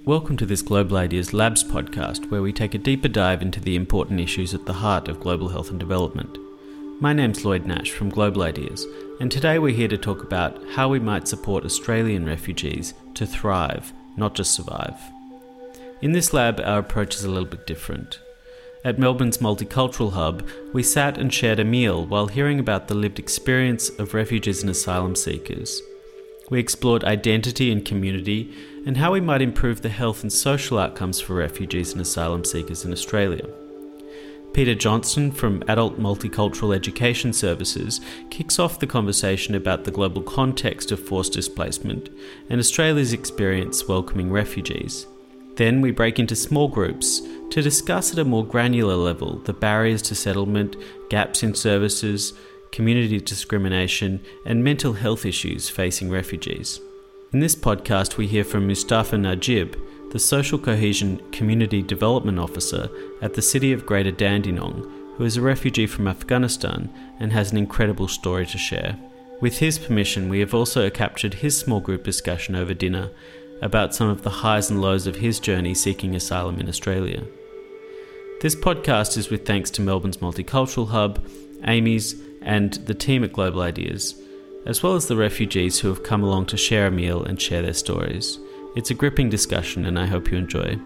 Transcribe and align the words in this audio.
Welcome 0.00 0.36
to 0.38 0.46
this 0.46 0.62
Global 0.62 0.96
Ideas 0.96 1.32
Labs 1.32 1.62
podcast, 1.62 2.30
where 2.30 2.42
we 2.42 2.52
take 2.52 2.74
a 2.74 2.78
deeper 2.78 3.06
dive 3.06 3.40
into 3.40 3.60
the 3.60 3.76
important 3.76 4.18
issues 4.18 4.52
at 4.52 4.66
the 4.66 4.72
heart 4.72 5.06
of 5.06 5.20
global 5.20 5.48
health 5.48 5.70
and 5.70 5.78
development. 5.78 6.36
My 7.00 7.12
name's 7.12 7.44
Lloyd 7.44 7.66
Nash 7.66 7.92
from 7.92 8.10
Global 8.10 8.42
Ideas, 8.42 8.86
and 9.20 9.30
today 9.30 9.58
we're 9.58 9.74
here 9.74 9.86
to 9.86 9.96
talk 9.96 10.24
about 10.24 10.60
how 10.72 10.88
we 10.88 10.98
might 10.98 11.28
support 11.28 11.64
Australian 11.64 12.26
refugees 12.26 12.94
to 13.14 13.26
thrive, 13.26 13.92
not 14.16 14.34
just 14.34 14.54
survive. 14.54 14.98
In 16.00 16.10
this 16.12 16.32
lab, 16.32 16.60
our 16.64 16.80
approach 16.80 17.14
is 17.14 17.24
a 17.24 17.30
little 17.30 17.48
bit 17.48 17.66
different. 17.66 18.18
At 18.84 18.98
Melbourne's 18.98 19.38
Multicultural 19.38 20.14
Hub, 20.14 20.44
we 20.72 20.82
sat 20.82 21.16
and 21.16 21.32
shared 21.32 21.60
a 21.60 21.64
meal 21.64 22.04
while 22.04 22.26
hearing 22.26 22.58
about 22.58 22.88
the 22.88 22.96
lived 22.96 23.20
experience 23.20 23.88
of 23.90 24.12
refugees 24.12 24.60
and 24.60 24.70
asylum 24.70 25.14
seekers. 25.14 25.80
We 26.50 26.58
explored 26.58 27.04
identity 27.04 27.70
and 27.70 27.84
community 27.84 28.52
and 28.84 28.96
how 28.96 29.12
we 29.12 29.20
might 29.20 29.42
improve 29.42 29.80
the 29.80 29.88
health 29.88 30.22
and 30.22 30.32
social 30.32 30.78
outcomes 30.78 31.20
for 31.20 31.34
refugees 31.34 31.92
and 31.92 32.00
asylum 32.00 32.44
seekers 32.44 32.84
in 32.84 32.92
Australia. 32.92 33.46
Peter 34.52 34.74
Johnson 34.74 35.32
from 35.32 35.62
Adult 35.66 35.98
Multicultural 35.98 36.74
Education 36.74 37.32
Services 37.32 38.00
kicks 38.28 38.58
off 38.58 38.80
the 38.80 38.86
conversation 38.86 39.54
about 39.54 39.84
the 39.84 39.90
global 39.90 40.20
context 40.20 40.92
of 40.92 41.00
forced 41.00 41.32
displacement 41.32 42.10
and 42.50 42.60
Australia's 42.60 43.14
experience 43.14 43.88
welcoming 43.88 44.30
refugees. 44.30 45.06
Then 45.56 45.80
we 45.80 45.90
break 45.90 46.18
into 46.18 46.36
small 46.36 46.68
groups 46.68 47.22
to 47.50 47.62
discuss 47.62 48.12
at 48.12 48.18
a 48.18 48.24
more 48.24 48.44
granular 48.44 48.96
level 48.96 49.38
the 49.38 49.52
barriers 49.54 50.02
to 50.02 50.14
settlement, 50.14 50.76
gaps 51.08 51.42
in 51.42 51.54
services, 51.54 52.34
community 52.72 53.20
discrimination, 53.20 54.20
and 54.44 54.64
mental 54.64 54.94
health 54.94 55.24
issues 55.24 55.68
facing 55.68 56.10
refugees. 56.10 56.80
In 57.32 57.40
this 57.40 57.56
podcast, 57.56 58.18
we 58.18 58.26
hear 58.26 58.44
from 58.44 58.66
Mustafa 58.66 59.16
Najib, 59.16 59.74
the 60.10 60.18
Social 60.18 60.58
Cohesion 60.58 61.18
Community 61.30 61.80
Development 61.80 62.38
Officer 62.38 62.90
at 63.22 63.32
the 63.32 63.40
City 63.40 63.72
of 63.72 63.86
Greater 63.86 64.10
Dandenong, 64.10 64.82
who 65.16 65.24
is 65.24 65.38
a 65.38 65.40
refugee 65.40 65.86
from 65.86 66.08
Afghanistan 66.08 66.92
and 67.18 67.32
has 67.32 67.50
an 67.50 67.56
incredible 67.56 68.06
story 68.06 68.44
to 68.44 68.58
share. 68.58 68.98
With 69.40 69.56
his 69.56 69.78
permission, 69.78 70.28
we 70.28 70.40
have 70.40 70.52
also 70.52 70.90
captured 70.90 71.32
his 71.32 71.56
small 71.56 71.80
group 71.80 72.04
discussion 72.04 72.54
over 72.54 72.74
dinner 72.74 73.08
about 73.62 73.94
some 73.94 74.10
of 74.10 74.24
the 74.24 74.28
highs 74.28 74.68
and 74.68 74.82
lows 74.82 75.06
of 75.06 75.16
his 75.16 75.40
journey 75.40 75.72
seeking 75.72 76.14
asylum 76.14 76.60
in 76.60 76.68
Australia. 76.68 77.24
This 78.42 78.54
podcast 78.54 79.16
is 79.16 79.30
with 79.30 79.46
thanks 79.46 79.70
to 79.70 79.80
Melbourne's 79.80 80.18
Multicultural 80.18 80.90
Hub, 80.90 81.26
AMES, 81.64 82.14
and 82.42 82.74
the 82.74 82.94
team 82.94 83.24
at 83.24 83.32
Global 83.32 83.62
Ideas 83.62 84.22
as 84.64 84.82
well 84.82 84.94
as 84.94 85.06
the 85.06 85.16
refugees 85.16 85.80
who 85.80 85.88
have 85.88 86.02
come 86.02 86.22
along 86.22 86.46
to 86.46 86.56
share 86.56 86.86
a 86.86 86.90
meal 86.90 87.22
and 87.22 87.40
share 87.40 87.62
their 87.62 87.74
stories. 87.74 88.38
It's 88.76 88.90
a 88.90 88.94
gripping 88.94 89.28
discussion, 89.28 89.84
and 89.84 89.98
I 89.98 90.06
hope 90.06 90.30
you 90.30 90.38
enjoy. 90.38 90.78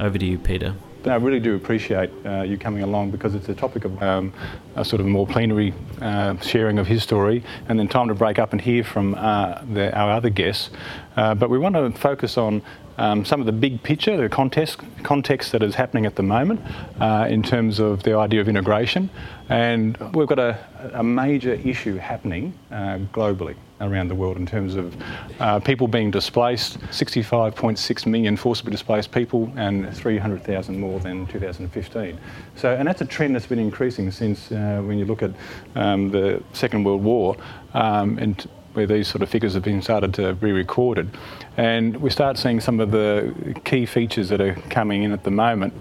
Over 0.00 0.18
to 0.18 0.24
you, 0.24 0.38
Peter. 0.38 0.74
I 1.04 1.14
really 1.14 1.40
do 1.40 1.54
appreciate 1.54 2.10
uh, 2.26 2.42
you 2.42 2.58
coming 2.58 2.82
along 2.82 3.12
because 3.12 3.34
it's 3.34 3.48
a 3.48 3.54
topic 3.54 3.84
of 3.84 4.02
um, 4.02 4.32
a 4.74 4.84
sort 4.84 5.00
of 5.00 5.06
more 5.06 5.26
plenary 5.26 5.72
uh, 6.00 6.36
sharing 6.38 6.78
of 6.78 6.86
his 6.86 7.02
story 7.02 7.44
and 7.68 7.78
then 7.78 7.88
time 7.88 8.08
to 8.08 8.14
break 8.14 8.38
up 8.38 8.52
and 8.52 8.60
hear 8.60 8.82
from 8.82 9.14
uh, 9.14 9.62
the, 9.72 9.96
our 9.96 10.10
other 10.10 10.28
guests. 10.28 10.70
Uh, 11.16 11.34
but 11.34 11.50
we 11.50 11.58
want 11.58 11.76
to 11.76 11.90
focus 11.92 12.36
on 12.36 12.62
um, 12.98 13.24
some 13.24 13.40
of 13.40 13.46
the 13.46 13.52
big 13.52 13.82
picture, 13.82 14.16
the 14.16 14.28
context, 14.28 14.80
context 15.02 15.52
that 15.52 15.62
is 15.62 15.74
happening 15.74 16.04
at 16.04 16.16
the 16.16 16.22
moment 16.22 16.60
uh, 17.00 17.26
in 17.30 17.42
terms 17.42 17.78
of 17.78 18.02
the 18.02 18.14
idea 18.14 18.40
of 18.40 18.48
integration. 18.48 19.08
And 19.48 19.96
we've 20.14 20.26
got 20.26 20.38
a, 20.38 20.58
a 20.94 21.02
major 21.02 21.54
issue 21.54 21.96
happening 21.96 22.52
uh, 22.70 22.98
globally 23.12 23.56
around 23.80 24.08
the 24.08 24.14
world 24.14 24.36
in 24.36 24.44
terms 24.44 24.74
of 24.74 24.96
uh, 25.38 25.60
people 25.60 25.86
being 25.86 26.10
displaced 26.10 26.80
65.6 26.80 28.06
million 28.06 28.36
forcibly 28.36 28.72
displaced 28.72 29.12
people 29.12 29.52
and 29.56 29.94
300,000 29.94 30.78
more 30.78 30.98
than 31.00 31.26
2015. 31.26 32.18
So, 32.56 32.74
and 32.74 32.88
that's 32.88 33.00
a 33.00 33.04
trend 33.04 33.34
that's 33.34 33.46
been 33.46 33.58
increasing 33.58 34.10
since 34.10 34.50
uh, 34.50 34.82
when 34.84 34.98
you 34.98 35.04
look 35.04 35.22
at 35.22 35.30
um, 35.76 36.10
the 36.10 36.42
Second 36.52 36.84
World 36.84 37.04
War 37.04 37.36
um, 37.74 38.18
and 38.18 38.48
where 38.78 38.86
these 38.86 39.08
sort 39.08 39.22
of 39.22 39.28
figures 39.28 39.54
have 39.54 39.64
been 39.64 39.82
started 39.82 40.14
to 40.14 40.34
be 40.34 40.52
recorded. 40.52 41.10
And 41.56 41.96
we 41.96 42.10
start 42.10 42.38
seeing 42.38 42.60
some 42.60 42.78
of 42.78 42.92
the 42.92 43.34
key 43.64 43.86
features 43.86 44.28
that 44.28 44.40
are 44.40 44.54
coming 44.70 45.02
in 45.02 45.10
at 45.10 45.24
the 45.24 45.32
moment, 45.32 45.74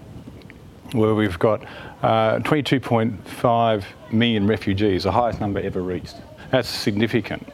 where 0.93 1.13
we've 1.13 1.37
got 1.37 1.63
uh, 2.01 2.39
22.5 2.39 3.83
million 4.11 4.47
refugees, 4.47 5.03
the 5.03 5.11
highest 5.11 5.39
number 5.39 5.59
ever 5.59 5.83
reached. 5.83 6.15
That's 6.49 6.67
significant. 6.67 7.47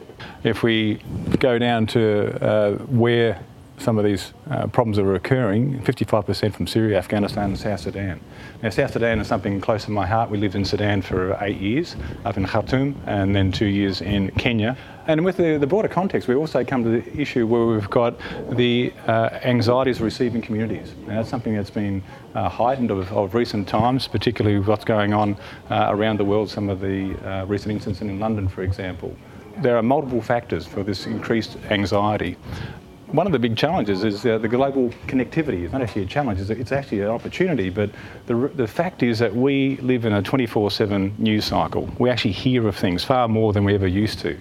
If 0.44 0.62
we 0.62 1.02
go 1.40 1.58
down 1.58 1.88
to 1.88 2.42
uh, 2.42 2.72
where 2.86 3.38
some 3.78 3.98
of 3.98 4.04
these 4.04 4.32
uh, 4.50 4.66
problems 4.68 4.96
that 4.96 5.04
are 5.04 5.14
occurring 5.14 5.80
55% 5.82 6.54
from 6.54 6.66
Syria, 6.66 6.98
Afghanistan, 6.98 7.44
and 7.44 7.58
South 7.58 7.80
Sudan. 7.80 8.20
Now, 8.62 8.70
South 8.70 8.92
Sudan 8.92 9.18
is 9.20 9.26
something 9.26 9.60
close 9.60 9.84
to 9.84 9.90
my 9.90 10.06
heart. 10.06 10.30
We 10.30 10.38
lived 10.38 10.54
in 10.54 10.64
Sudan 10.64 11.02
for 11.02 11.36
eight 11.40 11.60
years, 11.60 11.96
up 12.24 12.36
in 12.36 12.46
Khartoum, 12.46 13.00
and 13.06 13.34
then 13.34 13.52
two 13.52 13.66
years 13.66 14.00
in 14.00 14.30
Kenya. 14.32 14.76
And 15.06 15.24
with 15.24 15.36
the, 15.36 15.58
the 15.58 15.66
broader 15.66 15.88
context, 15.88 16.28
we 16.28 16.34
also 16.34 16.64
come 16.64 16.82
to 16.84 16.88
the 16.88 17.20
issue 17.20 17.46
where 17.46 17.66
we've 17.66 17.90
got 17.90 18.18
the 18.50 18.92
uh, 19.06 19.40
anxieties 19.42 19.98
of 19.98 20.02
receiving 20.04 20.40
communities. 20.40 20.94
Now, 21.06 21.16
that's 21.16 21.28
something 21.28 21.54
that's 21.54 21.70
been 21.70 22.02
uh, 22.34 22.48
heightened 22.48 22.90
of, 22.90 23.12
of, 23.12 23.34
recent 23.34 23.68
times, 23.68 24.08
particularly 24.08 24.58
with 24.58 24.68
what's 24.68 24.84
going 24.84 25.12
on 25.12 25.36
uh, 25.68 25.88
around 25.90 26.18
the 26.18 26.24
world, 26.24 26.48
some 26.48 26.70
of 26.70 26.80
the 26.80 27.14
uh, 27.28 27.44
recent 27.46 27.72
incidents 27.72 28.00
in 28.00 28.18
London, 28.18 28.48
for 28.48 28.62
example 28.62 29.14
there 29.58 29.76
are 29.76 29.82
multiple 29.82 30.20
factors 30.20 30.66
for 30.66 30.82
this 30.82 31.06
increased 31.06 31.56
anxiety 31.70 32.36
one 33.14 33.26
of 33.26 33.32
the 33.32 33.38
big 33.38 33.56
challenges 33.56 34.02
is 34.02 34.26
uh, 34.26 34.38
the 34.38 34.48
global 34.48 34.88
connectivity. 35.06 35.62
It's 35.62 35.72
not 35.72 35.82
actually 35.82 36.02
a 36.02 36.06
challenge, 36.06 36.40
it's 36.40 36.72
actually 36.72 37.00
an 37.00 37.08
opportunity. 37.08 37.70
But 37.70 37.90
the, 38.26 38.50
the 38.54 38.66
fact 38.66 39.04
is 39.04 39.20
that 39.20 39.34
we 39.34 39.76
live 39.76 40.04
in 40.04 40.12
a 40.12 40.22
24 40.22 40.72
7 40.72 41.14
news 41.18 41.44
cycle. 41.44 41.88
We 41.98 42.10
actually 42.10 42.32
hear 42.32 42.66
of 42.66 42.76
things 42.76 43.04
far 43.04 43.28
more 43.28 43.52
than 43.52 43.64
we 43.64 43.74
ever 43.74 43.86
used 43.86 44.18
to. 44.20 44.36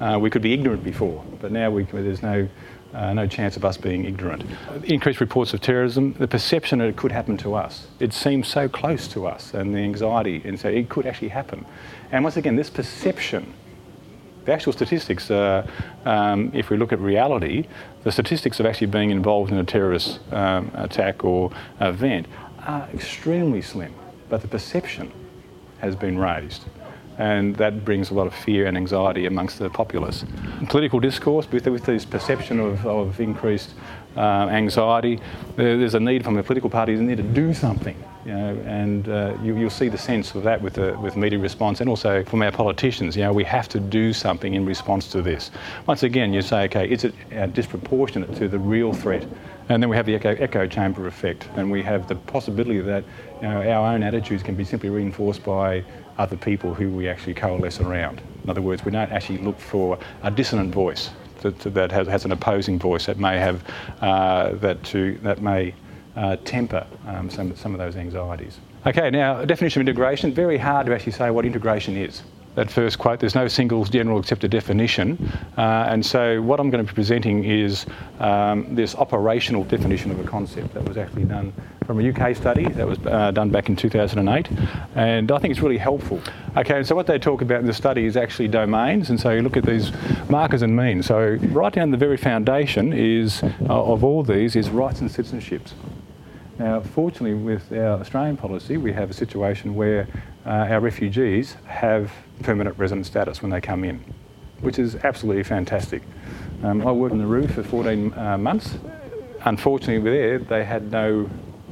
Uh, 0.00 0.18
we 0.20 0.28
could 0.28 0.42
be 0.42 0.52
ignorant 0.52 0.84
before, 0.84 1.24
but 1.40 1.52
now 1.52 1.70
we, 1.70 1.84
there's 1.84 2.22
no, 2.22 2.46
uh, 2.92 3.14
no 3.14 3.26
chance 3.26 3.56
of 3.56 3.64
us 3.64 3.78
being 3.78 4.04
ignorant. 4.04 4.44
Increased 4.84 5.20
reports 5.20 5.54
of 5.54 5.62
terrorism, 5.62 6.12
the 6.18 6.28
perception 6.28 6.80
that 6.80 6.88
it 6.88 6.96
could 6.96 7.12
happen 7.12 7.38
to 7.38 7.54
us. 7.54 7.86
It 7.98 8.12
seems 8.12 8.46
so 8.46 8.68
close 8.68 9.08
to 9.08 9.26
us, 9.26 9.54
and 9.54 9.74
the 9.74 9.78
anxiety, 9.78 10.42
and 10.44 10.60
so 10.60 10.68
it 10.68 10.90
could 10.90 11.06
actually 11.06 11.28
happen. 11.28 11.64
And 12.12 12.24
once 12.24 12.36
again, 12.36 12.56
this 12.56 12.68
perception 12.68 13.54
the 14.48 14.54
actual 14.54 14.72
statistics, 14.72 15.30
um, 15.30 16.50
if 16.54 16.70
we 16.70 16.78
look 16.78 16.90
at 16.90 16.98
reality, 17.00 17.66
the 18.04 18.10
statistics 18.10 18.58
of 18.58 18.64
actually 18.64 18.86
being 18.86 19.10
involved 19.10 19.52
in 19.52 19.58
a 19.58 19.64
terrorist 19.64 20.20
um, 20.32 20.70
attack 20.74 21.22
or 21.22 21.50
event 21.82 22.26
are 22.62 22.88
extremely 22.94 23.60
slim, 23.60 23.92
but 24.30 24.40
the 24.40 24.48
perception 24.48 25.12
has 25.80 25.94
been 25.94 26.18
raised. 26.18 26.64
And 27.18 27.56
that 27.56 27.84
brings 27.84 28.10
a 28.10 28.14
lot 28.14 28.26
of 28.26 28.34
fear 28.34 28.66
and 28.66 28.74
anxiety 28.74 29.26
amongst 29.26 29.58
the 29.58 29.68
populace. 29.68 30.24
Political 30.70 31.00
discourse, 31.00 31.46
with, 31.52 31.66
with 31.66 31.84
this 31.84 32.06
perception 32.06 32.58
of, 32.58 32.86
of 32.86 33.20
increased 33.20 33.74
uh, 34.18 34.48
anxiety. 34.50 35.20
There's 35.56 35.94
a 35.94 36.00
need 36.00 36.24
from 36.24 36.34
the 36.34 36.42
political 36.42 36.68
parties, 36.68 37.00
need 37.00 37.18
to 37.18 37.22
do 37.22 37.54
something. 37.54 37.96
You 38.26 38.34
know, 38.34 38.62
and 38.66 39.08
uh, 39.08 39.38
you, 39.42 39.54
will 39.54 39.70
see 39.70 39.88
the 39.88 39.96
sense 39.96 40.34
of 40.34 40.42
that 40.42 40.60
with, 40.60 40.74
the, 40.74 40.98
with 40.98 41.16
media 41.16 41.38
response 41.38 41.80
and 41.80 41.88
also 41.88 42.24
from 42.24 42.42
our 42.42 42.50
politicians. 42.50 43.16
You 43.16 43.22
know, 43.22 43.32
we 43.32 43.44
have 43.44 43.68
to 43.70 43.80
do 43.80 44.12
something 44.12 44.54
in 44.54 44.66
response 44.66 45.08
to 45.12 45.22
this. 45.22 45.50
Once 45.86 46.02
again, 46.02 46.34
you 46.34 46.42
say, 46.42 46.64
okay, 46.64 46.90
is 46.90 47.04
it 47.04 47.14
uh, 47.34 47.46
disproportionate 47.46 48.34
to 48.36 48.48
the 48.48 48.58
real 48.58 48.92
threat? 48.92 49.26
And 49.70 49.82
then 49.82 49.88
we 49.88 49.96
have 49.96 50.04
the 50.04 50.16
echo, 50.16 50.30
echo 50.30 50.66
chamber 50.66 51.06
effect, 51.06 51.48
and 51.56 51.70
we 51.70 51.82
have 51.84 52.08
the 52.08 52.16
possibility 52.16 52.80
that 52.80 53.04
you 53.40 53.48
know, 53.48 53.62
our 53.62 53.94
own 53.94 54.02
attitudes 54.02 54.42
can 54.42 54.56
be 54.56 54.64
simply 54.64 54.90
reinforced 54.90 55.44
by 55.44 55.84
other 56.18 56.36
people 56.36 56.74
who 56.74 56.90
we 56.90 57.08
actually 57.08 57.34
coalesce 57.34 57.80
around. 57.80 58.20
In 58.44 58.50
other 58.50 58.62
words, 58.62 58.84
we 58.84 58.90
don't 58.90 59.12
actually 59.12 59.38
look 59.38 59.58
for 59.58 59.98
a 60.22 60.30
dissonant 60.30 60.74
voice 60.74 61.10
that, 61.42 61.58
that 61.60 61.92
has, 61.92 62.06
has, 62.06 62.24
an 62.24 62.32
opposing 62.32 62.78
voice 62.78 63.06
that 63.06 63.18
may 63.18 63.38
have 63.38 63.62
uh, 64.00 64.52
that 64.54 64.82
to 64.84 65.18
that 65.18 65.40
may 65.40 65.74
uh, 66.16 66.36
temper 66.44 66.86
um, 67.06 67.30
some 67.30 67.54
some 67.56 67.72
of 67.74 67.78
those 67.78 67.96
anxieties. 67.96 68.58
Okay, 68.86 69.10
now 69.10 69.44
definition 69.44 69.80
of 69.82 69.88
integration. 69.88 70.32
Very 70.32 70.58
hard 70.58 70.86
to 70.86 70.94
actually 70.94 71.12
say 71.12 71.30
what 71.30 71.44
integration 71.44 71.96
is 71.96 72.22
that 72.58 72.70
first 72.72 72.98
quote. 72.98 73.20
There's 73.20 73.36
no 73.36 73.46
single 73.46 73.84
general 73.84 74.18
accepted 74.18 74.50
definition. 74.50 75.16
Uh, 75.56 75.86
and 75.88 76.04
so 76.04 76.42
what 76.42 76.58
I'm 76.58 76.70
going 76.70 76.84
to 76.84 76.92
be 76.92 76.94
presenting 76.94 77.44
is 77.44 77.86
um, 78.18 78.74
this 78.74 78.96
operational 78.96 79.62
definition 79.62 80.10
of 80.10 80.18
a 80.18 80.24
concept 80.24 80.74
that 80.74 80.82
was 80.82 80.96
actually 80.96 81.24
done 81.24 81.52
from 81.86 82.00
a 82.00 82.10
UK 82.10 82.34
study 82.34 82.64
that 82.70 82.84
was 82.84 82.98
uh, 83.06 83.30
done 83.30 83.50
back 83.50 83.68
in 83.68 83.76
2008. 83.76 84.48
And 84.96 85.30
I 85.30 85.38
think 85.38 85.52
it's 85.52 85.60
really 85.60 85.78
helpful. 85.78 86.20
Okay, 86.56 86.82
so 86.82 86.96
what 86.96 87.06
they 87.06 87.16
talk 87.16 87.42
about 87.42 87.60
in 87.60 87.66
the 87.66 87.72
study 87.72 88.06
is 88.06 88.16
actually 88.16 88.48
domains. 88.48 89.10
And 89.10 89.20
so 89.20 89.30
you 89.30 89.42
look 89.42 89.56
at 89.56 89.64
these 89.64 89.92
markers 90.28 90.62
and 90.62 90.76
means. 90.76 91.06
So 91.06 91.38
right 91.52 91.72
down 91.72 91.92
the 91.92 91.96
very 91.96 92.16
foundation 92.16 92.92
is 92.92 93.40
uh, 93.44 93.48
of 93.68 94.02
all 94.02 94.24
these 94.24 94.56
is 94.56 94.68
rights 94.68 95.00
and 95.00 95.08
citizenships. 95.08 95.74
Now, 96.58 96.80
fortunately, 96.80 97.34
with 97.34 97.70
our 97.72 98.00
Australian 98.00 98.36
policy, 98.36 98.78
we 98.78 98.92
have 98.92 99.10
a 99.10 99.14
situation 99.14 99.76
where 99.76 100.08
uh, 100.44 100.66
our 100.72 100.80
refugees 100.80 101.54
have 101.66 102.10
permanent 102.42 102.78
resident 102.78 103.06
status 103.06 103.42
when 103.42 103.50
they 103.50 103.60
come 103.60 103.84
in, 103.84 104.02
which 104.60 104.78
is 104.78 104.96
absolutely 104.96 105.44
fantastic. 105.44 106.02
Um, 106.62 106.86
I 106.86 106.92
worked 106.92 107.12
in 107.12 107.18
the 107.18 107.24
Nauru 107.24 107.46
for 107.48 107.62
14 107.62 108.12
uh, 108.14 108.38
months 108.38 108.76
unfortunately, 109.44 110.10
there 110.10 110.38
they 110.38 110.64
had 110.64 110.90
no 110.90 111.28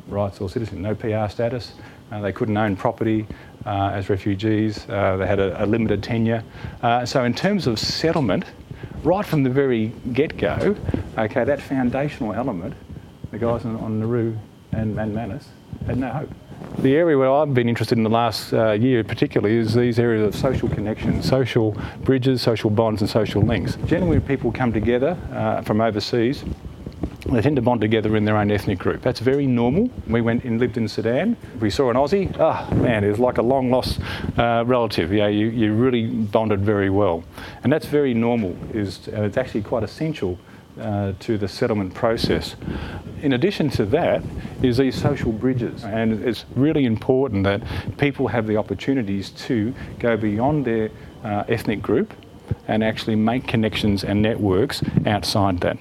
rights 0.09 0.41
or 0.41 0.49
citizenship, 0.49 0.79
no 0.79 0.95
PR 0.95 1.31
status. 1.31 1.73
Uh, 2.11 2.21
they 2.21 2.33
couldn't 2.33 2.57
own 2.57 2.77
property 2.77 3.27
uh, 3.65 3.91
as 3.93 4.09
refugees. 4.09 4.89
Uh, 4.89 5.17
they 5.17 5.27
had 5.27 5.41
a, 5.41 5.65
a 5.65 5.67
limited 5.67 6.03
tenure. 6.03 6.43
Uh, 6.83 7.05
so, 7.05 7.25
in 7.25 7.35
terms 7.35 7.67
of 7.67 7.79
settlement, 7.79 8.45
right 9.03 9.27
from 9.27 9.43
the 9.43 9.51
very 9.51 9.93
get-go, 10.13 10.77
okay, 11.19 11.45
that 11.45 11.61
foundational 11.61 12.33
element, 12.33 12.75
the 13.33 13.39
guys 13.39 13.65
on, 13.65 13.77
on 13.77 13.99
Nauru 14.01 14.37
and, 14.73 14.99
and 14.99 15.15
Manus 15.15 15.49
had 15.87 15.99
no 15.99 16.11
hope. 16.11 16.31
The 16.81 16.95
area 16.95 17.17
where 17.17 17.33
I've 17.33 17.55
been 17.55 17.71
interested 17.71 17.97
in 17.97 18.05
the 18.05 18.11
last 18.11 18.53
uh, 18.53 18.73
year 18.73 19.03
particularly 19.03 19.57
is 19.57 19.73
these 19.73 19.99
areas 19.99 20.27
of 20.27 20.39
social 20.39 20.69
connection, 20.69 21.23
social 21.23 21.75
bridges, 22.03 22.43
social 22.43 22.69
bonds 22.69 23.01
and 23.01 23.09
social 23.09 23.41
links. 23.41 23.77
Generally 23.87 24.19
when 24.19 24.29
people 24.29 24.53
come 24.53 24.75
together 24.75 25.17
uh, 25.33 25.63
from 25.63 25.81
overseas, 25.81 26.45
they 27.31 27.41
tend 27.41 27.57
to 27.57 27.63
bond 27.63 27.81
together 27.81 28.15
in 28.15 28.27
their 28.27 28.37
own 28.37 28.51
ethnic 28.51 28.79
group. 28.79 29.01
That's 29.01 29.21
very 29.21 29.47
normal. 29.47 29.91
We 30.07 30.21
went 30.21 30.45
and 30.45 30.61
lived 30.61 30.77
in 30.77 30.87
Sudan. 30.87 31.39
We 31.61 31.71
saw 31.71 31.89
an 31.89 31.97
Aussie. 31.97 32.37
Ah, 32.39 32.69
oh, 32.71 32.75
man, 32.77 33.05
it 33.05 33.09
was 33.09 33.19
like 33.19 33.39
a 33.39 33.43
long 33.43 33.71
lost 33.71 33.99
uh, 34.37 34.63
relative. 34.67 35.13
Yeah, 35.13 35.29
you, 35.29 35.49
you 35.49 35.73
really 35.73 36.07
bonded 36.07 36.61
very 36.61 36.91
well. 36.91 37.25
And 37.65 37.73
that's 37.73 37.87
very 37.87 38.13
normal. 38.13 38.55
Is 38.75 39.09
It's 39.09 39.39
actually 39.39 39.63
quite 39.63 39.83
essential 39.83 40.39
uh, 40.81 41.13
to 41.21 41.39
the 41.39 41.49
settlement 41.49 41.95
process. 41.95 42.57
In 43.23 43.33
addition 43.33 43.71
to 43.71 43.87
that, 43.87 44.23
is 44.63 44.77
these 44.77 45.01
social 45.01 45.33
bridges, 45.33 45.85
and 45.85 46.25
it's 46.25 46.45
really 46.55 46.85
important 46.85 47.45
that 47.45 47.63
people 47.99 48.29
have 48.29 48.47
the 48.47 48.57
opportunities 48.57 49.31
to 49.31 49.75
go 49.99 50.17
beyond 50.17 50.65
their 50.65 50.91
uh, 51.25 51.45
ethnic 51.49 51.83
group 51.83 52.13
and 52.69 52.85
actually 52.85 53.17
make 53.17 53.47
connections 53.47 54.05
and 54.05 54.23
networks 54.23 54.83
outside 55.07 55.61
that. 55.61 55.79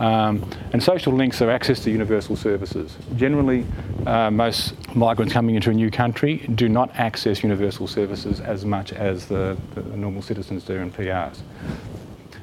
Um, 0.00 0.48
and 0.72 0.82
social 0.82 1.12
links 1.12 1.40
are 1.40 1.50
access 1.50 1.80
to 1.84 1.90
universal 1.90 2.36
services. 2.36 2.96
Generally, 3.16 3.66
uh, 4.06 4.30
most 4.30 4.74
migrants 4.94 5.32
coming 5.32 5.54
into 5.54 5.70
a 5.70 5.74
new 5.74 5.90
country 5.90 6.38
do 6.54 6.68
not 6.68 6.94
access 6.96 7.42
universal 7.42 7.86
services 7.86 8.40
as 8.40 8.64
much 8.64 8.92
as 8.92 9.26
the, 9.26 9.56
the 9.74 9.82
normal 9.96 10.22
citizens 10.22 10.64
do 10.64 10.76
and 10.76 10.94
PRs. 10.94 11.38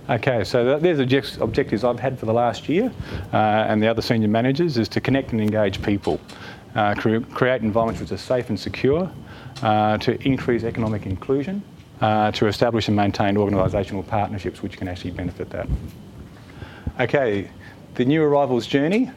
Okay, 0.10 0.44
so 0.44 0.80
there's 0.80 1.00
object- 1.00 1.38
objectives 1.40 1.84
I've 1.84 2.00
had 2.00 2.18
for 2.18 2.26
the 2.26 2.34
last 2.34 2.68
year, 2.68 2.92
uh, 3.32 3.38
and 3.38 3.80
the 3.82 3.88
other 3.88 4.02
senior 4.02 4.28
managers 4.28 4.76
is 4.78 4.90
to 4.90 5.02
connect 5.02 5.34
and 5.34 5.40
engage 5.40 5.84
people, 5.84 6.20
uh, 6.74 6.96
cre- 6.96 7.20
create 7.32 7.62
environments 7.62 8.02
which 8.02 8.12
are 8.12 8.18
safe 8.18 8.50
and 8.50 8.60
secure, 8.60 9.12
uh, 9.62 10.00
to 10.00 10.20
increase 10.28 10.64
economic 10.64 11.06
inclusion, 11.06 11.62
uh, 12.02 12.32
to 12.32 12.48
establish 12.48 12.88
and 12.88 12.98
maintain 12.98 13.36
organisational 13.36 14.06
partnerships 14.08 14.64
which 14.64 14.78
can 14.78 14.88
actually 14.88 15.12
benefit 15.12 15.52
that. 15.52 15.68
Okay, 17.00 17.48
the 17.94 18.04
new 18.04 18.24
arrivals 18.24 18.66
journey. 18.66 19.12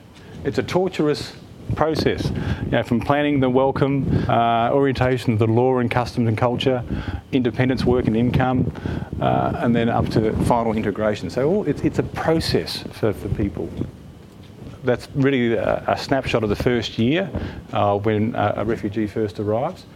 It's 0.44 0.58
a 0.58 0.62
torturous 0.62 1.32
process, 1.74 2.30
you 2.64 2.70
know, 2.70 2.82
from 2.82 3.00
planning 3.00 3.40
the 3.40 3.50
welcome, 3.50 4.24
uh, 4.28 4.70
orientation 4.72 5.32
of 5.32 5.38
the 5.38 5.46
law 5.46 5.78
and 5.78 5.90
customs 5.90 6.28
and 6.28 6.36
culture, 6.36 6.84
independence, 7.32 7.84
work 7.84 8.06
and 8.06 8.16
income, 8.16 8.72
uh, 9.20 9.52
and 9.56 9.74
then 9.74 9.88
up 9.88 10.08
to 10.10 10.32
final 10.44 10.76
integration. 10.76 11.30
So 11.30 11.62
it's, 11.64 11.82
it's 11.82 11.98
a 11.98 12.02
process 12.02 12.82
for, 12.92 13.12
for 13.12 13.28
people. 13.30 13.68
That's 14.84 15.08
really 15.14 15.54
a, 15.54 15.84
a 15.86 15.96
snapshot 15.96 16.42
of 16.42 16.48
the 16.48 16.56
first 16.56 16.98
year 16.98 17.30
uh, 17.72 17.96
when 17.98 18.34
a, 18.34 18.54
a, 18.58 18.64
refugee 18.64 19.06
first 19.06 19.38
arrives. 19.38 19.86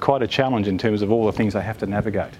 Quite 0.00 0.22
a 0.22 0.26
challenge 0.26 0.66
in 0.66 0.78
terms 0.78 1.02
of 1.02 1.12
all 1.12 1.26
the 1.26 1.32
things 1.32 1.54
they 1.54 1.62
have 1.62 1.78
to 1.78 1.86
navigate. 1.86 2.34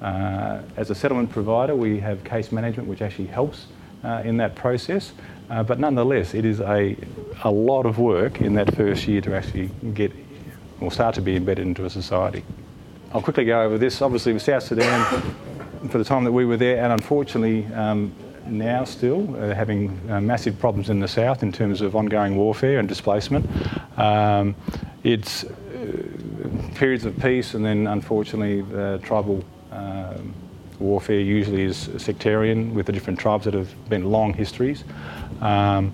Uh, 0.00 0.62
as 0.76 0.90
a 0.90 0.94
settlement 0.94 1.30
provider, 1.30 1.76
we 1.76 2.00
have 2.00 2.24
case 2.24 2.50
management, 2.52 2.88
which 2.88 3.02
actually 3.02 3.28
helps 3.28 3.66
uh, 4.02 4.22
in 4.24 4.36
that 4.38 4.54
process. 4.54 5.12
Uh, 5.50 5.62
but 5.62 5.78
nonetheless, 5.78 6.34
it 6.34 6.44
is 6.44 6.60
a, 6.60 6.96
a 7.44 7.50
lot 7.50 7.86
of 7.86 7.98
work 7.98 8.40
in 8.40 8.54
that 8.54 8.74
first 8.74 9.06
year 9.06 9.20
to 9.20 9.34
actually 9.34 9.70
get 9.94 10.12
or 10.80 10.90
start 10.90 11.14
to 11.14 11.20
be 11.20 11.36
embedded 11.36 11.66
into 11.66 11.84
a 11.84 11.90
society. 11.90 12.44
I'll 13.12 13.22
quickly 13.22 13.44
go 13.44 13.62
over 13.62 13.78
this. 13.78 14.02
Obviously, 14.02 14.32
with 14.32 14.42
South 14.42 14.62
Sudan, 14.62 15.04
for 15.88 15.98
the 15.98 16.04
time 16.04 16.24
that 16.24 16.32
we 16.32 16.44
were 16.44 16.56
there, 16.56 16.82
and 16.82 16.92
unfortunately 16.92 17.66
um, 17.74 18.12
now 18.46 18.84
still 18.84 19.36
uh, 19.36 19.54
having 19.54 19.98
uh, 20.10 20.20
massive 20.20 20.58
problems 20.58 20.90
in 20.90 21.00
the 21.00 21.08
south 21.08 21.42
in 21.42 21.52
terms 21.52 21.80
of 21.80 21.94
ongoing 21.94 22.36
warfare 22.36 22.78
and 22.78 22.88
displacement. 22.88 23.48
Um, 23.98 24.54
it's 25.04 25.44
uh, 25.44 25.48
periods 26.74 27.04
of 27.04 27.18
peace, 27.20 27.54
and 27.54 27.64
then 27.64 27.86
unfortunately, 27.86 28.62
the 28.62 29.00
tribal 29.02 29.44
um, 29.70 30.34
warfare 30.78 31.20
usually 31.20 31.62
is 31.62 31.90
sectarian 31.98 32.74
with 32.74 32.86
the 32.86 32.92
different 32.92 33.18
tribes 33.18 33.44
that 33.44 33.54
have 33.54 33.88
been 33.88 34.10
long 34.10 34.32
histories. 34.32 34.84
Um, 35.42 35.92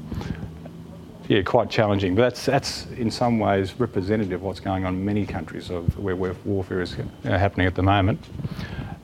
yeah, 1.29 1.43
quite 1.43 1.69
challenging. 1.69 2.15
But 2.15 2.23
that's 2.23 2.47
that's 2.47 2.87
in 2.97 3.11
some 3.11 3.39
ways 3.39 3.79
representative 3.79 4.35
of 4.35 4.43
what's 4.43 4.61
going 4.61 4.85
on 4.85 4.95
in 4.95 5.05
many 5.05 5.27
countries 5.27 5.71
of 5.71 5.99
where, 5.99 6.17
warfare 6.17 6.81
is 6.81 6.97
uh, 6.97 7.39
happening 7.39 7.67
at 7.67 7.75
the 7.75 7.83
moment. 7.83 8.25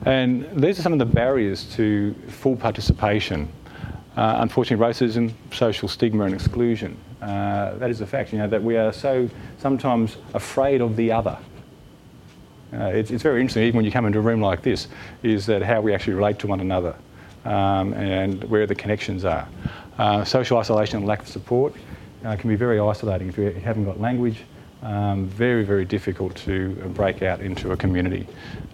And 0.07 0.49
these 0.53 0.79
are 0.79 0.83
some 0.83 0.93
of 0.93 0.99
the 0.99 1.07
barriers 1.07 1.65
to 1.77 2.15
full 2.29 2.57
participation. 2.57 3.49
Uh, 4.17 4.37
unfortunately, 4.41 4.85
racism, 4.85 5.33
social 5.53 5.89
stigma, 5.89 6.25
and 6.25 6.35
exclusion. 6.35 6.97
Uh, 7.21 7.75
that 7.77 7.91
is 7.91 8.01
a 8.01 8.07
fact. 8.07 8.33
You 8.33 8.39
know 8.39 8.49
that 8.49 8.63
we 8.63 8.77
are 8.77 8.93
so 8.93 9.29
sometimes 9.59 10.17
afraid 10.35 10.81
of 10.81 10.97
the 10.97 11.11
other. 11.11 11.39
Uh, 12.73 12.87
it's, 12.87 13.11
it's, 13.11 13.23
very 13.23 13.41
interesting, 13.41 13.63
even 13.63 13.77
when 13.77 13.85
you 13.85 13.93
come 13.93 14.05
into 14.05 14.19
a 14.19 14.23
room 14.23 14.41
like 14.41 14.63
this, 14.63 14.89
is 15.23 15.47
that 15.47 15.63
how 15.63 15.81
we 15.81 15.95
actually 15.95 16.15
relate 16.15 16.41
to 16.41 16.49
one 16.49 16.59
another 16.59 16.97
um, 17.45 17.93
and 17.95 18.43
where 18.45 18.67
the 18.67 18.75
connections 18.75 19.25
are. 19.25 19.47
Uh, 19.99 20.25
social 20.25 20.59
isolation 20.59 20.99
and 20.99 21.07
lack 21.07 21.21
of 21.21 21.29
support 21.29 21.75
uh, 22.25 22.37
can 22.37 22.51
be 22.51 22.57
very 22.57 22.81
isolating 22.81 23.29
if 23.29 23.39
you 23.39 23.51
haven't 23.51 23.85
got 23.85 24.01
language. 24.01 24.41
Um, 24.83 25.27
very, 25.27 25.65
very 25.65 25.85
difficult 25.85 26.35
to 26.37 26.75
break 26.95 27.23
out 27.23 27.41
into 27.41 27.73
a 27.73 27.77
community. 27.77 28.27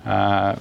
Uh, 0.04 0.56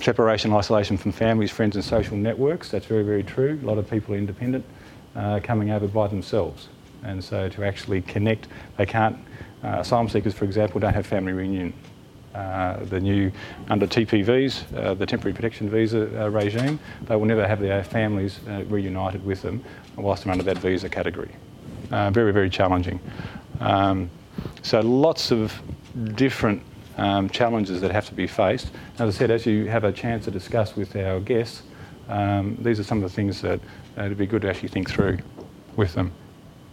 separation, 0.00 0.52
isolation 0.52 0.96
from 0.96 1.12
families, 1.12 1.50
friends, 1.50 1.76
and 1.76 1.84
social 1.84 2.16
networks. 2.16 2.70
That's 2.70 2.86
very, 2.86 3.02
very 3.02 3.22
true. 3.22 3.58
A 3.62 3.66
lot 3.66 3.76
of 3.76 3.90
people 3.90 4.14
are 4.14 4.18
independent, 4.18 4.64
uh, 5.14 5.40
coming 5.42 5.70
over 5.70 5.88
by 5.88 6.08
themselves. 6.08 6.68
And 7.02 7.22
so 7.22 7.48
to 7.50 7.64
actually 7.64 8.02
connect, 8.02 8.48
they 8.76 8.86
can't. 8.86 9.18
Uh, 9.62 9.80
asylum 9.80 10.08
seekers, 10.08 10.32
for 10.32 10.46
example, 10.46 10.80
don't 10.80 10.94
have 10.94 11.06
family 11.06 11.32
reunion 11.32 11.74
the 12.32 13.00
new, 13.00 13.32
under 13.68 13.86
TPVs, 13.86 14.76
uh, 14.76 14.94
the 14.94 15.06
temporary 15.06 15.34
protection 15.34 15.68
visa 15.68 16.24
uh, 16.24 16.28
regime, 16.28 16.78
they 17.02 17.16
will 17.16 17.26
never 17.26 17.46
have 17.46 17.60
their 17.60 17.82
families 17.84 18.40
uh, 18.48 18.64
reunited 18.68 19.24
with 19.24 19.42
them 19.42 19.62
whilst 19.96 20.24
they're 20.24 20.32
under 20.32 20.44
that 20.44 20.58
visa 20.58 20.88
category. 20.88 21.30
Uh, 21.90 22.10
very, 22.10 22.32
very 22.32 22.50
challenging. 22.50 23.00
Um, 23.60 24.10
so 24.62 24.80
lots 24.80 25.32
of 25.32 25.60
different 26.14 26.62
um, 26.96 27.28
challenges 27.30 27.80
that 27.80 27.90
have 27.90 28.06
to 28.06 28.14
be 28.14 28.26
faced. 28.26 28.70
As 28.98 29.14
I 29.14 29.18
said, 29.18 29.30
as 29.30 29.46
you 29.46 29.66
have 29.66 29.84
a 29.84 29.92
chance 29.92 30.24
to 30.26 30.30
discuss 30.30 30.76
with 30.76 30.94
our 30.96 31.20
guests, 31.20 31.62
um, 32.08 32.56
these 32.60 32.78
are 32.80 32.84
some 32.84 33.02
of 33.02 33.10
the 33.10 33.14
things 33.14 33.40
that 33.42 33.60
it'd 33.96 34.18
be 34.18 34.26
good 34.26 34.42
to 34.42 34.50
actually 34.50 34.68
think 34.68 34.90
through 34.90 35.18
with 35.76 35.94
them. 35.94 36.12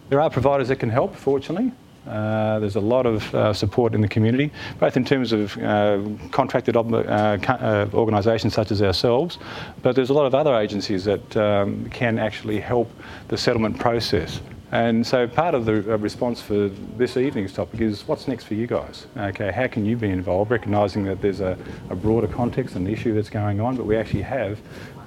There 0.08 0.20
are 0.20 0.30
providers 0.30 0.68
that 0.68 0.76
can 0.76 0.90
help, 0.90 1.14
fortunately. 1.14 1.72
Uh, 2.06 2.58
there's 2.58 2.76
a 2.76 2.80
lot 2.80 3.06
of 3.06 3.34
uh, 3.34 3.52
support 3.52 3.94
in 3.94 4.00
the 4.00 4.08
community, 4.08 4.50
both 4.78 4.96
in 4.96 5.04
terms 5.04 5.32
of 5.32 5.56
uh, 5.58 6.00
contracted 6.30 6.76
ob- 6.76 6.94
uh, 6.94 6.98
uh, 6.98 7.88
organisations 7.92 8.54
such 8.54 8.70
as 8.70 8.80
ourselves, 8.80 9.38
but 9.82 9.94
there's 9.94 10.10
a 10.10 10.14
lot 10.14 10.26
of 10.26 10.34
other 10.34 10.54
agencies 10.54 11.04
that 11.04 11.36
um, 11.36 11.88
can 11.90 12.18
actually 12.18 12.60
help 12.60 12.90
the 13.28 13.36
settlement 13.36 13.78
process. 13.78 14.40
And 14.70 15.06
so 15.06 15.26
part 15.26 15.54
of 15.54 15.64
the 15.64 15.82
response 15.98 16.42
for 16.42 16.68
this 16.98 17.16
evening's 17.16 17.54
topic 17.54 17.80
is 17.80 18.06
what's 18.06 18.28
next 18.28 18.44
for 18.44 18.54
you 18.54 18.66
guys? 18.66 19.06
Okay, 19.16 19.50
how 19.50 19.66
can 19.66 19.86
you 19.86 19.96
be 19.96 20.10
involved, 20.10 20.50
recognising 20.50 21.04
that 21.04 21.22
there's 21.22 21.40
a, 21.40 21.56
a, 21.88 21.96
broader 21.96 22.26
context 22.26 22.76
and 22.76 22.86
issue 22.86 23.14
that's 23.14 23.30
going 23.30 23.60
on, 23.60 23.76
but 23.76 23.86
we 23.86 23.96
actually 23.96 24.22
have 24.22 24.58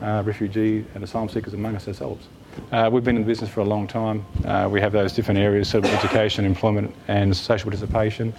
refugee 0.02 0.86
and 0.96 1.04
asylum 1.04 1.30
seekers 1.30 1.54
among 1.54 1.76
us 1.76 1.88
ourselves. 1.88 2.28
Uh, 2.72 2.90
we've 2.92 3.04
been 3.04 3.16
in 3.16 3.22
the 3.22 3.28
business 3.28 3.50
for 3.50 3.62
a 3.62 3.66
long 3.66 3.88
time. 3.88 4.26
Uh, 4.46 4.68
we 4.70 4.82
have 4.82 4.92
those 4.92 5.14
different 5.14 5.40
areas, 5.40 5.70
sort 5.70 5.86
of 5.86 5.94
education, 5.94 6.46
employment, 6.46 6.94
and 7.08 7.36
social 7.36 7.70
participation. 7.70 8.34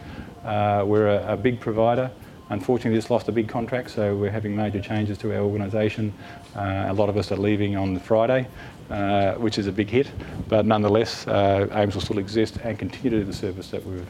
Uh, 0.44 0.84
we're 0.86 1.08
a, 1.08 1.34
a, 1.34 1.36
big 1.36 1.60
provider. 1.60 2.10
Unfortunately, 2.50 2.98
just 2.98 3.10
lost 3.10 3.28
a 3.28 3.32
big 3.32 3.48
contract, 3.48 3.90
so 3.90 4.14
we're 4.14 4.30
having 4.30 4.54
major 4.54 4.80
changes 4.80 5.16
to 5.18 5.32
our 5.34 5.42
organisation. 5.42 6.12
Uh, 6.54 6.86
a 6.88 6.92
lot 6.92 7.08
of 7.08 7.16
us 7.16 7.32
are 7.32 7.36
leaving 7.36 7.76
on 7.76 7.98
Friday, 8.00 8.46
uh, 8.90 9.34
which 9.34 9.58
is 9.58 9.66
a 9.66 9.72
big 9.72 9.88
hit, 9.88 10.10
but 10.48 10.66
nonetheless, 10.66 11.26
uh, 11.28 11.66
AMES 11.70 11.94
will 11.94 12.02
still 12.02 12.18
exist 12.18 12.58
and 12.62 12.78
continue 12.78 13.10
to 13.10 13.18
do 13.20 13.24
the 13.24 13.32
service 13.32 13.70
that 13.70 13.84
we've 13.86 14.06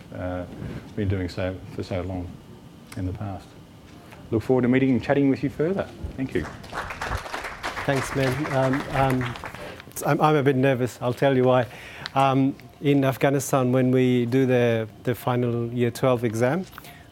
been 0.96 1.08
doing 1.08 1.28
so 1.28 1.54
for 1.76 1.82
so 1.82 2.00
long 2.02 2.28
in 2.96 3.06
the 3.06 3.12
past. 3.12 3.46
Look 4.32 4.42
forward 4.42 4.62
to 4.62 4.68
meeting 4.68 4.90
and 4.90 5.02
chatting 5.02 5.28
with 5.28 5.42
you 5.44 5.50
further. 5.50 5.86
Thank 6.16 6.34
you. 6.34 6.46
Thanks, 7.84 8.14
man. 8.14 8.46
Um, 8.54 8.82
um, 8.92 9.34
I'm, 10.06 10.20
I'm 10.20 10.36
a 10.36 10.42
bit 10.42 10.56
nervous. 10.56 10.98
I'll 11.02 11.12
tell 11.12 11.36
you 11.36 11.44
why. 11.44 11.66
Um, 12.14 12.54
in 12.80 13.04
Afghanistan, 13.04 13.72
when 13.72 13.90
we 13.90 14.26
do 14.26 14.46
the, 14.46 14.88
the 15.02 15.14
final 15.14 15.66
year 15.72 15.90
12 15.90 16.24
exam, 16.24 16.66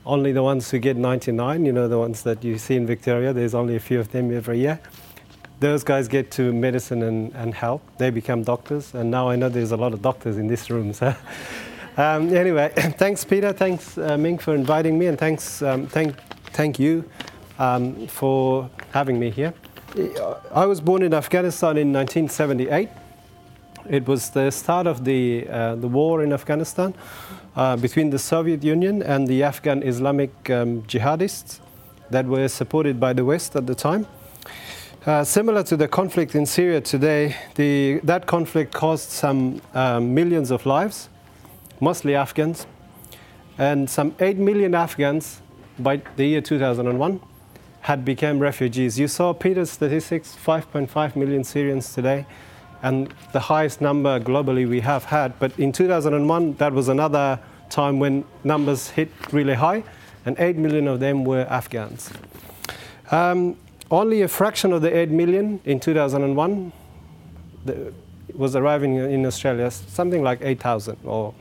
only 0.06 0.32
the 0.32 0.42
ones 0.42 0.70
who 0.70 0.78
get 0.78 0.96
99, 0.96 1.64
you 1.66 1.72
know, 1.72 1.88
the 1.88 1.98
ones 1.98 2.22
that 2.22 2.44
you 2.44 2.56
see 2.56 2.76
in 2.76 2.86
Victoria, 2.86 3.32
there's 3.32 3.54
only 3.54 3.76
a 3.76 3.80
few 3.80 3.98
of 3.98 4.12
them 4.12 4.34
every 4.34 4.60
year. 4.60 4.80
those 5.60 5.84
guys 5.84 6.08
get 6.08 6.30
to 6.32 6.52
medicine 6.52 7.02
and, 7.02 7.34
and 7.34 7.54
health. 7.54 7.82
They 7.98 8.10
become 8.10 8.42
doctors, 8.42 8.94
and 8.94 9.10
now 9.10 9.28
I 9.28 9.36
know 9.36 9.48
there's 9.48 9.72
a 9.72 9.76
lot 9.76 9.92
of 9.92 10.02
doctors 10.02 10.38
in 10.38 10.46
this 10.46 10.70
room. 10.70 10.92
So, 11.00 11.14
um, 11.96 12.32
anyway, 12.34 12.72
thanks, 12.76 13.24
Peter. 13.24 13.52
Thanks, 13.52 13.98
uh, 13.98 14.16
Ming, 14.16 14.38
for 14.38 14.54
inviting 14.54 14.98
me, 14.98 15.06
and 15.06 15.18
thanks, 15.18 15.60
um, 15.62 15.86
thank, 15.88 16.16
thank 16.52 16.78
you 16.78 17.04
um, 17.58 18.06
for 18.06 18.70
having 18.92 19.18
me 19.18 19.30
here. 19.30 19.52
I 20.54 20.66
was 20.66 20.80
born 20.80 21.02
in 21.02 21.12
Afghanistan 21.12 21.76
in 21.76 21.92
1978. 21.92 22.88
It 23.88 24.06
was 24.06 24.30
the 24.30 24.52
start 24.52 24.86
of 24.86 25.04
the, 25.04 25.48
uh, 25.48 25.74
the 25.74 25.88
war 25.88 26.22
in 26.22 26.32
Afghanistan 26.32 26.94
uh, 27.56 27.76
between 27.76 28.10
the 28.10 28.18
Soviet 28.18 28.62
Union 28.62 29.02
and 29.02 29.26
the 29.26 29.42
Afghan 29.42 29.82
Islamic 29.82 30.30
um, 30.48 30.82
jihadists 30.82 31.58
that 32.08 32.24
were 32.24 32.46
supported 32.46 33.00
by 33.00 33.12
the 33.12 33.24
West 33.24 33.56
at 33.56 33.66
the 33.66 33.74
time. 33.74 34.06
Uh, 35.06 35.24
similar 35.24 35.64
to 35.64 35.76
the 35.76 35.88
conflict 35.88 36.36
in 36.36 36.46
Syria 36.46 36.80
today, 36.80 37.34
the, 37.56 37.98
that 38.04 38.26
conflict 38.26 38.72
caused 38.72 39.10
some 39.10 39.60
um, 39.74 40.14
millions 40.14 40.52
of 40.52 40.66
lives, 40.66 41.08
mostly 41.80 42.14
Afghans, 42.14 42.64
and 43.58 43.90
some 43.90 44.14
8 44.20 44.36
million 44.36 44.72
Afghans 44.72 45.40
by 45.80 46.00
the 46.14 46.26
year 46.26 46.40
2001 46.40 47.20
had 47.80 48.04
become 48.04 48.38
refugees. 48.38 48.98
You 48.98 49.08
saw 49.08 49.32
Peter's 49.32 49.70
statistics 49.70 50.36
5.5 50.44 51.16
million 51.16 51.44
Syrians 51.44 51.92
today, 51.94 52.26
and 52.82 53.12
the 53.32 53.40
highest 53.40 53.80
number 53.80 54.20
globally 54.20 54.68
we 54.68 54.80
have 54.80 55.04
had. 55.04 55.38
But 55.38 55.58
in 55.58 55.72
2001, 55.72 56.54
that 56.54 56.72
was 56.72 56.88
another 56.88 57.38
time 57.68 57.98
when 57.98 58.24
numbers 58.44 58.90
hit 58.90 59.10
really 59.32 59.54
high, 59.54 59.82
and 60.26 60.38
8 60.38 60.56
million 60.56 60.88
of 60.88 61.00
them 61.00 61.24
were 61.24 61.46
Afghans. 61.48 62.10
Um, 63.10 63.56
only 63.90 64.22
a 64.22 64.28
fraction 64.28 64.72
of 64.72 64.82
the 64.82 64.96
8 64.96 65.10
million 65.10 65.60
in 65.64 65.80
2001 65.80 66.72
was 68.34 68.54
arriving 68.54 68.96
in 68.96 69.26
Australia, 69.26 69.70
something 69.70 70.22
like 70.22 70.40
8,000 70.42 70.98
or 71.04 71.34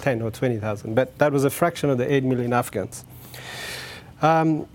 10 0.00 0.22
or 0.22 0.30
20,000, 0.30 0.94
but 0.94 1.18
that 1.18 1.32
was 1.32 1.44
a 1.44 1.50
fraction 1.50 1.90
of 1.90 1.98
the 1.98 2.12
8 2.12 2.24
million 2.24 2.52
Afghans. 2.52 3.04
Um, 4.22 4.68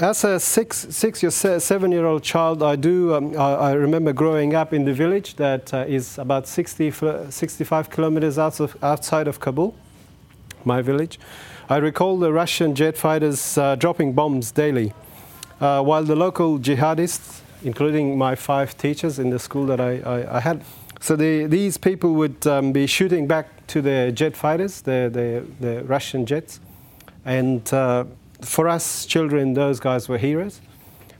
as 0.00 0.24
a 0.24 0.40
six, 0.40 0.86
six 0.90 1.22
or 1.22 1.30
seven 1.30 1.92
year 1.92 2.06
old 2.06 2.22
child, 2.22 2.62
I 2.62 2.76
do. 2.76 3.14
Um, 3.14 3.36
I, 3.38 3.52
I, 3.54 3.72
remember 3.72 4.12
growing 4.12 4.54
up 4.54 4.72
in 4.72 4.84
the 4.84 4.94
village 4.94 5.36
that 5.36 5.72
uh, 5.74 5.84
is 5.86 6.18
about 6.18 6.48
60, 6.48 6.90
65 7.30 7.90
kilometers 7.90 8.38
out 8.38 8.60
of, 8.60 8.76
outside 8.82 9.28
of 9.28 9.40
Kabul, 9.40 9.74
my 10.64 10.80
village. 10.80 11.20
I 11.68 11.76
recall 11.76 12.18
the 12.18 12.32
Russian 12.32 12.74
jet 12.74 12.96
fighters 12.96 13.58
uh, 13.58 13.76
dropping 13.76 14.14
bombs 14.14 14.50
daily, 14.50 14.92
uh, 15.60 15.82
while 15.82 16.02
the 16.02 16.16
local 16.16 16.58
jihadists, 16.58 17.40
including 17.62 18.16
my 18.16 18.34
five 18.34 18.76
teachers 18.78 19.18
in 19.18 19.30
the 19.30 19.38
school 19.38 19.66
that 19.66 19.80
I, 19.80 20.00
I, 20.00 20.36
I 20.36 20.40
had, 20.40 20.64
so 21.00 21.14
the, 21.14 21.46
these 21.46 21.76
people 21.76 22.14
would 22.14 22.46
um, 22.46 22.72
be 22.72 22.86
shooting 22.86 23.26
back 23.26 23.66
to 23.68 23.82
the 23.82 24.12
jet 24.12 24.36
fighters, 24.36 24.80
the, 24.80 25.10
the, 25.12 25.44
the 25.64 25.84
Russian 25.84 26.26
jets, 26.26 26.60
and 27.24 27.72
uh, 27.72 28.04
for 28.42 28.68
us 28.68 29.06
children, 29.06 29.54
those 29.54 29.80
guys 29.80 30.08
were 30.08 30.18
heroes. 30.18 30.60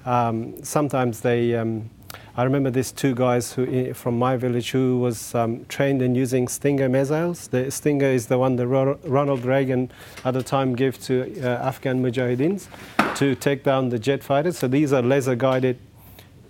Um, 0.04 0.62
sometimes 0.64 1.20
they, 1.20 1.54
um, 1.54 1.90
I 2.36 2.44
remember 2.44 2.70
these 2.70 2.92
two 2.92 3.14
guys 3.14 3.52
who, 3.52 3.92
from 3.94 4.18
my 4.18 4.36
village 4.36 4.70
who 4.70 4.98
was 4.98 5.34
um, 5.34 5.64
trained 5.68 6.00
in 6.00 6.14
using 6.14 6.48
Stinger 6.48 6.88
missiles. 6.88 7.48
The 7.48 7.70
Stinger 7.70 8.06
is 8.06 8.26
the 8.26 8.38
one 8.38 8.56
that 8.56 8.66
Ronald 8.66 9.44
Reagan 9.44 9.90
at 10.24 10.34
the 10.34 10.42
time 10.42 10.74
gave 10.74 10.98
to 11.04 11.40
uh, 11.42 11.66
Afghan 11.68 12.02
Mujahideens 12.02 12.68
to 13.16 13.34
take 13.34 13.62
down 13.62 13.90
the 13.90 13.98
jet 13.98 14.22
fighters. 14.22 14.58
So 14.58 14.68
these 14.68 14.92
are 14.92 15.02
laser 15.02 15.34
guided 15.34 15.78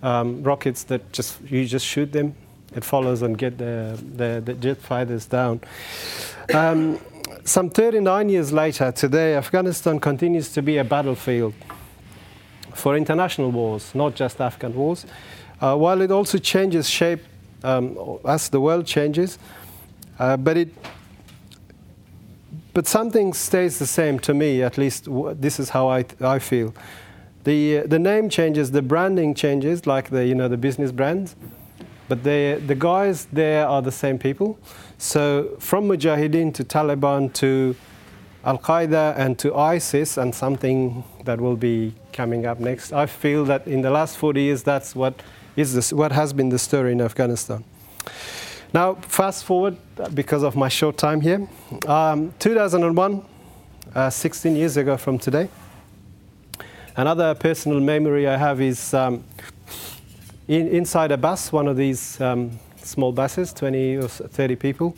um, 0.01 0.43
rockets 0.43 0.83
that 0.85 1.11
just 1.11 1.41
you 1.41 1.65
just 1.65 1.85
shoot 1.85 2.11
them. 2.11 2.35
It 2.73 2.85
follows 2.85 3.21
and 3.21 3.37
get 3.37 3.57
the, 3.57 3.99
the, 4.15 4.41
the 4.43 4.53
jet 4.53 4.77
fighters 4.77 5.25
down. 5.25 5.59
Some 7.43 7.69
39 7.69 8.29
years 8.29 8.51
later, 8.51 8.91
today, 8.91 9.35
Afghanistan 9.35 9.99
continues 9.99 10.51
to 10.53 10.61
be 10.61 10.77
a 10.77 10.83
battlefield 10.83 11.53
for 12.73 12.95
international 12.95 13.51
wars, 13.51 13.93
not 13.93 14.15
just 14.15 14.39
Afghan 14.39 14.73
wars. 14.75 15.05
Uh, 15.59 15.75
while 15.75 16.01
it 16.01 16.11
also 16.11 16.37
changes 16.37 16.89
shape 16.89 17.21
um, 17.63 17.97
as 18.25 18.49
the 18.49 18.59
world 18.59 18.85
changes, 18.85 19.37
uh, 20.19 20.37
but 20.37 20.57
it 20.57 20.69
but 22.73 22.87
something 22.87 23.33
stays 23.33 23.79
the 23.79 23.85
same 23.85 24.17
to 24.19 24.33
me. 24.33 24.63
At 24.63 24.77
least 24.77 25.07
this 25.33 25.59
is 25.59 25.69
how 25.69 25.89
I, 25.89 26.05
I 26.21 26.39
feel. 26.39 26.73
The 27.43 27.79
uh, 27.79 27.83
the 27.87 27.99
name 27.99 28.29
changes, 28.29 28.71
the 28.71 28.81
branding 28.81 29.33
changes, 29.35 29.85
like 29.85 30.09
the 30.09 30.25
you 30.25 30.35
know 30.35 30.47
the 30.47 30.57
business 30.57 30.91
brands, 30.91 31.35
but 32.07 32.23
the 32.23 32.61
the 32.65 32.75
guys 32.75 33.27
there 33.31 33.67
are 33.67 33.81
the 33.81 33.91
same 33.91 34.17
people. 34.17 34.57
So 35.01 35.55
from 35.57 35.87
Mujahideen 35.87 36.53
to 36.53 36.63
Taliban 36.63 37.33
to 37.33 37.75
Al 38.45 38.59
Qaeda 38.59 39.17
and 39.17 39.37
to 39.39 39.55
ISIS, 39.55 40.15
and 40.15 40.33
something 40.33 41.03
that 41.25 41.41
will 41.41 41.55
be 41.55 41.95
coming 42.13 42.45
up 42.45 42.59
next, 42.59 42.93
I 42.93 43.07
feel 43.07 43.43
that 43.45 43.65
in 43.65 43.81
the 43.81 43.89
last 43.89 44.17
40 44.17 44.39
years, 44.39 44.61
that's 44.61 44.95
what 44.95 45.23
is 45.55 45.73
this, 45.73 45.91
what 45.91 46.11
has 46.11 46.33
been 46.33 46.49
the 46.49 46.59
story 46.59 46.91
in 46.91 47.01
Afghanistan. 47.01 47.63
Now, 48.75 48.93
fast 48.93 49.43
forward 49.43 49.75
because 50.13 50.43
of 50.43 50.55
my 50.55 50.69
short 50.69 50.97
time 50.97 51.19
here. 51.19 51.47
Um, 51.87 52.31
2001, 52.37 53.25
uh, 53.95 54.09
16 54.11 54.55
years 54.55 54.77
ago 54.77 54.97
from 54.97 55.17
today. 55.17 55.49
Another 56.95 57.33
personal 57.33 57.79
memory 57.79 58.27
I 58.27 58.37
have 58.37 58.61
is 58.61 58.93
um, 58.93 59.23
in, 60.47 60.67
inside 60.67 61.11
a 61.11 61.17
bus, 61.17 61.51
one 61.51 61.67
of 61.67 61.75
these 61.75 62.21
um, 62.21 62.59
small 62.83 63.11
buses, 63.11 63.53
20 63.53 63.97
or 63.97 64.07
30 64.07 64.55
people. 64.55 64.95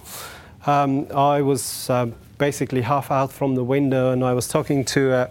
Um, 0.65 1.07
I 1.13 1.41
was 1.41 1.89
uh, 1.89 2.07
basically 2.37 2.81
half 2.81 3.11
out 3.11 3.31
from 3.31 3.55
the 3.55 3.63
window 3.63 4.11
and 4.11 4.23
I 4.23 4.33
was 4.33 4.47
talking 4.47 4.85
to 4.85 5.13
a 5.13 5.29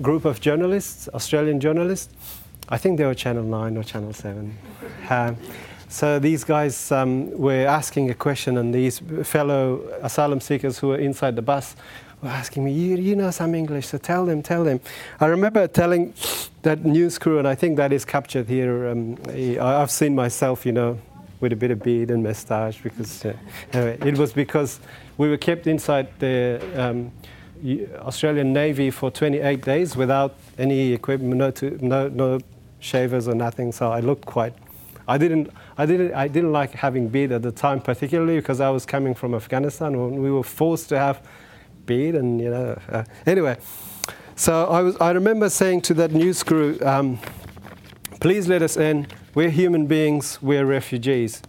group 0.00 0.24
of 0.24 0.40
journalists, 0.40 1.08
Australian 1.14 1.60
journalists. 1.60 2.12
I 2.68 2.78
think 2.78 2.98
they 2.98 3.04
were 3.04 3.14
Channel 3.14 3.44
9 3.44 3.76
or 3.76 3.82
Channel 3.82 4.12
7. 4.12 4.56
Um, 5.10 5.36
so 5.88 6.18
these 6.18 6.44
guys 6.44 6.90
um, 6.90 7.30
were 7.38 7.66
asking 7.66 8.10
a 8.10 8.14
question, 8.14 8.58
and 8.58 8.74
these 8.74 9.00
fellow 9.22 9.80
asylum 10.02 10.40
seekers 10.40 10.78
who 10.78 10.88
were 10.88 10.98
inside 10.98 11.36
the 11.36 11.42
bus 11.42 11.76
were 12.22 12.30
asking 12.30 12.64
me, 12.64 12.72
you, 12.72 12.96
you 12.96 13.14
know 13.14 13.30
some 13.30 13.54
English, 13.54 13.88
so 13.88 13.98
tell 13.98 14.26
them, 14.26 14.42
tell 14.42 14.64
them. 14.64 14.80
I 15.20 15.26
remember 15.26 15.68
telling 15.68 16.14
that 16.62 16.84
news 16.84 17.18
crew, 17.18 17.38
and 17.38 17.46
I 17.46 17.54
think 17.54 17.76
that 17.76 17.92
is 17.92 18.04
captured 18.04 18.48
here. 18.48 18.88
Um, 18.88 19.18
I've 19.60 19.90
seen 19.90 20.14
myself, 20.16 20.66
you 20.66 20.72
know, 20.72 20.98
with 21.44 21.52
a 21.52 21.56
bit 21.56 21.70
of 21.70 21.82
beard 21.82 22.10
and 22.10 22.22
moustache 22.22 22.80
because 22.82 23.22
uh, 23.26 23.36
anyway, 23.74 23.98
it 24.00 24.16
was 24.16 24.32
because 24.32 24.80
we 25.18 25.28
were 25.28 25.36
kept 25.36 25.66
inside 25.66 26.08
the 26.18 26.58
um, 26.74 27.12
Australian 27.98 28.54
Navy 28.54 28.90
for 28.90 29.10
28 29.10 29.60
days 29.60 29.94
without 29.94 30.36
any 30.56 30.94
equipment, 30.94 31.34
no, 31.34 31.50
to, 31.50 31.86
no, 31.86 32.08
no 32.08 32.40
shavers 32.80 33.28
or 33.28 33.34
nothing. 33.34 33.72
So 33.72 33.92
I 33.92 34.00
looked 34.00 34.24
quite. 34.24 34.54
I 35.06 35.18
didn't, 35.18 35.50
I 35.76 35.84
didn't, 35.84 36.14
I 36.14 36.28
didn't 36.28 36.52
like 36.52 36.70
having 36.72 37.08
beard 37.08 37.30
at 37.30 37.42
the 37.42 37.52
time, 37.52 37.82
particularly 37.82 38.36
because 38.36 38.58
I 38.60 38.70
was 38.70 38.86
coming 38.86 39.14
from 39.14 39.34
Afghanistan 39.34 40.00
when 40.00 40.22
we 40.22 40.30
were 40.30 40.42
forced 40.42 40.88
to 40.88 40.98
have 40.98 41.20
beard, 41.84 42.14
and 42.14 42.40
you 42.40 42.48
know. 42.48 42.80
Uh, 42.90 43.04
anyway, 43.26 43.58
so 44.34 44.64
I 44.64 44.80
was. 44.80 44.96
I 44.96 45.10
remember 45.10 45.50
saying 45.50 45.82
to 45.82 45.94
that 45.94 46.12
news 46.12 46.42
crew, 46.42 46.78
um, 46.80 47.18
"Please 48.24 48.48
let 48.48 48.62
us 48.62 48.78
in. 48.78 49.06
We're 49.34 49.50
human 49.50 49.86
beings, 49.86 50.38
we're 50.40 50.64
refugees. 50.64 51.42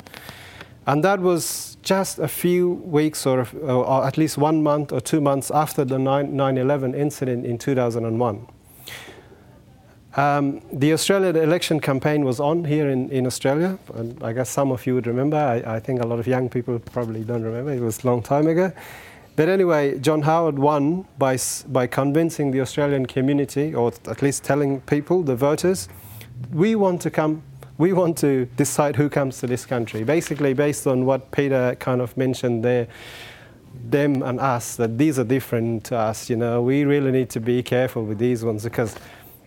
And 0.86 1.05
that 1.05 1.22
was 1.22 1.77
just 1.84 2.20
a 2.20 2.27
few 2.27 2.70
weeks 2.84 3.25
or, 3.25 3.48
or 3.62 4.05
at 4.05 4.17
least 4.17 4.38
one 4.38 4.62
month 4.62 4.91
or 4.91 5.00
two 5.00 5.22
months 5.22 5.50
after 5.51 5.86
the 5.86 5.98
9 5.98 6.58
11 6.58 6.94
incident 6.94 7.46
in 7.46 7.58
2001. 7.58 8.48
Um, 10.17 10.62
the 10.74 10.91
Australian 10.91 11.38
election 11.38 11.79
campaign 11.79 12.25
was 12.25 12.41
on 12.41 12.65
here 12.65 12.89
in, 12.89 13.10
in 13.10 13.25
Australia, 13.25 13.79
and 13.94 14.22
I 14.22 14.34
guess 14.34 14.50
some 14.50 14.74
of 14.74 14.86
you 14.86 14.96
would 14.96 15.08
remember. 15.08 15.38
I, 15.38 15.75
I, 15.75 15.79
think 15.79 16.01
a 16.01 16.05
lot 16.05 16.20
of 16.20 16.27
young 16.27 16.50
people 16.50 16.77
probably 16.79 17.24
don't 17.24 17.44
remember. 17.44 17.72
It 17.72 17.79
was 17.79 18.03
a 18.03 18.08
long 18.08 18.22
time 18.22 18.48
ago. 18.48 18.74
But 19.38 19.48
anyway, 19.48 19.98
John 20.00 20.24
Howard 20.24 20.60
won 20.60 21.05
by, 21.17 21.38
by 21.70 21.88
convincing 21.88 22.51
the 22.51 22.60
Australian 22.60 23.05
community, 23.05 23.74
or 23.74 23.94
at 24.10 24.22
least 24.22 24.44
telling 24.44 24.82
people, 24.82 25.24
the 25.24 25.38
voters, 25.38 25.88
we 26.51 26.75
want 26.75 27.01
to 27.01 27.09
come 27.09 27.43
we 27.77 27.91
want 27.91 28.17
to 28.17 28.45
decide 28.55 28.95
who 28.95 29.09
comes 29.09 29.39
to 29.39 29.47
this 29.47 29.65
country. 29.65 30.03
Basically, 30.03 30.53
based 30.53 30.87
on 30.87 31.05
what 31.05 31.31
Peter 31.31 31.75
kind 31.79 31.99
of 32.01 32.15
mentioned 32.15 32.63
there, 32.63 32.87
them 33.89 34.23
and 34.23 34.39
us, 34.39 34.77
that 34.77 34.97
these 34.97 35.19
are 35.19 35.25
different 35.25 35.83
to 35.85 35.97
us. 35.97 36.29
You 36.29 36.37
know, 36.37 36.61
we 36.61 36.85
really 36.85 37.11
need 37.11 37.29
to 37.31 37.41
be 37.41 37.61
careful 37.61 38.05
with 38.05 38.17
these 38.17 38.45
ones 38.45 38.63
because 38.63 38.95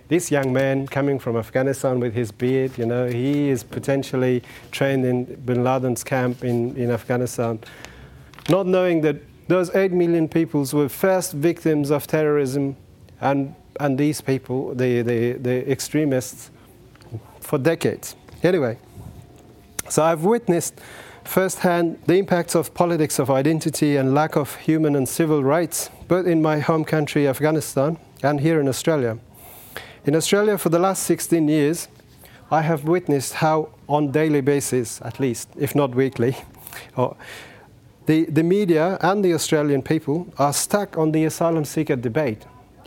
this 0.09 0.31
young 0.31 0.53
man 0.53 0.87
coming 0.87 1.19
from 1.19 1.37
Afghanistan 1.37 2.01
with 2.01 2.15
his 2.15 2.31
beard, 2.31 2.77
you 2.77 2.87
know, 2.87 3.07
he 3.07 3.49
is 3.49 3.63
potentially 3.63 4.43
trained 4.71 5.05
in 5.05 5.25
bin 5.47 5.65
Laden's 5.65 6.05
camp 6.05 6.45
in, 6.45 6.77
in 6.77 6.91
Afghanistan, 6.91 7.59
not 8.49 8.67
knowing 8.67 9.01
that 9.03 9.17
those 9.49 9.75
8 9.75 9.93
million 9.93 10.29
people 10.29 10.67
were 10.73 10.89
first 10.89 11.33
victims 11.33 11.91
of 11.91 12.07
terrorism 12.07 12.77
and, 13.21 13.55
and 13.81 13.97
these 13.99 14.21
people, 14.21 14.75
the, 14.75 15.03
the, 15.03 15.33
the 15.33 15.71
extremists, 15.71 16.51
for 17.49 17.57
decades. 17.57 18.15
Anyway, 18.43 18.77
so 19.89 20.03
I've 20.03 20.23
witnessed 20.23 20.75
firsthand 21.25 21.99
the 22.07 22.17
impacts 22.17 22.55
of 22.55 22.75
politics 22.75 23.19
of 23.19 23.31
identity 23.31 23.97
and 23.97 24.15
lack 24.15 24.37
of 24.37 24.55
human 24.57 24.95
and 24.95 25.09
civil 25.09 25.43
rights, 25.43 25.89
both 26.09 26.27
in 26.27 26.43
my 26.43 26.59
home 26.59 26.85
country, 26.85 27.27
Afghanistan, 27.27 27.97
and 28.23 28.41
here 28.41 28.61
in 28.61 28.69
Australia. 28.69 29.19
In 30.05 30.15
Australia, 30.15 30.59
for 30.59 30.69
the 30.69 30.79
last 30.79 31.05
16 31.05 31.49
years, 31.49 31.89
I 32.51 32.61
have 32.61 32.85
witnessed 32.85 33.33
how, 33.35 33.71
on 33.89 34.13
daily 34.13 34.43
basis, 34.43 35.01
at 35.01 35.19
least, 35.19 35.49
if 35.57 35.75
not 35.75 35.95
weekly, 35.95 36.37
the, 38.07 38.27
the 38.27 38.43
media 38.43 38.99
and 39.01 39.25
the 39.25 39.33
Australian 39.33 39.81
people 39.81 40.27
are 40.39 40.53
stuck 40.53 40.99
on 40.99 41.13
the 41.13 41.25
asylum 41.25 41.65
seeker 41.65 41.97
debate. 41.97 42.45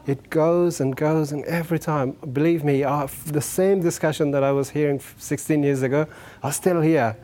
It 0.07 0.29
goes 0.29 0.81
and 0.81 0.95
goes, 0.95 1.31
and 1.31 1.43
every 1.45 1.79
time, 1.79 2.11
believe 2.33 2.63
me, 2.63 2.81
the 2.81 3.41
same 3.41 3.81
discussion 3.81 4.31
that 4.31 4.43
I 4.43 4.51
was 4.51 4.71
hearing 4.71 4.99
16 4.99 5.63
years 5.63 5.83
ago 5.83 6.07
are 6.41 6.51
still 6.51 6.81
here. 6.81 7.15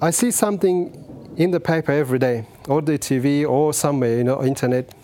I 0.00 0.10
see 0.10 0.30
something 0.30 1.34
in 1.36 1.50
the 1.50 1.60
paper 1.60 1.92
every 1.92 2.18
day, 2.18 2.46
or 2.68 2.80
the 2.80 2.98
TV, 2.98 3.48
or 3.48 3.72
somewhere, 3.72 4.18
you 4.18 4.24
know, 4.24 4.42
internet. 4.44 4.94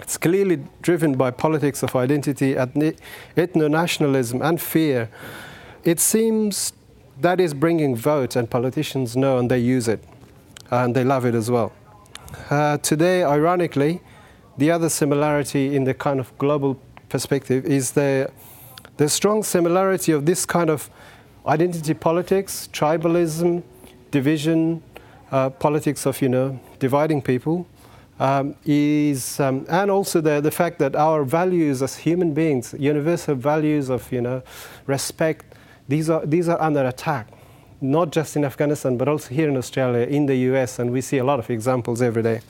It's 0.00 0.16
clearly 0.16 0.64
driven 0.80 1.16
by 1.16 1.30
politics 1.30 1.82
of 1.82 1.94
identity, 1.94 2.54
ethno-nationalism, 2.54 4.42
and 4.42 4.60
fear. 4.60 5.10
It 5.84 6.00
seems 6.00 6.72
that 7.20 7.40
is 7.40 7.52
bringing 7.52 7.94
votes, 7.94 8.36
and 8.36 8.50
politicians 8.50 9.16
know 9.16 9.38
and 9.38 9.50
they 9.50 9.58
use 9.58 9.86
it 9.86 10.02
and 10.70 10.94
they 10.94 11.04
love 11.04 11.24
it 11.24 11.34
as 11.34 11.50
well. 11.50 11.72
Uh, 12.48 12.78
today, 12.78 13.24
ironically, 13.24 14.00
the 14.58 14.70
other 14.70 14.88
similarity 14.88 15.74
in 15.74 15.84
the 15.84 15.94
kind 15.94 16.20
of 16.20 16.36
global 16.38 16.80
perspective 17.08 17.64
is 17.64 17.92
the, 17.92 18.30
the 18.96 19.08
strong 19.08 19.42
similarity 19.42 20.12
of 20.12 20.26
this 20.26 20.46
kind 20.46 20.70
of 20.70 20.90
identity 21.46 21.94
politics, 21.94 22.68
tribalism, 22.72 23.62
division, 24.10 24.82
uh, 25.30 25.50
politics 25.50 26.06
of, 26.06 26.20
you 26.20 26.28
know, 26.28 26.58
dividing 26.78 27.22
people, 27.22 27.66
um, 28.18 28.54
is, 28.66 29.40
um, 29.40 29.64
and 29.70 29.90
also 29.90 30.20
the, 30.20 30.40
the 30.40 30.50
fact 30.50 30.78
that 30.78 30.94
our 30.94 31.24
values 31.24 31.82
as 31.82 31.96
human 31.96 32.34
beings, 32.34 32.74
universal 32.78 33.34
values 33.34 33.88
of, 33.88 34.10
you 34.12 34.20
know, 34.20 34.42
respect, 34.86 35.54
these 35.88 36.10
are, 36.10 36.24
these 36.26 36.48
are 36.48 36.60
under 36.60 36.84
attack 36.86 37.28
not 37.80 38.10
just 38.10 38.36
in 38.36 38.44
Afghanistan, 38.44 38.96
but 38.96 39.08
also 39.08 39.34
here 39.34 39.48
in 39.48 39.56
Australia, 39.56 40.06
in 40.06 40.26
the 40.26 40.36
US, 40.50 40.78
and 40.78 40.90
we 40.90 41.00
see 41.00 41.18
a 41.18 41.24
lot 41.24 41.38
of 41.38 41.48
examples 41.50 42.02
every 42.02 42.22
day. 42.22 42.40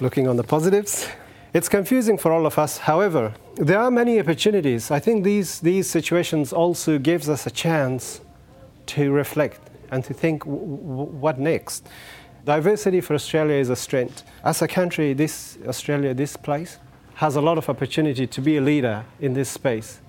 Looking 0.00 0.28
on 0.28 0.36
the 0.36 0.44
positives, 0.44 1.08
it's 1.54 1.68
confusing 1.68 2.16
for 2.16 2.32
all 2.32 2.46
of 2.46 2.58
us. 2.58 2.78
However, 2.78 3.34
there 3.56 3.78
are 3.78 3.90
many 3.90 4.18
opportunities. 4.18 4.90
I 4.90 4.98
think 5.00 5.22
these, 5.24 5.60
these 5.60 5.88
situations 5.88 6.52
also 6.52 6.98
gives 6.98 7.28
us 7.28 7.46
a 7.46 7.50
chance 7.50 8.22
to 8.86 9.12
reflect 9.12 9.60
and 9.90 10.02
to 10.04 10.14
think 10.14 10.42
what 10.44 11.38
next. 11.38 11.86
Diversity 12.44 13.00
for 13.00 13.14
Australia 13.14 13.56
is 13.56 13.68
a 13.68 13.76
strength. 13.76 14.24
As 14.42 14.62
a 14.62 14.68
country, 14.68 15.12
this 15.12 15.58
Australia, 15.66 16.14
this 16.14 16.36
place, 16.36 16.78
has 17.14 17.36
a 17.36 17.40
lot 17.40 17.58
of 17.58 17.68
opportunity 17.68 18.26
to 18.26 18.40
be 18.40 18.56
a 18.56 18.60
leader 18.60 19.04
in 19.20 19.34
this 19.34 19.48
space 19.48 20.00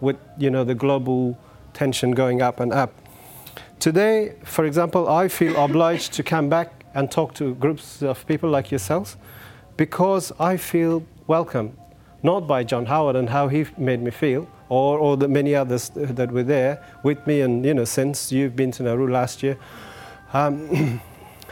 with 0.00 0.16
you 0.38 0.50
know 0.50 0.62
the 0.62 0.74
global 0.74 1.36
tension 1.72 2.12
going 2.12 2.42
up 2.42 2.60
and 2.60 2.72
up. 2.72 2.92
Today, 3.80 4.34
for 4.44 4.66
example, 4.66 5.08
I 5.08 5.28
feel 5.28 5.56
obliged 5.56 6.12
to 6.12 6.22
come 6.22 6.48
back 6.48 6.84
and 6.94 7.10
talk 7.10 7.34
to 7.34 7.54
groups 7.54 8.02
of 8.02 8.24
people 8.26 8.50
like 8.50 8.70
yourselves 8.70 9.16
because 9.76 10.32
I 10.38 10.56
feel 10.56 11.04
welcome, 11.26 11.76
not 12.22 12.46
by 12.46 12.64
John 12.64 12.86
Howard 12.86 13.16
and 13.16 13.28
how 13.28 13.48
he 13.48 13.66
made 13.76 14.02
me 14.02 14.10
feel, 14.10 14.48
or, 14.68 14.98
or 14.98 15.16
the 15.16 15.28
many 15.28 15.54
others 15.54 15.90
that 15.94 16.32
were 16.32 16.42
there 16.42 16.82
with 17.02 17.26
me, 17.26 17.40
and 17.40 17.64
you 17.64 17.74
know, 17.74 17.84
since 17.84 18.32
you've 18.32 18.56
been 18.56 18.70
to 18.72 18.82
Nauru 18.82 19.10
last 19.10 19.42
year. 19.42 19.58
Um, 20.32 21.00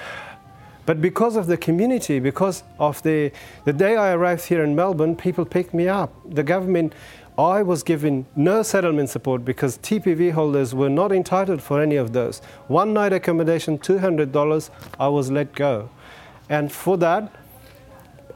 but 0.86 1.00
because 1.00 1.36
of 1.36 1.46
the 1.46 1.56
community, 1.56 2.18
because 2.18 2.62
of 2.78 3.02
the, 3.02 3.32
the 3.64 3.72
day 3.72 3.96
I 3.96 4.12
arrived 4.12 4.46
here 4.46 4.64
in 4.64 4.74
Melbourne, 4.74 5.14
people 5.14 5.44
picked 5.44 5.74
me 5.74 5.88
up. 5.88 6.12
The 6.34 6.42
government 6.42 6.94
I 7.38 7.62
was 7.62 7.82
given 7.82 8.26
no 8.36 8.62
settlement 8.62 9.08
support 9.08 9.44
because 9.44 9.78
TPV 9.78 10.32
holders 10.32 10.74
were 10.74 10.90
not 10.90 11.12
entitled 11.12 11.62
for 11.62 11.80
any 11.80 11.96
of 11.96 12.12
those. 12.12 12.40
One 12.68 12.92
night 12.92 13.14
accommodation, 13.14 13.78
$200, 13.78 14.70
I 15.00 15.08
was 15.08 15.30
let 15.30 15.54
go. 15.54 15.88
And 16.50 16.70
for 16.70 16.98
that, 16.98 17.32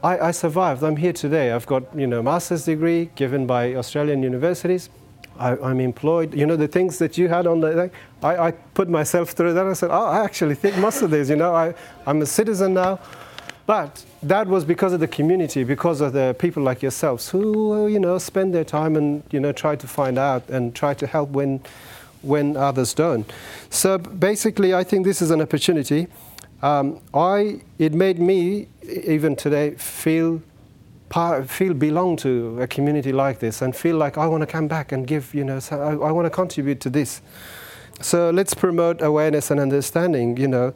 I, 0.03 0.27
I, 0.27 0.31
survived. 0.31 0.83
I'm 0.83 0.97
here 0.97 1.13
today. 1.13 1.51
I've 1.51 1.65
got 1.65 1.83
you 1.97 2.07
know 2.07 2.21
master's 2.21 2.65
degree 2.65 3.09
given 3.15 3.47
by 3.47 3.75
Australian 3.75 4.23
universities. 4.23 4.89
I, 5.39 5.51
am 5.53 5.79
employed. 5.79 6.33
You 6.33 6.45
know 6.45 6.55
the 6.55 6.67
things 6.67 6.97
that 6.99 7.17
you 7.17 7.27
had 7.29 7.47
on 7.47 7.61
the. 7.61 7.91
I, 8.21 8.47
I 8.47 8.51
put 8.51 8.89
myself 8.89 9.31
through 9.31 9.53
that. 9.53 9.65
I 9.65 9.73
said, 9.73 9.89
oh, 9.91 10.05
I 10.05 10.23
actually 10.23 10.55
think 10.55 10.77
most 10.77 11.01
of 11.01 11.11
these. 11.11 11.29
You 11.29 11.35
know, 11.35 11.53
I, 11.53 11.73
I'm 12.05 12.21
a 12.21 12.25
citizen 12.25 12.73
now. 12.73 12.99
But 13.67 14.05
that 14.23 14.47
was 14.47 14.63
because 14.63 14.93
of 14.93 15.01
the 15.01 15.09
community, 15.09 15.65
because 15.65 15.99
of 15.99 16.13
the 16.13 16.33
people 16.39 16.63
like 16.63 16.81
yourselves 16.81 17.29
who, 17.29 17.87
you 17.87 17.99
know, 17.99 18.17
spend 18.17 18.53
their 18.53 18.63
time 18.63 18.95
and, 18.95 19.23
you 19.29 19.41
know, 19.41 19.51
try 19.51 19.75
to 19.75 19.85
find 19.85 20.17
out 20.17 20.47
and 20.47 20.73
try 20.73 20.93
to 20.93 21.05
help 21.05 21.31
when, 21.31 21.59
when 22.21 22.55
others 22.55 22.93
don't. 22.93 23.29
So 23.69 23.97
basically, 23.97 24.73
I 24.73 24.85
think 24.85 25.05
this 25.05 25.21
is 25.21 25.31
an 25.31 25.41
opportunity. 25.41 26.07
Um, 26.61 27.01
I, 27.13 27.61
it 27.77 27.93
made 27.93 28.19
me, 28.19 28.67
even 28.83 29.35
today, 29.35 29.75
feel 29.75 30.41
part, 31.09 31.49
feel 31.49 31.73
belong 31.73 32.17
to 32.17 32.61
a 32.61 32.67
community 32.67 33.11
like 33.11 33.39
this 33.39 33.61
and 33.61 33.75
feel 33.75 33.97
like 33.97 34.17
I 34.17 34.27
want 34.27 34.41
to 34.41 34.47
come 34.47 34.67
back 34.67 34.91
and 34.91 35.05
give, 35.05 35.33
you 35.33 35.43
know, 35.43 35.59
I, 35.71 35.75
I 35.75 36.11
want 36.11 36.25
to 36.25 36.29
contribute 36.29 36.81
to 36.81 36.89
this. 36.89 37.21
So 38.01 38.29
let's 38.29 38.53
promote 38.53 39.01
awareness 39.01 39.49
and 39.51 39.59
understanding, 39.59 40.37
you 40.37 40.47
know. 40.47 40.73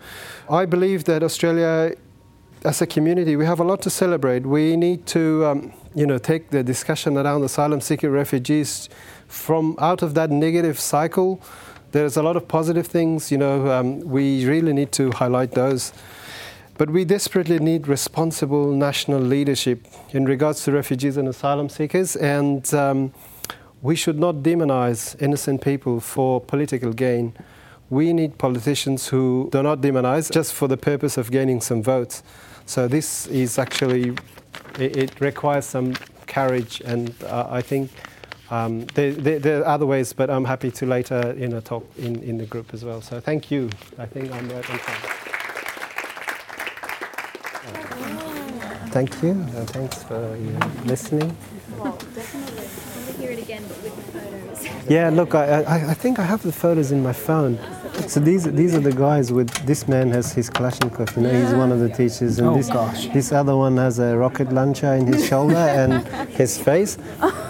I 0.50 0.66
believe 0.66 1.04
that 1.06 1.24
Australia 1.24 1.96
as 2.64 2.82
a 2.82 2.86
community, 2.86 3.36
we 3.36 3.46
have 3.46 3.60
a 3.60 3.64
lot 3.64 3.82
to 3.82 3.90
celebrate. 3.90 4.46
We 4.46 4.76
need 4.76 5.06
to, 5.08 5.46
um, 5.46 5.74
you 5.96 6.06
know, 6.06 6.18
take 6.18 6.52
the 6.52 6.64
discussion 6.64 7.18
around 7.18 7.44
asylum 7.44 7.82
seeker 7.82 8.10
refugees 8.10 8.88
from 9.28 9.76
out 9.80 10.04
of 10.04 10.14
that 10.14 10.30
negative 10.30 10.80
cycle. 10.80 11.42
There's 11.92 12.16
a 12.16 12.24
lot 12.24 12.38
of 12.38 12.48
positive 12.48 12.88
things, 12.88 13.32
you 13.32 13.38
know, 13.38 13.70
um, 13.70 14.00
we 14.00 14.46
really 14.46 14.72
need 14.72 14.92
to 14.94 15.12
highlight 15.12 15.52
those. 15.52 15.92
But 16.78 16.90
we 16.90 17.04
desperately 17.04 17.60
need 17.60 17.88
responsible 17.88 18.72
national 18.72 19.20
leadership 19.20 19.86
in 20.12 20.26
regards 20.26 20.64
to 20.64 20.72
refugees 20.72 21.18
and 21.18 21.28
asylum 21.28 21.70
seekers, 21.70 22.16
and 22.16 22.74
um, 22.74 23.14
we 23.82 23.96
should 23.96 24.18
not 24.18 24.36
demonize 24.36 25.22
innocent 25.22 25.62
people 25.62 26.00
for 26.00 26.40
political 26.40 26.94
gain. 26.94 27.34
We 27.90 28.14
need 28.14 28.38
politicians 28.38 29.10
who 29.10 29.50
do 29.52 29.62
not 29.62 29.82
demonize 29.82 30.32
just 30.32 30.54
for 30.54 30.70
the 30.70 30.78
purpose 30.78 31.18
of 31.18 31.30
gaining 31.30 31.60
some 31.60 31.84
votes. 31.84 32.24
So 32.66 32.88
this 32.88 33.28
is 33.28 33.60
actually, 33.60 34.16
it, 34.80 34.96
it 34.96 35.22
requires 35.22 35.66
some 35.66 35.96
courage, 36.26 36.82
and 36.86 37.14
uh, 37.26 37.48
I 37.50 37.62
think 37.62 37.92
um, 38.52 38.86
there, 38.96 39.14
there, 39.14 39.40
there, 39.40 39.62
are 39.62 39.66
other 39.66 39.86
ways, 39.86 40.12
but 40.14 40.30
I'm 40.30 40.46
happy 40.46 40.72
to 40.72 40.86
later 40.86 41.34
you 41.38 41.48
know, 41.48 41.62
talk 41.62 41.86
in, 41.98 42.22
in 42.22 42.38
the 42.38 42.46
group 42.46 42.74
as 42.74 42.84
well. 42.84 43.02
So 43.02 43.20
thank 43.20 43.50
you. 43.50 43.70
I 43.98 44.06
think 44.06 44.32
I'm 44.32 44.50
right 44.50 44.70
on 44.70 44.80
time. 44.80 45.22
Thank 48.92 49.24
you. 49.24 49.32
Uh, 49.32 49.66
thanks 49.66 50.04
for 50.04 50.20
listening. 50.84 51.36
Well, 51.78 51.98
definitely. 52.14 52.68
Me 53.08 53.26
hear 53.26 53.32
it 53.32 53.40
again, 53.42 53.64
but 53.70 53.82
with 53.84 53.96
the 53.96 54.20
photos. 54.20 54.90
Yeah, 54.90 55.10
look, 55.10 55.34
I, 55.34 55.64
I, 55.64 55.92
I 55.92 55.94
think 55.94 56.20
I 56.20 56.24
have 56.24 56.44
the 56.44 56.52
photos 56.52 56.92
in 56.92 57.02
my 57.02 57.14
phone. 57.14 57.58
So 58.08 58.20
these 58.20 58.44
these 58.44 58.76
are 58.76 58.80
the 58.80 58.92
guys 58.92 59.32
with 59.32 59.50
this 59.66 59.88
man 59.88 60.12
has 60.12 60.34
his 60.34 60.50
Kalashnikov, 60.50 61.16
you 61.16 61.24
know, 61.24 61.30
he's 61.30 61.54
one 61.54 61.72
of 61.72 61.80
the 61.80 61.90
teachers, 61.90 62.40
and 62.40 62.48
oh, 62.50 62.56
this 62.56 62.68
gosh. 62.68 63.08
this 63.08 63.32
other 63.32 63.56
one 63.56 63.78
has 63.78 64.00
a 64.00 64.18
rocket 64.18 64.52
launcher 64.52 64.94
in 64.94 65.08
his 65.08 65.26
shoulder 65.28 65.56
and 65.80 66.06
his 66.30 66.58
face. 66.58 66.98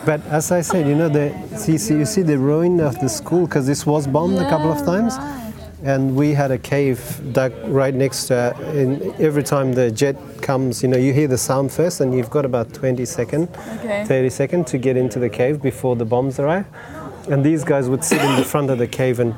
But 0.06 0.26
as 0.28 0.52
I 0.52 0.62
said, 0.62 0.88
you 0.88 0.96
know, 0.96 1.10
the 1.10 1.34
see, 1.58 1.78
see 1.78 1.96
you 1.96 2.06
see 2.06 2.22
the 2.22 2.38
ruin 2.38 2.80
of 2.80 3.00
the 3.00 3.10
school 3.10 3.46
because 3.46 3.66
this 3.68 3.86
was 3.86 4.08
bombed 4.08 4.36
yeah, 4.36 4.48
a 4.48 4.50
couple 4.50 4.72
of 4.72 4.86
times. 4.86 5.18
Right. 5.18 5.38
And 5.84 6.16
we 6.16 6.34
had 6.34 6.52
a 6.52 6.60
cave 6.60 7.00
dug 7.34 7.54
right 7.66 7.94
next 7.94 8.28
to 8.28 8.50
it. 8.50 8.76
And 8.76 9.02
every 9.20 9.42
time 9.42 9.74
the 9.74 9.90
jet 9.90 10.16
comes, 10.44 10.84
you 10.84 10.90
know, 10.90 10.98
you 10.98 11.12
hear 11.12 11.28
the 11.28 11.40
sound 11.40 11.72
first, 11.72 12.02
and 12.02 12.14
you've 12.16 12.30
got 12.30 12.46
about 12.46 12.72
20 12.72 13.04
seconds, 13.06 13.50
okay. 13.80 14.06
30 14.06 14.30
seconds 14.30 14.72
to 14.72 14.78
get 14.78 14.96
into 14.96 15.18
the 15.18 15.30
cave 15.30 15.60
before 15.60 15.96
the 15.96 16.06
bombs 16.06 16.38
arrive. 16.38 16.68
And 17.30 17.44
these 17.44 17.64
guys 17.64 17.90
would 17.90 18.04
sit 18.04 18.22
in 18.22 18.36
the 18.36 18.44
front 18.44 18.70
of 18.70 18.78
the 18.78 18.88
cave 18.88 19.20
and 19.20 19.34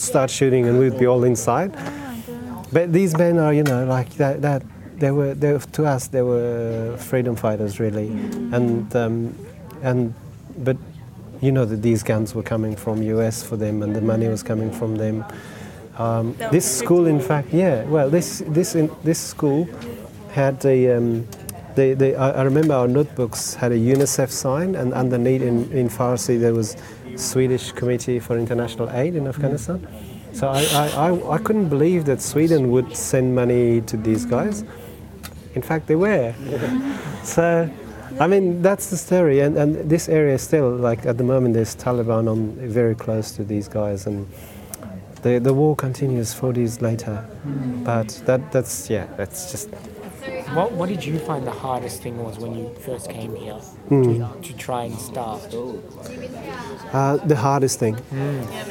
start 0.00 0.30
shooting 0.30 0.66
and 0.66 0.78
we'd 0.78 0.98
be 0.98 1.06
all 1.06 1.24
inside. 1.24 1.72
But 2.72 2.92
these 2.92 3.16
men 3.16 3.38
are, 3.38 3.52
you 3.52 3.62
know, 3.62 3.84
like 3.84 4.10
that, 4.14 4.42
that 4.42 4.62
they 4.96 5.10
were, 5.10 5.34
they 5.34 5.58
to 5.58 5.86
us, 5.86 6.08
they 6.08 6.22
were 6.22 6.96
freedom 6.98 7.36
fighters, 7.36 7.80
really. 7.80 8.08
And, 8.52 8.94
um, 8.94 9.34
and, 9.82 10.14
but 10.58 10.76
you 11.40 11.52
know 11.52 11.64
that 11.64 11.82
these 11.82 12.02
guns 12.02 12.34
were 12.34 12.42
coming 12.42 12.76
from 12.76 13.02
US 13.02 13.42
for 13.42 13.56
them 13.56 13.82
and 13.82 13.96
the 13.96 14.00
money 14.00 14.28
was 14.28 14.42
coming 14.42 14.70
from 14.70 14.96
them. 14.96 15.24
Um, 15.98 16.34
this 16.50 16.78
school, 16.78 17.06
in 17.06 17.20
fact, 17.20 17.52
yeah, 17.52 17.84
well, 17.84 18.08
this, 18.08 18.42
this, 18.46 18.74
in, 18.74 18.90
this 19.02 19.18
school 19.18 19.68
had 20.32 20.64
a, 20.64 20.96
um, 20.96 21.26
they, 21.80 21.94
they, 21.94 22.14
I 22.14 22.42
remember 22.42 22.74
our 22.74 22.86
notebooks 22.86 23.54
had 23.54 23.72
a 23.72 23.78
UNICEF 23.78 24.30
sign, 24.30 24.74
and 24.74 24.92
underneath 24.92 25.40
in, 25.40 25.72
in 25.72 25.88
Farsi 25.88 26.38
there 26.38 26.52
was 26.52 26.76
Swedish 27.16 27.72
Committee 27.72 28.20
for 28.20 28.36
International 28.36 28.90
Aid 28.90 29.16
in 29.16 29.26
Afghanistan. 29.26 29.78
Mm. 29.78 30.36
So 30.36 30.48
I, 30.48 30.60
I, 30.82 30.86
I, 31.06 31.34
I 31.36 31.38
couldn't 31.38 31.70
believe 31.70 32.04
that 32.04 32.20
Sweden 32.20 32.70
would 32.70 32.94
send 32.94 33.34
money 33.34 33.80
to 33.82 33.96
these 33.96 34.26
guys. 34.26 34.62
In 35.54 35.62
fact, 35.62 35.86
they 35.86 35.96
were. 35.96 36.34
so, 37.24 37.70
I 38.20 38.26
mean, 38.26 38.60
that's 38.60 38.90
the 38.90 38.98
story. 38.98 39.40
And, 39.40 39.56
and 39.56 39.90
this 39.90 40.08
area 40.10 40.34
is 40.34 40.42
still, 40.42 40.70
like, 40.70 41.06
at 41.06 41.16
the 41.16 41.24
moment, 41.24 41.54
there's 41.54 41.74
Taliban 41.74 42.30
on 42.30 42.52
very 42.68 42.94
close 42.94 43.32
to 43.32 43.42
these 43.42 43.68
guys. 43.68 44.06
And 44.06 44.28
the, 45.22 45.38
the 45.38 45.54
war 45.54 45.74
continues 45.76 46.34
40 46.34 46.60
years 46.60 46.82
later. 46.82 47.26
Mm. 47.46 47.84
But 47.84 48.08
that, 48.26 48.52
that's, 48.52 48.90
yeah, 48.90 49.06
that's 49.16 49.50
just 49.50 49.70
What, 50.54 50.72
what 50.72 50.88
did 50.88 51.04
you 51.04 51.18
find 51.18 51.46
the 51.46 51.50
hardest 51.52 52.02
thing 52.02 52.22
was 52.22 52.38
when 52.38 52.54
you 52.58 52.70
first 52.86 53.08
came 53.10 53.34
here 53.36 53.54
Hmm. 53.88 54.02
to, 54.02 54.40
to 54.42 54.52
try 54.56 54.84
and 54.84 54.98
start? 54.98 55.40
uh, 56.92 57.16
the 57.26 57.36
hardest 57.36 57.78
thing. 57.78 57.96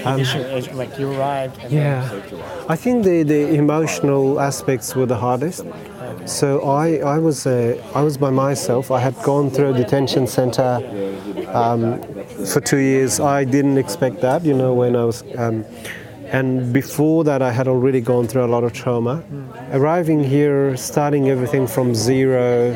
Initially, 0.06 0.46
as- 0.46 0.72
like 0.74 0.98
you 1.00 1.12
arrived 1.12 1.58
and 1.64 1.72
Yeah, 1.72 2.22
I 2.68 2.76
think 2.76 3.04
the, 3.06 3.24
the 3.24 3.54
emotional 3.56 4.40
aspects 4.40 4.96
were 4.96 5.06
the 5.06 5.18
hardest. 5.18 5.66
So 6.26 6.62
I, 6.64 6.98
I 7.16 7.18
was 7.20 7.46
uh, 7.48 7.82
I 7.96 8.02
was 8.02 8.18
by 8.18 8.30
myself. 8.30 8.92
I 8.92 9.00
had 9.00 9.16
gone 9.24 9.50
through 9.50 9.74
a 9.74 9.78
detention 9.78 10.28
center 10.28 10.72
um, 11.54 12.02
for 12.46 12.60
two 12.62 12.78
years. 12.78 13.20
I 13.20 13.44
didn't 13.46 13.78
expect 13.78 14.22
that, 14.22 14.44
you 14.44 14.54
know, 14.54 14.74
when 14.74 14.96
I 14.96 15.06
was. 15.06 15.24
Um, 15.38 15.66
and 16.32 16.72
before 16.74 17.24
that, 17.24 17.42
I 17.42 17.52
had 17.52 17.68
already 17.68 18.02
gone 18.02 18.28
through 18.28 18.46
a 18.46 18.52
lot 18.56 18.64
of 18.64 18.74
trauma. 18.74 19.24
Arriving 19.72 20.24
here, 20.24 20.76
starting 20.78 21.30
everything 21.30 21.68
from 21.68 21.94
zero, 21.96 22.72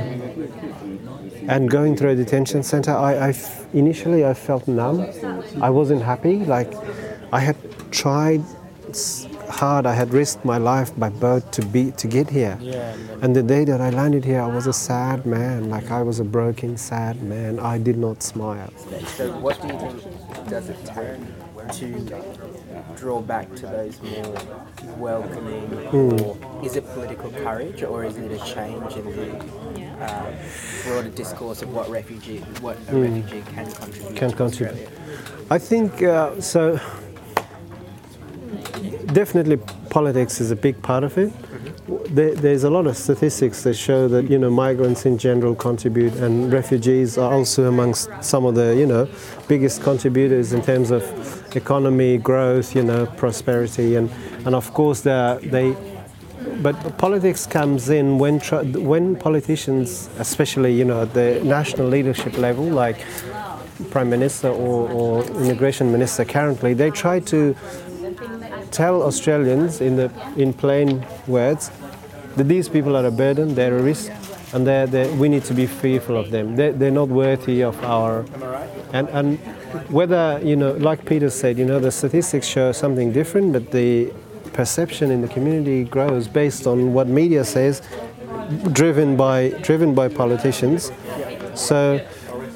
and 1.47 1.69
going 1.69 1.95
through 1.95 2.11
a 2.11 2.15
detention 2.15 2.63
center, 2.63 2.91
I, 2.91 3.13
I 3.15 3.29
f- 3.29 3.65
initially 3.73 4.25
I 4.25 4.33
felt 4.33 4.67
numb. 4.67 5.05
I 5.61 5.69
wasn't 5.69 6.01
happy. 6.01 6.37
Like 6.37 6.73
I 7.31 7.39
had 7.39 7.57
tried 7.91 8.41
hard. 9.49 9.85
I 9.85 9.93
had 9.93 10.13
risked 10.13 10.45
my 10.45 10.57
life 10.57 10.97
by 10.97 11.09
boat 11.09 11.51
to 11.53 11.65
be 11.65 11.91
to 11.91 12.07
get 12.07 12.29
here. 12.29 12.57
And 13.21 13.35
the 13.35 13.43
day 13.43 13.65
that 13.65 13.81
I 13.81 13.89
landed 13.89 14.23
here, 14.25 14.41
I 14.41 14.47
was 14.47 14.67
a 14.67 14.73
sad 14.73 15.25
man. 15.25 15.69
Like 15.69 15.91
I 15.91 16.01
was 16.01 16.19
a 16.19 16.23
broken, 16.23 16.77
sad 16.77 17.21
man. 17.23 17.59
I 17.59 17.77
did 17.77 17.97
not 17.97 18.23
smile. 18.23 18.71
So, 19.17 19.31
what 19.39 19.61
do 19.61 19.67
you 19.67 19.79
think 19.79 20.49
does 20.49 20.69
it 20.69 20.79
take 20.85 21.19
to 21.71 21.87
draw 22.95 23.21
back 23.21 23.53
to 23.55 23.65
those 23.67 24.01
more 24.01 24.35
welcoming, 24.97 25.71
or 25.93 26.37
is 26.63 26.75
it 26.75 26.85
political 26.93 27.31
courage, 27.31 27.83
or 27.83 28.03
is 28.03 28.17
it 28.17 28.31
a 28.31 28.39
change 28.45 28.95
in 28.95 29.05
the 29.05 29.85
uh, 30.03 30.31
broader 30.85 31.09
discourse 31.09 31.61
of 31.61 31.73
what 31.73 31.89
refugee, 31.89 32.39
what 32.61 32.77
a 32.89 32.95
refugee 32.95 33.43
can 33.53 33.71
contribute? 33.71 34.15
Can 34.15 34.31
contribute. 34.31 34.89
I 35.49 35.59
think 35.59 36.03
uh, 36.03 36.39
so. 36.41 36.79
Definitely, 39.07 39.57
politics 39.89 40.41
is 40.41 40.49
a 40.49 40.55
big 40.55 40.81
part 40.81 41.03
of 41.03 41.17
it. 41.17 41.31
There, 41.87 42.33
there's 42.33 42.63
a 42.63 42.69
lot 42.69 42.87
of 42.87 42.95
statistics 42.95 43.63
that 43.63 43.73
show 43.73 44.07
that 44.07 44.29
you 44.29 44.39
know 44.39 44.49
migrants 44.49 45.05
in 45.05 45.17
general 45.17 45.53
contribute, 45.53 46.13
and 46.15 46.51
refugees 46.51 47.17
are 47.17 47.33
also 47.33 47.65
amongst 47.65 48.09
some 48.21 48.45
of 48.45 48.55
the 48.55 48.73
you 48.73 48.85
know 48.85 49.09
biggest 49.49 49.83
contributors 49.83 50.53
in 50.53 50.61
terms 50.61 50.91
of 50.91 51.03
economy 51.57 52.17
growth, 52.17 52.73
you 52.73 52.83
know 52.83 53.05
prosperity, 53.17 53.95
and 53.95 54.09
and 54.45 54.55
of 54.55 54.73
course 54.73 55.01
they 55.01 55.39
they. 55.43 55.75
But 56.61 56.97
politics 56.97 57.45
comes 57.45 57.89
in 57.89 58.17
when 58.17 58.39
when 58.39 59.17
politicians, 59.17 60.09
especially 60.19 60.73
you 60.73 60.85
know 60.85 61.01
at 61.01 61.13
the 61.13 61.41
national 61.43 61.87
leadership 61.87 62.37
level, 62.37 62.63
like 62.63 63.03
prime 63.89 64.09
minister 64.09 64.47
or, 64.47 64.89
or 64.89 65.23
immigration 65.41 65.91
minister 65.91 66.23
currently, 66.23 66.73
they 66.73 66.91
try 66.91 67.19
to 67.19 67.55
tell 68.73 69.03
Australians 69.03 69.79
in 69.81 69.95
the 69.95 70.11
in 70.35 70.51
plain 70.51 71.05
words 71.27 71.71
that 72.35 72.47
these 72.47 72.67
people 72.67 72.97
are 72.97 73.05
a 73.05 73.11
burden, 73.11 73.55
they're 73.55 73.77
a 73.77 73.81
risk, 73.81 74.11
and 74.53 74.65
they're, 74.67 74.87
they're, 74.87 75.11
we 75.15 75.29
need 75.29 75.43
to 75.45 75.53
be 75.53 75.67
fearful 75.67 76.17
of 76.17 76.31
them. 76.31 76.55
They're, 76.55 76.73
they're 76.73 76.91
not 76.91 77.09
worthy 77.09 77.63
of 77.63 77.81
our. 77.83 78.25
And, 78.91 79.07
and 79.09 79.39
whether 79.89 80.39
you 80.43 80.55
know, 80.55 80.71
like 80.73 81.05
Peter 81.05 81.29
said, 81.29 81.57
you 81.57 81.65
know, 81.65 81.79
the 81.79 81.91
statistics 81.91 82.47
show 82.47 82.71
something 82.71 83.11
different, 83.11 83.53
but 83.53 83.71
the 83.71 84.11
perception 84.53 85.11
in 85.11 85.21
the 85.21 85.27
community 85.27 85.83
grows 85.83 86.27
based 86.27 86.67
on 86.67 86.93
what 86.93 87.07
media 87.07 87.43
says, 87.43 87.81
driven 88.71 89.15
by 89.15 89.49
driven 89.61 89.95
by 89.95 90.07
politicians. 90.07 90.91
So, 91.55 92.05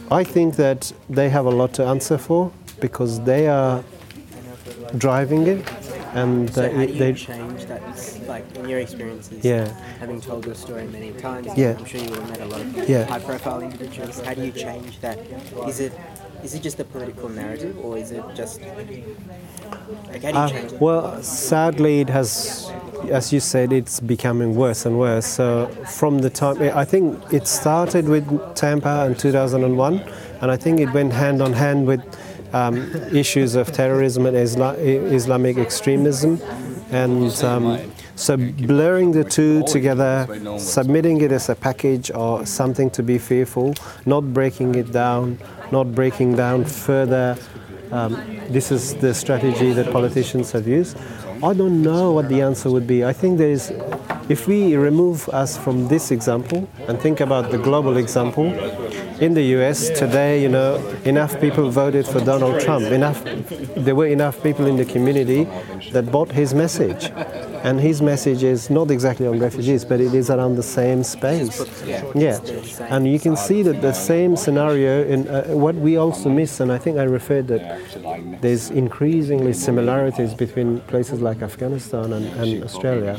I 0.09 0.23
think 0.23 0.55
that 0.55 0.91
they 1.09 1.29
have 1.29 1.45
a 1.45 1.49
lot 1.49 1.73
to 1.73 1.85
answer 1.85 2.17
for 2.17 2.51
because 2.79 3.19
they 3.21 3.47
are 3.47 3.83
driving 4.97 5.47
it, 5.47 5.65
and 6.13 6.49
So, 6.53 6.61
how 6.71 6.85
do 6.85 6.93
you 6.93 6.99
they. 6.99 7.13
change 7.13 7.65
that? 7.65 7.81
Like 8.27 8.45
in 8.57 8.67
your 8.69 8.79
experiences, 8.79 9.43
Yeah. 9.43 9.67
having 9.99 10.21
told 10.21 10.45
your 10.45 10.55
story 10.55 10.85
many 10.87 11.11
times, 11.11 11.47
Yeah. 11.55 11.75
I'm 11.77 11.85
sure 11.85 12.01
you 12.01 12.09
would 12.09 12.19
have 12.19 12.29
met 12.29 12.41
a 12.41 12.45
lot 12.45 12.61
of 12.61 12.89
Yeah. 12.89 13.05
high-profile 13.05 13.61
individuals. 13.61 14.19
How 14.25 14.33
do 14.33 14.43
you 14.45 14.51
change 14.51 14.99
that? 15.01 15.17
Is 15.67 15.79
it 15.79 15.93
is 16.43 16.53
it 16.53 16.61
just 16.61 16.79
a 16.79 16.83
political 16.83 17.29
narrative, 17.29 17.75
or 17.83 17.97
is 17.97 18.11
it 18.11 18.23
just 18.35 18.61
like 18.61 20.21
how 20.23 20.31
do 20.31 20.37
you 20.37 20.43
Uh, 20.43 20.49
change 20.49 20.71
it? 20.73 20.79
well, 20.81 21.17
sadly, 21.23 21.99
it 22.01 22.09
has, 22.09 22.69
as 23.11 23.33
you 23.33 23.39
said, 23.39 23.73
it's 23.73 23.99
becoming 23.99 24.55
worse 24.55 24.85
and 24.85 24.99
worse. 24.99 25.25
So 25.25 25.67
from 25.99 26.19
the 26.19 26.29
time, 26.29 26.57
I 26.75 26.85
think 26.85 27.17
it 27.31 27.47
started 27.47 28.07
with 28.07 28.25
Tampa 28.55 29.05
in 29.07 29.15
2001, 29.15 30.01
and 30.41 30.51
I 30.51 30.57
think 30.57 30.79
it 30.79 30.93
went 30.93 31.13
hand 31.13 31.41
on 31.41 31.53
hand 31.53 31.87
with 31.87 32.01
um, 32.53 32.77
issues 33.13 33.55
of 33.55 33.71
terrorism 33.71 34.25
and 34.25 34.35
Isla- 34.37 34.75
Islamic 34.75 35.57
extremism, 35.57 36.41
and 36.91 37.31
um, 37.43 37.91
so 38.15 38.37
blurring 38.37 39.11
the 39.11 39.23
two 39.23 39.63
together, 39.63 40.27
submitting 40.57 41.21
it 41.21 41.31
as 41.31 41.49
a 41.49 41.55
package 41.55 42.09
or 42.11 42.45
something 42.45 42.89
to 42.91 43.03
be 43.03 43.17
fearful, 43.17 43.75
not 44.05 44.33
breaking 44.33 44.75
it 44.75 44.91
down, 44.91 45.37
not 45.71 45.93
breaking 45.93 46.35
down 46.35 46.65
further. 46.65 47.37
Um, 47.91 48.13
this 48.49 48.71
is 48.71 48.95
the 48.95 49.13
strategy 49.13 49.71
that 49.73 49.91
politicians 49.91 50.51
have 50.51 50.67
used. 50.67 50.97
I 51.43 51.53
don't 51.53 51.81
know 51.83 52.11
what 52.11 52.27
the 52.27 52.41
answer 52.41 52.71
would 52.71 52.87
be. 52.87 53.05
I 53.05 53.13
think 53.13 53.37
there 53.37 53.51
is, 53.51 53.71
if 54.29 54.47
we 54.47 54.75
remove 54.75 55.29
us 55.29 55.57
from 55.57 55.87
this 55.87 56.11
example 56.11 56.67
and 56.87 56.99
think 56.99 57.19
about 57.21 57.51
the 57.51 57.57
global 57.57 57.97
example, 57.97 58.47
in 59.19 59.33
the 59.33 59.43
US 59.57 59.89
today, 59.89 60.41
you 60.41 60.49
know, 60.49 60.75
enough 61.05 61.39
people 61.39 61.69
voted 61.69 62.05
for 62.05 62.19
Donald 62.19 62.61
Trump. 62.61 62.85
Enough, 62.85 63.23
there 63.75 63.95
were 63.95 64.07
enough 64.07 64.43
people 64.43 64.67
in 64.67 64.77
the 64.77 64.85
community 64.85 65.45
that 65.91 66.11
bought 66.11 66.31
his 66.31 66.53
message. 66.53 67.11
And 67.67 67.81
his 67.81 68.01
message 68.01 68.43
is 68.43 68.69
not 68.69 68.89
exactly 68.91 69.27
on 69.27 69.39
refugees, 69.39 69.83
but 69.83 69.99
it 69.99 70.13
is 70.13 70.29
around 70.29 70.55
the 70.55 70.63
same 70.63 71.03
space. 71.03 71.55
Yeah, 72.15 72.39
and 72.93 73.01
you 73.13 73.19
can 73.19 73.35
see 73.35 73.61
that 73.63 73.81
the 73.81 73.91
same 73.93 74.37
scenario 74.37 75.03
in 75.13 75.27
uh, 75.27 75.43
what 75.65 75.75
we 75.75 75.97
also 75.97 76.29
miss, 76.29 76.61
and 76.61 76.71
I 76.71 76.77
think 76.77 76.97
I 76.97 77.03
referred 77.03 77.47
that 77.49 77.61
there's 78.41 78.69
increasingly 78.69 79.51
similarities 79.51 80.33
between 80.33 80.79
places 80.91 81.19
like 81.27 81.41
Afghanistan 81.41 82.13
and, 82.13 82.25
and 82.41 82.63
Australia. 82.63 83.15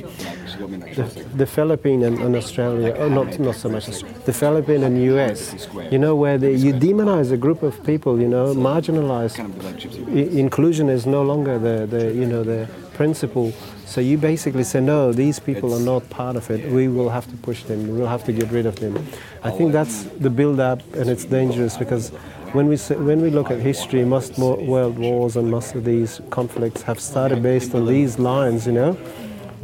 The, 0.97 1.05
the 1.37 1.47
Philippines 1.47 2.05
and, 2.09 2.19
and 2.19 2.35
Australia, 2.35 2.95
oh, 2.99 3.09
not 3.19 3.39
not 3.39 3.55
so 3.55 3.69
much 3.69 3.85
the 4.31 4.33
Philippines 4.33 4.83
and 4.89 4.95
US, 5.13 5.69
you 5.93 5.99
know, 5.99 6.15
where 6.23 6.37
you 6.65 6.73
demonize 6.73 7.33
a 7.33 7.37
group 7.37 7.63
of 7.63 7.75
people, 7.85 8.15
you 8.25 8.29
know, 8.35 8.47
marginalize. 8.55 9.35
I- 9.39 10.39
inclusion 10.45 10.89
is 10.89 11.05
no 11.07 11.23
longer 11.23 11.55
the, 11.59 11.77
the 11.95 12.03
you 12.21 12.27
know 12.33 12.43
the 12.43 12.61
principle. 12.95 13.53
So 13.88 14.03
you 14.03 14.18
basically 14.18 14.64
say, 14.64 14.81
no, 14.83 15.14
these 15.14 15.38
people 15.38 15.72
are 15.72 15.81
not 15.81 16.11
part 16.11 16.37
of 16.37 16.51
it. 16.51 16.70
We 16.70 16.88
will 16.88 17.09
have 17.09 17.27
to 17.31 17.37
push 17.38 17.62
them. 17.62 17.88
We 17.88 17.98
will 17.98 18.07
have 18.07 18.22
to 18.24 18.33
get 18.35 18.51
rid 18.51 18.66
of 18.66 18.77
them. 18.77 18.94
I 19.42 19.51
think 19.51 19.72
that's 19.72 20.03
the 20.03 20.29
build-up, 20.29 20.83
and 20.94 21.09
it's 21.09 21.24
dangerous 21.24 21.79
because 21.79 22.11
when 22.53 22.68
we 22.68 22.77
say, 22.77 22.96
when 22.96 23.22
we 23.22 23.31
look 23.31 23.51
at 23.51 23.61
history, 23.61 24.05
most 24.05 24.38
world 24.38 24.98
wars 24.98 25.37
and 25.37 25.51
most 25.51 25.74
of 25.74 25.87
these 25.87 26.20
conflicts 26.29 26.83
have 26.83 27.01
started 27.01 27.42
based 27.42 27.74
on 27.74 27.87
these 27.87 28.18
lines, 28.18 28.66
you 28.66 28.74
know, 28.74 28.94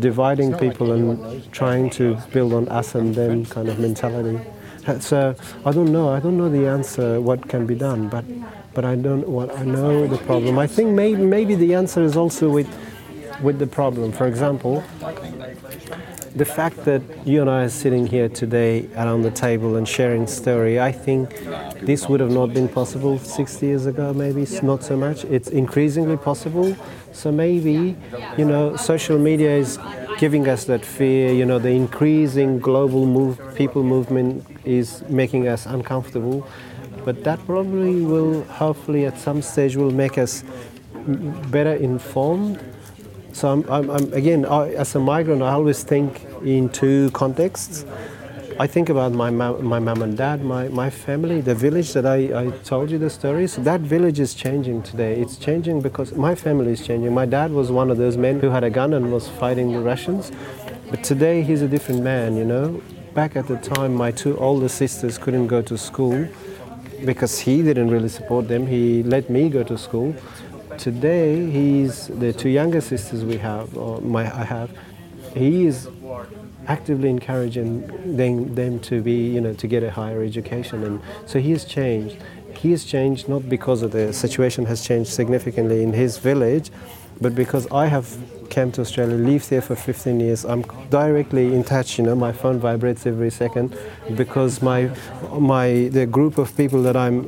dividing 0.00 0.56
people 0.56 0.92
and 0.92 1.52
trying 1.52 1.90
to 1.90 2.16
build 2.32 2.54
on 2.54 2.66
us 2.68 2.94
and 2.94 3.14
them 3.14 3.44
kind 3.44 3.68
of 3.68 3.78
mentality. 3.78 4.40
Uh, 4.86 4.98
so 5.00 5.36
I 5.66 5.72
don't 5.72 5.92
know. 5.92 6.08
I 6.08 6.20
don't 6.20 6.38
know 6.38 6.48
the 6.48 6.66
answer. 6.66 7.20
What 7.20 7.46
can 7.46 7.66
be 7.66 7.74
done, 7.74 8.08
but 8.08 8.24
but 8.72 8.86
I 8.86 8.96
don't. 8.96 9.28
What 9.28 9.54
I 9.54 9.64
know 9.64 10.06
the 10.06 10.18
problem. 10.18 10.58
I 10.58 10.66
think 10.66 10.92
maybe 10.92 11.22
maybe 11.22 11.54
the 11.54 11.74
answer 11.74 12.02
is 12.02 12.16
also 12.16 12.48
with 12.48 12.68
with 13.42 13.58
the 13.58 13.66
problem. 13.66 14.12
For 14.12 14.26
example, 14.26 14.82
the 16.34 16.44
fact 16.44 16.84
that 16.84 17.02
you 17.24 17.40
and 17.40 17.50
I 17.50 17.64
are 17.64 17.68
sitting 17.68 18.06
here 18.06 18.28
today 18.28 18.88
around 18.96 19.22
the 19.22 19.30
table 19.30 19.76
and 19.76 19.86
sharing 19.88 20.26
story, 20.26 20.80
I 20.80 20.92
think 20.92 21.30
this 21.80 22.08
would 22.08 22.20
have 22.20 22.30
not 22.30 22.52
been 22.52 22.68
possible 22.68 23.18
60 23.18 23.66
years 23.66 23.86
ago, 23.86 24.12
maybe 24.12 24.42
it's 24.42 24.62
not 24.62 24.82
so 24.82 24.96
much. 24.96 25.24
It's 25.24 25.48
increasingly 25.48 26.16
possible. 26.16 26.76
So 27.12 27.30
maybe, 27.30 27.96
you 28.36 28.44
know, 28.44 28.76
social 28.76 29.18
media 29.18 29.50
is 29.50 29.78
giving 30.18 30.48
us 30.48 30.64
that 30.64 30.84
fear. 30.84 31.32
You 31.32 31.46
know, 31.46 31.58
the 31.58 31.70
increasing 31.70 32.58
global 32.58 33.06
move, 33.06 33.38
people 33.54 33.82
movement 33.82 34.44
is 34.64 35.02
making 35.08 35.46
us 35.46 35.66
uncomfortable. 35.66 36.46
But 37.04 37.22
that 37.24 37.38
probably 37.46 38.00
will, 38.00 38.42
hopefully, 38.44 39.04
at 39.04 39.18
some 39.18 39.42
stage, 39.42 39.76
will 39.76 39.92
make 39.92 40.16
us 40.18 40.42
better 41.50 41.74
informed. 41.74 42.58
So 43.34 43.50
I'm, 43.50 43.68
I'm, 43.68 43.90
I'm 43.90 44.12
again, 44.12 44.46
I, 44.46 44.74
as 44.74 44.94
a 44.94 45.00
migrant, 45.00 45.42
I 45.42 45.50
always 45.50 45.82
think 45.82 46.24
in 46.44 46.68
two 46.68 47.10
contexts. 47.10 47.84
I 48.60 48.68
think 48.68 48.88
about 48.88 49.10
my 49.10 49.30
mom, 49.30 49.64
my 49.64 49.80
mom 49.80 50.02
and 50.02 50.16
dad, 50.16 50.44
my, 50.44 50.68
my 50.68 50.88
family, 50.88 51.40
the 51.40 51.56
village 51.56 51.92
that 51.94 52.06
I, 52.06 52.44
I 52.44 52.50
told 52.62 52.92
you 52.92 52.98
the 52.98 53.10
stories. 53.10 53.56
That 53.56 53.80
village 53.80 54.20
is 54.20 54.34
changing 54.34 54.84
today. 54.84 55.20
It's 55.20 55.36
changing 55.36 55.80
because 55.80 56.12
my 56.12 56.36
family 56.36 56.70
is 56.70 56.86
changing. 56.86 57.12
My 57.12 57.26
dad 57.26 57.50
was 57.50 57.72
one 57.72 57.90
of 57.90 57.98
those 57.98 58.16
men 58.16 58.38
who 58.38 58.50
had 58.50 58.62
a 58.62 58.70
gun 58.70 58.92
and 58.92 59.10
was 59.10 59.28
fighting 59.28 59.72
the 59.72 59.80
Russians. 59.80 60.30
But 60.88 61.02
today 61.02 61.42
he's 61.42 61.60
a 61.60 61.66
different 61.66 62.04
man, 62.04 62.36
you 62.36 62.44
know. 62.44 62.80
Back 63.14 63.34
at 63.34 63.48
the 63.48 63.56
time, 63.56 63.96
my 63.96 64.12
two 64.12 64.38
older 64.38 64.68
sisters 64.68 65.18
couldn't 65.18 65.48
go 65.48 65.60
to 65.62 65.76
school 65.76 66.28
because 67.04 67.40
he 67.40 67.62
didn't 67.62 67.90
really 67.90 68.08
support 68.08 68.46
them. 68.46 68.68
He 68.68 69.02
let 69.02 69.28
me 69.28 69.48
go 69.48 69.64
to 69.64 69.76
school. 69.76 70.14
Today, 70.78 71.50
he's 71.50 72.08
the 72.08 72.32
two 72.32 72.48
younger 72.48 72.80
sisters 72.80 73.24
we 73.24 73.36
have, 73.38 73.76
or 73.76 74.00
my 74.00 74.22
I 74.22 74.44
have. 74.44 74.70
He 75.34 75.66
is 75.66 75.88
actively 76.66 77.10
encouraging 77.10 78.16
them, 78.16 78.54
them 78.54 78.80
to 78.80 79.02
be, 79.02 79.28
you 79.34 79.40
know, 79.40 79.54
to 79.54 79.66
get 79.66 79.82
a 79.82 79.90
higher 79.90 80.22
education, 80.22 80.84
and 80.84 81.00
so 81.26 81.38
he 81.38 81.50
has 81.52 81.64
changed. 81.64 82.16
He 82.56 82.70
has 82.70 82.84
changed 82.84 83.28
not 83.28 83.48
because 83.48 83.82
of 83.82 83.90
the 83.92 84.12
situation 84.12 84.66
has 84.66 84.86
changed 84.86 85.10
significantly 85.10 85.82
in 85.82 85.92
his 85.92 86.18
village, 86.18 86.70
but 87.20 87.34
because 87.34 87.70
I 87.70 87.86
have 87.86 88.16
came 88.50 88.70
to 88.72 88.80
Australia, 88.82 89.16
lived 89.16 89.48
here 89.48 89.60
for 89.62 89.74
15 89.74 90.20
years. 90.20 90.44
I'm 90.44 90.62
directly 90.90 91.54
in 91.54 91.64
touch. 91.64 91.98
You 91.98 92.04
know, 92.04 92.14
my 92.14 92.32
phone 92.32 92.58
vibrates 92.58 93.06
every 93.06 93.30
second 93.30 93.76
because 94.14 94.62
my 94.62 94.90
my 95.32 95.88
the 95.92 96.06
group 96.06 96.38
of 96.38 96.56
people 96.56 96.82
that 96.82 96.96
I'm 96.96 97.26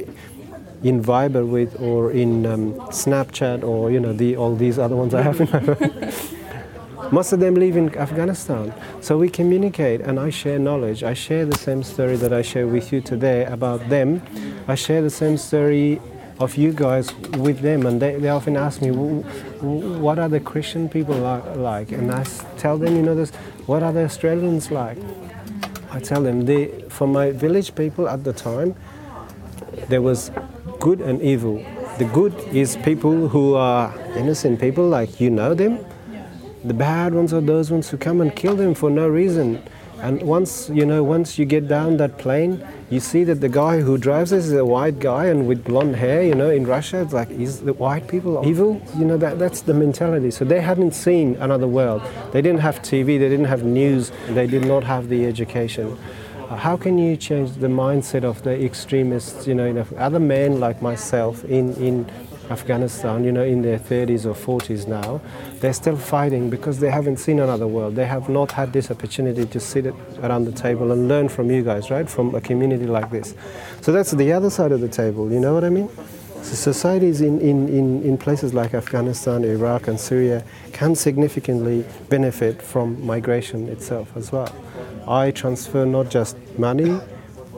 in 0.87 1.03
Viber 1.03 1.47
with 1.47 1.81
or 1.81 2.13
in 2.13 2.47
um, 2.47 2.75
Snapchat 2.91 3.65
or 3.65 3.91
you 3.91 3.99
know 3.99 4.13
the 4.13 4.37
all 4.37 4.55
these 4.55 4.79
other 4.79 4.97
ones 4.97 5.15
I 5.15 5.23
have 5.23 5.41
in 5.41 5.51
my 5.51 5.61
phone. 5.75 7.13
Most 7.13 7.33
of 7.33 7.41
them 7.41 7.55
live 7.55 7.77
in 7.77 7.95
Afghanistan. 7.97 8.75
So 9.01 9.17
we 9.17 9.29
communicate 9.29 10.01
and 10.01 10.19
I 10.19 10.31
share 10.31 10.59
knowledge. 10.59 11.05
I 11.05 11.15
share 11.15 11.47
the 11.47 11.57
same 11.57 11.83
story 11.83 12.17
that 12.17 12.33
I 12.33 12.43
share 12.43 12.67
with 12.67 12.93
you 12.93 13.01
today 13.01 13.45
about 13.45 13.89
them. 13.89 14.23
I 14.67 14.75
share 14.75 15.03
the 15.03 15.11
same 15.11 15.37
story 15.37 16.01
of 16.39 16.57
you 16.57 16.73
guys 16.73 17.15
with 17.39 17.61
them 17.61 17.87
and 17.87 18.03
they, 18.03 18.17
they 18.17 18.29
often 18.29 18.57
ask 18.57 18.83
me 18.83 18.91
what 18.91 20.19
are 20.19 20.29
the 20.29 20.39
christian 20.39 20.87
people 20.87 21.17
like 21.17 21.91
and 21.93 22.13
i 22.13 22.23
tell 22.59 22.77
them 22.77 22.95
you 22.95 23.01
know 23.01 23.15
this 23.15 23.31
what 23.65 23.83
are 23.83 23.91
the 23.91 24.05
australians 24.05 24.71
like 24.71 24.99
i 25.93 25.99
tell 25.99 26.23
them 26.23 26.45
they 26.45 26.67
for 26.91 27.07
my 27.07 27.31
village 27.31 27.75
people 27.75 28.07
at 28.07 28.23
the 28.25 28.35
time 28.35 28.75
there 29.89 30.03
was 30.03 30.31
good 30.87 31.01
and 31.01 31.23
evil 31.33 31.57
the 31.99 32.09
good 32.19 32.35
is 32.63 32.77
people 32.91 33.29
who 33.35 33.45
are 33.55 33.87
innocent 34.23 34.61
people 34.67 34.87
like 34.99 35.21
you 35.21 35.31
know 35.31 35.53
them 35.63 35.79
the 36.67 36.75
bad 36.75 37.15
ones 37.15 37.33
are 37.33 37.41
those 37.41 37.71
ones 37.71 37.91
who 37.91 37.97
come 37.97 38.21
and 38.21 38.35
kill 38.35 38.57
them 38.57 38.75
for 38.75 38.91
no 38.91 39.07
reason. 39.07 39.63
And 40.03 40.21
once 40.23 40.69
you 40.69 40.85
know, 40.85 41.05
once 41.05 41.39
you 41.39 41.45
get 41.45 41.69
down 41.69 41.97
that 41.99 42.19
plane, 42.19 42.67
you 42.91 42.99
see 42.99 43.23
that 43.23 43.41
the 43.41 43.49
guy 43.49 43.81
who 43.81 43.97
drives 43.97 44.33
us 44.33 44.47
is 44.47 44.53
a 44.53 44.65
white 44.65 44.99
guy 44.99 45.27
and 45.27 45.47
with 45.47 45.63
blonde 45.65 45.95
hair. 45.95 46.25
You 46.25 46.35
know, 46.35 46.51
in 46.51 46.67
Russia, 46.67 47.01
it's 47.03 47.13
like, 47.13 47.31
is 47.31 47.61
the 47.61 47.73
white 47.73 48.09
people 48.09 48.43
evil? 48.45 48.83
You 48.99 49.05
know, 49.05 49.17
that 49.17 49.39
that's 49.39 49.61
the 49.61 49.75
mentality. 49.75 50.33
So 50.33 50.45
they 50.45 50.61
hadn't 50.61 50.93
seen 50.93 51.37
another 51.37 51.69
world. 51.69 52.03
They 52.33 52.43
didn't 52.43 52.63
have 52.63 52.83
TV. 52.83 53.17
They 53.17 53.29
didn't 53.29 53.45
have 53.45 53.63
news. 53.63 54.11
They 54.31 54.49
did 54.49 54.65
not 54.65 54.83
have 54.83 55.09
the 55.09 55.25
education. 55.25 55.97
How 56.49 56.77
can 56.77 56.97
you 56.99 57.17
change 57.17 57.53
the 57.55 57.67
mindset 57.67 58.25
of 58.25 58.43
the 58.43 58.65
extremists? 58.65 59.47
You 59.47 59.55
know, 59.55 59.73
know 59.73 59.87
other 59.99 60.21
men 60.21 60.61
like 60.61 60.81
myself 60.81 61.45
in 61.45 61.75
in 61.75 62.07
Afghanistan, 62.51 63.25
you 63.25 63.33
know, 63.33 63.43
in 63.43 63.63
their 63.63 63.79
30s 63.79 64.25
or 64.25 64.35
40s 64.35 64.87
now, 64.87 65.21
they're 65.61 65.73
still 65.73 65.97
fighting 65.97 66.49
because 66.49 66.79
they 66.79 66.91
haven't 66.91 67.17
seen 67.17 67.41
another 67.41 67.67
world. 67.67 67.97
They 67.97 68.07
have 68.07 68.29
not 68.29 68.53
had 68.53 68.73
this 68.73 68.91
opportunity 68.91 69.47
to 69.47 69.61
sit 69.61 69.87
around 70.23 70.45
the 70.45 70.53
table 70.53 70.93
and 70.93 71.09
learn 71.09 71.29
from 71.29 71.51
you 71.51 71.63
guys, 71.63 71.91
right? 71.91 72.09
From 72.09 72.35
a 72.35 72.41
community 72.41 72.87
like 72.87 73.11
this. 73.11 73.35
So 73.81 73.93
that's 73.93 74.13
the 74.13 74.33
other 74.33 74.51
side 74.51 74.73
of 74.73 74.81
the 74.81 74.89
table, 74.89 75.33
you 75.33 75.41
know 75.41 75.55
what 75.55 75.65
I 75.65 75.71
mean? 75.71 75.89
So 76.43 76.55
societies 76.55 77.21
in, 77.21 77.41
in, 77.41 77.69
in, 77.69 78.03
in 78.05 78.17
places 78.17 78.55
like 78.55 78.75
Afghanistan, 78.75 79.43
Iraq, 79.43 79.89
and 79.89 79.99
Syria 79.99 80.45
can 80.73 80.95
significantly 80.95 81.85
benefit 82.09 82.63
from 82.63 83.05
migration 83.05 83.69
itself 83.69 84.17
as 84.17 84.31
well. 84.31 84.55
I 85.09 85.31
transfer 85.31 85.87
not 85.87 86.11
just 86.11 86.37
money, 86.59 87.01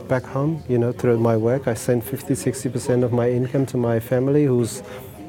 back 0.09 0.25
home, 0.25 0.63
you 0.69 0.79
know, 0.79 0.93
through 0.93 1.19
my 1.19 1.37
work. 1.37 1.69
I 1.69 1.75
send 1.75 2.05
50, 2.05 2.35
60% 2.35 3.05
of 3.05 3.13
my 3.13 3.31
income 3.31 3.67
to 3.67 3.77
my 3.77 4.01
family, 4.01 4.45
who's, 4.45 4.83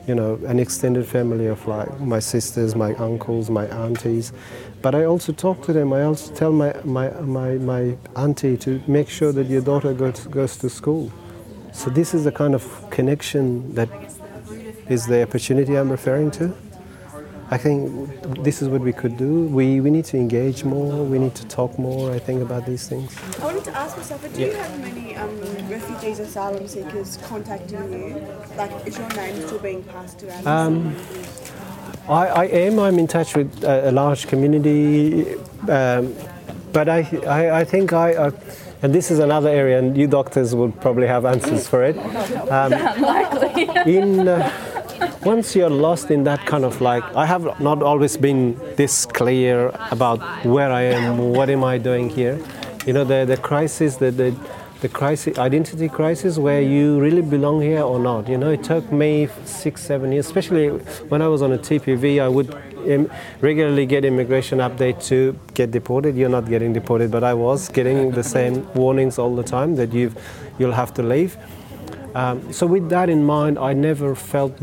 you 0.08 0.16
know, 0.16 0.40
an 0.48 0.60
extended 0.60 1.06
family 1.06 1.48
of 1.48 1.66
like 1.68 2.00
my 2.00 2.20
sisters, 2.20 2.76
my 2.76 2.94
uncles, 2.96 3.50
my 3.50 3.68
aunties. 3.68 4.34
But 4.82 4.96
I 4.96 5.04
also 5.06 5.34
talk 5.34 5.64
to 5.66 5.74
them. 5.74 5.94
I 5.94 6.04
also 6.04 6.34
tell 6.34 6.52
my, 6.52 6.74
my, 6.84 7.10
my, 7.22 7.54
my 7.56 7.98
auntie 8.16 8.58
to 8.58 8.82
make 8.88 9.10
sure 9.10 9.32
that 9.32 9.48
your 9.48 9.62
daughter 9.62 9.94
goes, 9.94 10.26
goes 10.28 10.58
to 10.58 10.70
school. 10.70 11.12
So 11.74 11.90
this 11.90 12.14
is 12.14 12.24
the 12.24 12.32
kind 12.32 12.56
of 12.56 12.90
connection 12.90 13.76
that 13.76 13.90
is 14.90 15.06
the 15.06 15.22
opportunity 15.22 15.76
I'm 15.76 15.90
referring 15.90 16.32
to. 16.32 16.54
I 17.52 17.58
think 17.58 18.44
this 18.44 18.62
is 18.62 18.70
what 18.70 18.82
we 18.82 18.94
could 18.94 19.18
do. 19.18 19.46
We, 19.46 19.82
we 19.82 19.90
need 19.90 20.06
to 20.06 20.18
engage 20.18 20.64
more, 20.64 21.04
we 21.04 21.18
need 21.18 21.34
to 21.34 21.48
talk 21.48 21.80
more, 21.80 22.12
I 22.12 22.20
think, 22.20 22.44
about 22.44 22.68
these 22.68 22.88
things. 22.88 23.16
I 23.42 23.46
wanted 23.46 23.64
to 23.64 23.76
ask 23.76 23.98
myself, 23.98 24.22
do 24.34 24.40
yeah. 24.40 24.48
you 24.48 24.54
have 24.54 24.80
many 24.80 25.16
um, 25.16 25.40
refugees, 25.68 26.20
asylum 26.20 26.68
seekers 26.68 27.18
contacting 27.24 27.92
you? 27.92 28.28
Like, 28.56 28.86
is 28.86 29.00
your 29.00 29.10
name 29.10 29.42
still 29.48 29.58
being 29.58 29.84
passed 29.84 30.22
around? 30.24 30.48
Um, 30.48 30.96
I, 32.08 32.28
I, 32.28 32.46
am. 32.46 32.80
I'm 32.80 33.00
in 33.00 33.08
touch 33.08 33.36
with 33.36 33.64
a, 33.64 33.90
a 33.90 33.92
large 33.92 34.28
community, 34.28 35.34
um, 35.68 36.16
but 36.72 36.88
I, 36.88 37.00
I, 37.26 37.62
I 37.62 37.64
think 37.64 37.94
I, 37.94 38.28
I, 38.28 38.32
and 38.84 38.94
this 38.94 39.10
is 39.10 39.18
another 39.18 39.50
area, 39.50 39.80
and 39.80 39.98
you 39.98 40.06
doctors 40.06 40.54
would 40.54 40.80
probably 40.82 41.08
have 41.08 41.26
answers 41.26 41.68
for 41.68 41.84
it. 41.84 41.98
Um, 42.50 42.74
in 43.86 44.28
uh, 44.28 44.52
once 45.24 45.56
you're 45.56 45.70
lost 45.70 46.12
in 46.12 46.24
that 46.24 46.46
kind 46.46 46.66
of 46.66 46.82
like, 46.82 47.04
I 47.16 47.26
have 47.26 47.60
not 47.60 47.84
always 47.84 48.18
been 48.18 48.58
this 48.76 49.06
clear 49.06 49.70
about 49.92 50.46
where 50.46 50.72
I 50.72 50.84
am, 50.84 51.18
what 51.34 51.50
am 51.50 51.64
I 51.64 51.78
doing 51.78 52.10
here. 52.10 52.40
You 52.86 52.94
know, 52.94 53.04
the, 53.04 53.26
the 53.26 53.38
crisis, 53.38 53.98
the, 53.98 54.12
the, 54.12 54.36
the 54.82 54.90
crisis, 54.90 55.38
identity 55.38 55.90
crisis, 55.90 56.38
where 56.38 56.62
you 56.62 57.00
really 57.00 57.22
belong 57.22 57.62
here 57.62 57.82
or 57.82 58.00
not. 58.00 58.30
You 58.30 58.38
know, 58.38 58.50
it 58.50 58.64
took 58.64 58.92
me 58.92 59.28
six, 59.44 59.82
seven 59.82 60.12
years, 60.12 60.26
especially 60.26 60.70
when 61.10 61.22
I 61.22 61.28
was 61.28 61.42
on 61.42 61.52
a 61.52 61.58
TPV, 61.58 62.22
I 62.22 62.28
would 62.28 62.56
regularly 63.42 63.86
get 63.86 64.06
immigration 64.06 64.60
update 64.60 65.04
to 65.08 65.38
get 65.54 65.72
deported. 65.72 66.16
You're 66.16 66.30
not 66.30 66.48
getting 66.48 66.72
deported, 66.72 67.12
but 67.12 67.24
I 67.24 67.34
was 67.34 67.68
getting 67.70 68.12
the 68.12 68.24
same 68.24 68.72
warnings 68.74 69.20
all 69.20 69.36
the 69.36 69.44
time 69.44 69.76
that 69.76 69.94
you've, 69.94 70.18
you'll 70.58 70.72
have 70.72 70.94
to 70.96 71.04
leave. 71.04 71.38
Um, 72.16 72.52
so 72.52 72.66
with 72.66 72.90
that 72.90 73.10
in 73.10 73.24
mind, 73.24 73.60
I 73.60 73.74
never 73.74 74.16
felt 74.16 74.58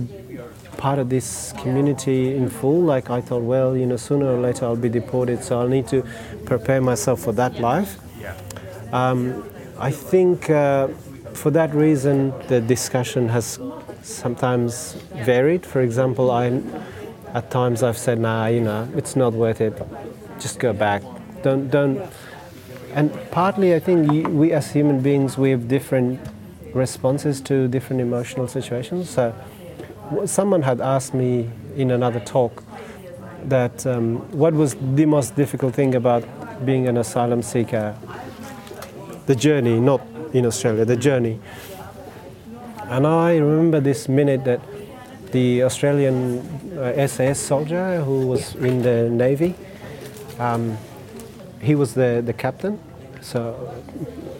part 0.76 0.98
of 0.98 1.08
this 1.08 1.52
community 1.58 2.34
in 2.36 2.48
full. 2.48 2.80
Like 2.80 3.10
I 3.10 3.20
thought, 3.20 3.42
well, 3.42 3.76
you 3.76 3.86
know, 3.86 3.96
sooner 3.96 4.26
or 4.26 4.40
later 4.40 4.64
I'll 4.66 4.76
be 4.76 4.88
deported, 4.88 5.42
so 5.42 5.60
I'll 5.60 5.68
need 5.68 5.88
to 5.88 6.04
prepare 6.44 6.80
myself 6.80 7.20
for 7.20 7.32
that 7.32 7.60
life. 7.60 7.98
Um, 8.92 9.44
I 9.78 9.90
think 9.90 10.48
uh, 10.48 10.88
for 11.34 11.50
that 11.50 11.74
reason, 11.74 12.32
the 12.48 12.60
discussion 12.60 13.28
has 13.28 13.58
sometimes 14.02 14.94
varied. 15.24 15.66
For 15.66 15.80
example, 15.80 16.30
I, 16.30 16.62
at 17.34 17.50
times 17.50 17.82
I've 17.82 17.98
said, 17.98 18.18
nah, 18.18 18.46
you 18.46 18.60
know, 18.60 18.88
it's 18.96 19.16
not 19.16 19.32
worth 19.32 19.60
it. 19.60 19.74
Just 20.38 20.58
go 20.58 20.72
back. 20.72 21.02
Don't, 21.42 21.68
don't. 21.68 22.00
And 22.94 23.12
partly, 23.30 23.74
I 23.74 23.80
think 23.80 24.28
we 24.28 24.52
as 24.52 24.72
human 24.72 25.00
beings, 25.00 25.36
we 25.36 25.50
have 25.50 25.68
different 25.68 26.20
responses 26.72 27.40
to 27.42 27.68
different 27.68 28.00
emotional 28.00 28.48
situations. 28.48 29.10
So 29.10 29.34
someone 30.24 30.62
had 30.62 30.80
asked 30.80 31.14
me 31.14 31.50
in 31.76 31.90
another 31.90 32.20
talk 32.20 32.62
that 33.44 33.86
um, 33.86 34.18
what 34.30 34.54
was 34.54 34.76
the 34.94 35.06
most 35.06 35.36
difficult 35.36 35.74
thing 35.74 35.94
about 35.94 36.24
being 36.64 36.88
an 36.88 36.96
asylum 36.96 37.42
seeker? 37.42 37.96
The 39.26 39.34
journey, 39.34 39.80
not 39.80 40.00
in 40.32 40.46
Australia, 40.46 40.84
the 40.84 40.96
journey. 40.96 41.40
And 42.88 43.06
I 43.06 43.36
remember 43.36 43.80
this 43.80 44.08
minute 44.08 44.44
that 44.44 44.60
the 45.32 45.64
Australian 45.64 46.38
uh, 46.78 47.06
SAS 47.06 47.38
soldier 47.38 48.00
who 48.02 48.26
was 48.26 48.54
in 48.54 48.82
the 48.82 49.10
Navy, 49.10 49.54
um, 50.38 50.78
he 51.60 51.74
was 51.74 51.94
the, 51.94 52.22
the 52.24 52.32
captain, 52.32 52.78
so 53.20 53.74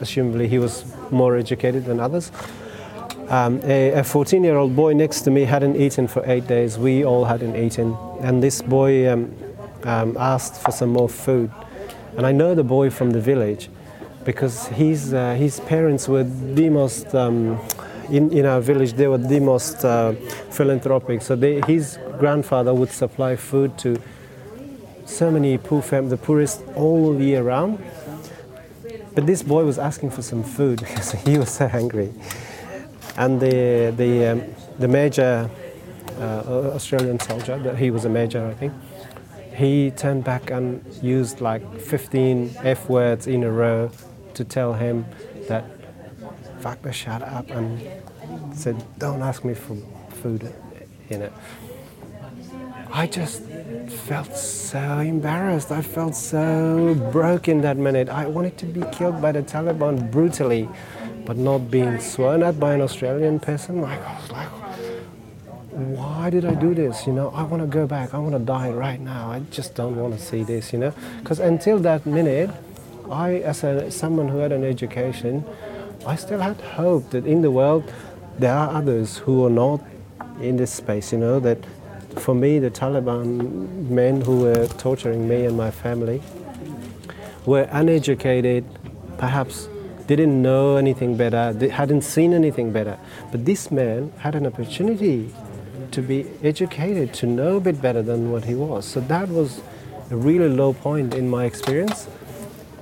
assumably 0.01 0.49
he 0.49 0.59
was 0.59 0.85
more 1.11 1.37
educated 1.37 1.85
than 1.87 1.99
others. 1.99 2.31
Um, 3.29 3.61
a 3.65 4.05
14 4.05 4.45
year 4.45 4.57
old 4.57 4.77
boy 4.77 4.93
next 4.93 5.23
to 5.23 5.33
me 5.33 5.45
hadn't 5.45 5.77
eaten 5.77 6.07
for 6.07 6.23
eight 6.31 6.47
days. 6.47 6.79
We 6.79 7.05
all 7.05 7.25
hadn't 7.25 7.57
eaten. 7.57 7.97
And 8.21 8.41
this 8.41 8.63
boy 8.63 9.11
um, 9.11 9.35
um, 9.83 10.17
asked 10.17 10.63
for 10.63 10.71
some 10.71 10.91
more 10.91 11.09
food. 11.09 11.51
And 12.17 12.25
I 12.25 12.31
know 12.31 12.55
the 12.55 12.63
boy 12.65 12.89
from 12.91 13.11
the 13.11 13.21
village 13.21 13.69
because 14.25 14.69
his, 14.69 15.13
uh, 15.13 15.35
his 15.35 15.59
parents 15.61 16.09
were 16.09 16.23
the 16.23 16.69
most, 16.69 17.15
um, 17.17 17.59
in, 18.11 18.33
in 18.33 18.47
our 18.47 18.61
village, 18.61 18.93
they 18.93 19.09
were 19.09 19.19
the 19.19 19.41
most 19.41 19.85
uh, 19.85 20.13
philanthropic. 20.51 21.21
So 21.23 21.35
they, 21.35 21.61
his 21.63 21.99
grandfather 22.19 22.75
would 22.75 22.91
supply 22.91 23.35
food 23.35 23.77
to 23.79 24.01
so 25.05 25.33
many 25.33 25.59
poor 25.59 25.83
fam- 25.83 26.11
the 26.11 26.17
poorest 26.17 26.63
all 26.77 27.21
year 27.21 27.43
round. 27.43 27.83
But 29.17 29.27
this 29.27 29.43
boy 29.43 29.65
was 29.65 29.79
asking 29.79 30.11
for 30.11 30.23
some 30.23 30.45
food 30.45 30.79
because 30.87 31.11
he 31.13 31.39
was 31.39 31.51
so 31.51 31.67
hungry. 31.67 32.13
And 33.17 33.41
the, 33.41 33.93
the, 33.97 34.27
um, 34.33 34.43
the 34.79 34.89
major 34.89 35.51
uh, 36.19 36.73
Australian 36.75 37.19
soldier, 37.21 37.59
that 37.59 37.79
he 37.79 37.91
was 37.91 38.05
a 38.05 38.09
major, 38.09 38.47
I 38.47 38.55
think, 38.55 38.73
he 39.55 39.91
turned 39.91 40.25
back 40.25 40.51
and 40.51 40.85
used 41.03 41.41
like 41.41 41.81
15 41.81 42.57
F 42.63 42.89
words 42.91 43.27
in 43.27 43.43
a 43.43 43.51
row 43.51 43.91
to 44.35 44.45
tell 44.45 44.75
him 44.75 45.07
that 45.49 45.65
fuck 46.61 46.83
the 46.83 46.93
shut 46.93 47.23
up 47.23 47.51
and 47.51 47.81
said, 48.55 48.83
don't 48.99 49.23
ask 49.23 49.45
me 49.45 49.55
for 49.55 49.77
food, 50.11 50.53
you 51.09 51.19
know. 51.19 51.33
I 52.93 53.07
just 53.07 53.43
felt 54.07 54.35
so 54.37 54.99
embarrassed. 54.99 55.71
I 55.73 55.83
felt 55.83 56.15
so 56.15 56.95
broken 57.13 57.61
that 57.63 57.77
minute. 57.77 58.09
I 58.09 58.27
wanted 58.27 58.57
to 58.59 58.67
be 58.67 58.83
killed 58.93 59.21
by 59.21 59.33
the 59.33 59.43
Taliban 59.43 60.11
brutally, 60.11 60.69
but 61.27 61.37
not 61.37 61.71
being 61.71 61.99
sworn 62.01 62.43
at 62.43 62.59
by 62.59 62.73
an 62.73 62.81
Australian 62.81 63.41
person. 63.41 63.83
Like 63.83 64.01
I 64.01 64.21
was 64.21 64.31
like, 64.31 64.49
why 65.77 66.31
did 66.31 66.45
I 66.47 66.55
do 66.55 66.73
this? 66.75 67.07
You 67.07 67.13
know, 67.13 67.29
I 67.31 67.43
want 67.43 67.63
to 67.63 67.67
go 67.67 67.87
back. 67.87 68.15
I 68.15 68.19
want 68.19 68.33
to 68.33 68.39
die 68.39 68.71
right 68.71 69.01
now. 69.01 69.31
I 69.31 69.41
just 69.51 69.75
don't 69.75 69.97
want 69.97 70.15
to 70.15 70.21
see 70.21 70.43
this. 70.45 70.73
You 70.73 70.79
know, 70.79 70.95
because 71.19 71.41
until 71.41 71.79
that 71.81 72.07
minute, 72.07 72.51
I, 73.11 73.35
as 73.37 73.63
a, 73.65 73.91
someone 73.91 74.29
who 74.29 74.39
had 74.39 74.53
an 74.53 74.65
education, 74.65 75.45
I 76.07 76.17
still 76.17 76.41
had 76.41 76.61
hope 76.61 77.11
that 77.11 77.27
in 77.27 77.43
the 77.43 77.51
world 77.51 77.93
there 78.39 78.55
are 78.55 78.71
others 78.71 79.19
who 79.19 79.45
are 79.45 79.51
not 79.51 79.81
in 80.41 80.57
this 80.57 80.73
space. 80.73 81.13
You 81.13 81.19
know 81.19 81.41
that 81.41 81.59
for 82.19 82.35
me, 82.35 82.59
the 82.59 82.71
Taliban 82.71 83.91
men 83.91 84.21
who 84.21 84.41
were 84.41 84.67
torturing 84.79 85.29
me 85.29 85.45
and 85.45 85.57
my 85.57 85.71
family 85.71 86.23
were 87.45 87.69
uneducated, 87.71 88.65
perhaps 89.19 89.69
didn't 90.07 90.41
know 90.41 90.77
anything 90.77 91.17
better, 91.17 91.53
they 91.53 91.69
hadn't 91.69 92.03
seen 92.03 92.33
anything 92.33 92.73
better. 92.73 92.99
But 93.31 93.45
this 93.45 93.71
man 93.71 94.13
had 94.19 94.35
an 94.35 94.47
opportunity 94.47 95.33
to 95.91 96.03
be 96.03 96.27
educated, 96.43 97.13
to 97.15 97.27
know 97.27 97.57
a 97.57 97.61
bit 97.61 97.81
better 97.81 98.03
than 98.03 98.31
what 98.31 98.45
he 98.45 98.55
was. 98.55 98.85
So 98.85 99.01
that 99.01 99.29
was 99.29 99.61
a 100.11 100.17
really 100.17 100.49
low 100.49 100.73
point 100.73 101.15
in 101.15 101.29
my 101.29 101.45
experience. 101.45 102.09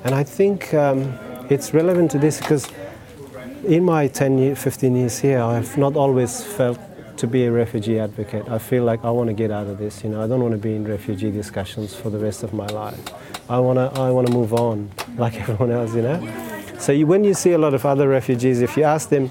And 0.04 0.14
I 0.14 0.24
think 0.24 0.74
um, 0.74 1.18
it's 1.48 1.72
relevant 1.72 2.10
to 2.12 2.18
this 2.18 2.38
because 2.38 2.68
in 3.64 3.84
my 3.84 4.08
10, 4.08 4.38
year, 4.38 4.56
15 4.56 4.96
years 4.96 5.18
here, 5.18 5.40
I've 5.40 5.78
not 5.78 5.96
always 5.96 6.42
felt 6.42 6.78
to 7.16 7.26
be 7.26 7.46
a 7.46 7.52
refugee 7.52 7.98
advocate. 7.98 8.48
I 8.48 8.58
feel 8.58 8.84
like 8.84 9.04
I 9.04 9.10
want 9.10 9.28
to 9.28 9.34
get 9.34 9.50
out 9.50 9.66
of 9.66 9.78
this. 9.78 10.02
You 10.02 10.10
know, 10.10 10.22
I 10.22 10.26
don't 10.26 10.42
want 10.42 10.52
to 10.52 10.58
be 10.58 10.74
in 10.74 10.86
refugee 10.86 11.30
discussions 11.30 11.94
for 11.94 12.10
the 12.10 12.18
rest 12.18 12.42
of 12.42 12.52
my 12.52 12.66
life. 12.66 13.00
I 13.48 13.58
want 13.60 13.78
to, 13.78 14.00
I 14.00 14.10
want 14.10 14.26
to 14.26 14.32
move 14.32 14.52
on 14.52 14.90
like 15.16 15.34
everyone 15.40 15.70
else. 15.70 15.94
You 15.94 16.02
know. 16.02 16.53
So 16.84 16.92
you, 16.92 17.06
when 17.06 17.24
you 17.24 17.32
see 17.32 17.52
a 17.52 17.58
lot 17.58 17.72
of 17.72 17.86
other 17.86 18.08
refugees, 18.08 18.60
if 18.60 18.76
you 18.76 18.82
ask 18.82 19.08
them, 19.08 19.30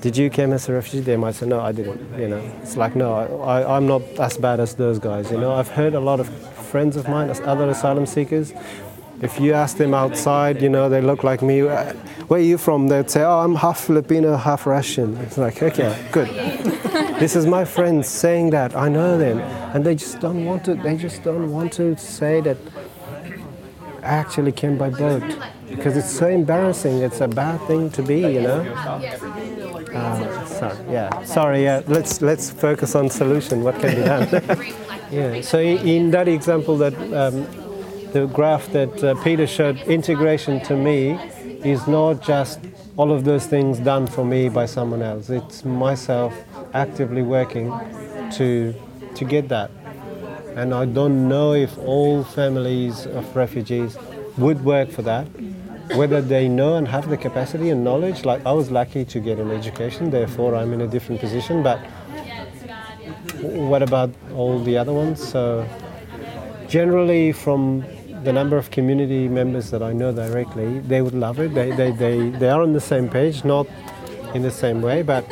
"Did 0.00 0.16
you 0.16 0.30
come 0.30 0.54
as 0.54 0.68
a 0.70 0.72
refugee?" 0.72 1.04
They 1.04 1.18
might 1.18 1.34
say, 1.34 1.46
"No, 1.46 1.60
I 1.60 1.72
didn't." 1.72 2.00
You 2.18 2.28
know, 2.28 2.42
it's 2.62 2.78
like, 2.78 2.96
no, 2.96 3.08
I, 3.42 3.76
I'm 3.76 3.86
not 3.86 4.02
as 4.18 4.38
bad 4.38 4.58
as 4.58 4.74
those 4.74 4.98
guys. 4.98 5.30
You 5.30 5.38
know, 5.38 5.52
I've 5.52 5.68
heard 5.68 5.94
a 5.94 6.00
lot 6.00 6.18
of 6.18 6.28
friends 6.72 6.96
of 6.96 7.08
mine 7.08 7.28
as 7.28 7.40
other 7.40 7.68
asylum 7.68 8.06
seekers 8.06 8.54
if 9.22 9.38
you 9.38 9.52
ask 9.52 9.76
them 9.76 9.94
outside, 9.94 10.60
you 10.60 10.68
know, 10.68 10.88
they 10.88 11.00
look 11.00 11.22
like 11.22 11.42
me. 11.42 11.60
Uh, 11.60 11.92
where 12.26 12.40
are 12.40 12.42
you 12.42 12.58
from? 12.58 12.88
They'd 12.88 13.08
say, 13.08 13.22
oh, 13.22 13.38
I'm 13.38 13.54
half 13.54 13.78
Filipino, 13.78 14.36
half 14.36 14.66
Russian. 14.66 15.16
It's 15.18 15.38
like, 15.38 15.62
okay, 15.62 15.96
good. 16.10 16.28
this 17.20 17.36
is 17.36 17.46
my 17.46 17.64
friends 17.64 18.08
saying 18.08 18.50
that. 18.50 18.74
I 18.74 18.88
know 18.88 19.16
them. 19.16 19.38
And 19.74 19.86
they 19.86 19.94
just 19.94 20.18
don't 20.18 20.44
want 20.44 20.64
to, 20.64 20.74
they 20.74 20.96
just 20.96 21.22
don't 21.22 21.52
want 21.52 21.72
to 21.74 21.96
say 21.96 22.40
that 22.40 22.56
I 24.02 24.06
actually 24.06 24.50
came 24.50 24.76
by 24.76 24.90
boat. 24.90 25.22
Because 25.74 25.96
it's 25.96 26.10
so 26.10 26.28
embarrassing. 26.28 26.98
It's 26.98 27.20
a 27.20 27.28
bad 27.28 27.60
thing 27.66 27.90
to 27.90 28.02
be, 28.02 28.20
you 28.20 28.42
know. 28.42 28.60
Uh, 29.94 30.44
sorry, 30.46 30.78
yeah. 30.90 31.24
Sorry, 31.24 31.62
yeah. 31.64 31.82
Let's, 31.86 32.22
let's 32.22 32.50
focus 32.50 32.94
on 32.94 33.10
solution. 33.10 33.62
What 33.62 33.78
can 33.80 33.94
be 33.96 34.02
done? 34.02 34.74
yeah. 35.10 35.40
So 35.40 35.58
in 35.60 36.10
that 36.12 36.28
example 36.28 36.76
that 36.78 36.94
um, 37.12 37.46
the 38.12 38.26
graph 38.26 38.70
that 38.72 39.02
uh, 39.02 39.14
Peter 39.22 39.46
showed, 39.46 39.78
integration 39.80 40.60
to 40.64 40.76
me 40.76 41.12
is 41.64 41.86
not 41.86 42.22
just 42.22 42.60
all 42.96 43.10
of 43.10 43.24
those 43.24 43.46
things 43.46 43.78
done 43.78 44.06
for 44.06 44.24
me 44.24 44.48
by 44.48 44.66
someone 44.66 45.02
else. 45.02 45.30
It's 45.30 45.64
myself 45.64 46.34
actively 46.74 47.22
working 47.22 47.70
to, 48.32 48.74
to 49.14 49.24
get 49.24 49.48
that. 49.48 49.70
And 50.56 50.74
I 50.74 50.84
don't 50.84 51.28
know 51.28 51.54
if 51.54 51.76
all 51.78 52.22
families 52.24 53.06
of 53.06 53.34
refugees 53.34 53.96
would 54.36 54.62
work 54.64 54.90
for 54.90 55.02
that. 55.02 55.26
Whether 55.94 56.22
they 56.22 56.48
know 56.48 56.76
and 56.76 56.88
have 56.88 57.08
the 57.08 57.16
capacity 57.16 57.70
and 57.70 57.84
knowledge, 57.84 58.24
like 58.24 58.44
I 58.46 58.52
was 58.52 58.70
lucky 58.70 59.04
to 59.04 59.20
get 59.20 59.38
an 59.38 59.50
education, 59.50 60.10
therefore 60.10 60.54
I'm 60.54 60.72
in 60.72 60.80
a 60.80 60.86
different 60.86 61.20
position. 61.20 61.62
But 61.62 61.78
what 63.42 63.82
about 63.82 64.10
all 64.34 64.62
the 64.62 64.78
other 64.78 64.92
ones? 64.92 65.26
So 65.26 65.66
generally, 66.68 67.32
from 67.32 67.84
the 68.24 68.32
number 68.32 68.56
of 68.56 68.70
community 68.70 69.28
members 69.28 69.70
that 69.70 69.82
I 69.82 69.92
know 69.92 70.12
directly, 70.12 70.78
they 70.80 71.02
would 71.02 71.14
love 71.14 71.38
it. 71.40 71.54
They, 71.54 71.72
they, 71.72 71.90
they, 71.90 72.30
they 72.30 72.48
are 72.48 72.62
on 72.62 72.72
the 72.72 72.80
same 72.80 73.08
page, 73.08 73.44
not 73.44 73.66
in 74.34 74.42
the 74.42 74.50
same 74.50 74.80
way, 74.80 75.02
but 75.02 75.26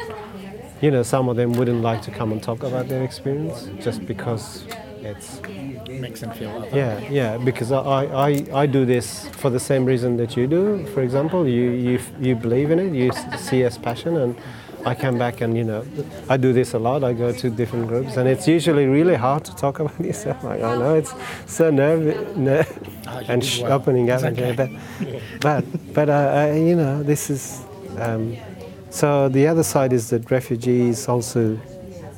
you 0.81 0.91
know, 0.91 1.03
some 1.03 1.29
of 1.29 1.37
them 1.37 1.53
wouldn't 1.53 1.83
like 1.83 2.03
to 2.03 2.11
come 2.11 2.33
and 2.33 2.43
talk 2.43 2.63
about 2.63 2.89
their 2.89 3.03
experience 3.03 3.69
just 3.83 4.07
because 4.07 4.65
it's 5.03 5.41
makes 5.89 6.21
them 6.21 6.31
feel 6.33 6.51
other. 6.51 6.69
yeah, 6.77 6.99
yeah. 7.11 7.37
Because 7.39 7.73
I, 7.73 8.05
I, 8.29 8.45
I 8.53 8.67
do 8.67 8.85
this 8.85 9.29
for 9.29 9.51
the 9.51 9.61
same 9.61 9.85
reason 9.85 10.17
that 10.19 10.37
you 10.37 10.47
do. 10.47 10.87
For 10.95 11.03
example, 11.03 11.47
you 11.49 11.71
you, 11.71 12.01
you 12.21 12.35
believe 12.37 12.71
in 12.71 12.79
it, 12.79 12.93
you 12.95 13.11
see 13.39 13.63
as 13.65 13.79
passion, 13.79 14.17
and 14.17 14.37
I 14.87 14.95
come 14.95 15.19
back 15.19 15.41
and 15.41 15.57
you 15.57 15.65
know, 15.65 15.85
I 16.29 16.37
do 16.37 16.53
this 16.53 16.75
a 16.75 16.79
lot. 16.79 17.05
I 17.05 17.13
go 17.13 17.33
to 17.33 17.51
different 17.51 17.89
groups, 17.89 18.17
and 18.17 18.29
it's 18.29 18.47
usually 18.49 18.87
really 18.87 19.15
hard 19.17 19.45
to 19.45 19.55
talk 19.57 19.79
about 19.81 19.99
this. 19.99 20.27
Like, 20.27 20.63
I 20.63 20.77
know 20.77 20.95
it's 20.95 21.15
so 21.47 21.71
nerve, 21.71 22.37
ner- 22.37 22.67
and 23.29 23.45
sh- 23.45 23.61
well. 23.63 23.73
opening 23.73 24.11
up, 24.11 24.23
and 24.23 24.39
okay. 24.39 24.55
but 24.57 24.71
but 25.41 25.95
but 25.95 26.09
uh, 26.09 26.13
uh, 26.51 26.55
you 26.55 26.77
know, 26.77 27.03
this 27.03 27.31
is. 27.31 27.63
Um, 27.99 28.37
so 28.91 29.29
the 29.29 29.47
other 29.47 29.63
side 29.63 29.93
is 29.93 30.11
that 30.11 30.29
refugees 30.33 31.07
also, 31.09 31.57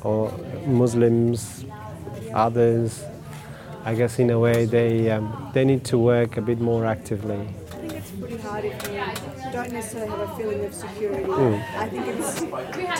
or 0.03 0.31
Muslims, 0.65 1.62
others, 2.33 3.03
I 3.85 3.95
guess 3.95 4.19
in 4.19 4.29
a 4.29 4.39
way 4.39 4.65
they 4.65 5.11
um, 5.11 5.51
they 5.53 5.65
need 5.65 5.83
to 5.85 5.97
work 5.97 6.37
a 6.37 6.41
bit 6.41 6.59
more 6.59 6.85
actively. 6.85 7.35
I 7.35 7.75
think 7.75 7.93
it's 7.93 8.11
pretty 8.11 8.37
hard 8.37 8.65
if 8.65 8.73
you 8.87 9.51
don't 9.51 9.71
necessarily 9.73 10.09
have 10.09 10.19
a 10.29 10.35
feeling 10.37 10.65
of 10.65 10.73
security. 10.73 11.23
I 11.77 11.89
think 11.89 12.07
it's 12.07 12.41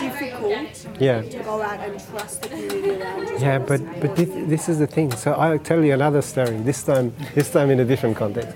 difficult 0.00 1.00
Yeah. 1.00 1.22
to 1.22 1.38
go 1.42 1.62
out 1.62 1.80
and 1.80 1.98
trust 2.10 2.42
the 2.42 2.48
community 2.48 2.90
around 3.00 3.28
you. 3.28 3.38
Yeah, 3.38 3.58
but 3.58 3.80
but 4.00 4.14
this, 4.16 4.28
this 4.48 4.68
is 4.68 4.78
the 4.78 4.86
thing. 4.86 5.10
So 5.12 5.32
I'll 5.32 5.58
tell 5.58 5.82
you 5.84 5.94
another 5.94 6.22
story. 6.22 6.56
This 6.58 6.82
time, 6.82 7.12
this 7.34 7.50
time 7.50 7.70
in 7.70 7.80
a 7.80 7.84
different 7.84 8.16
context. 8.16 8.54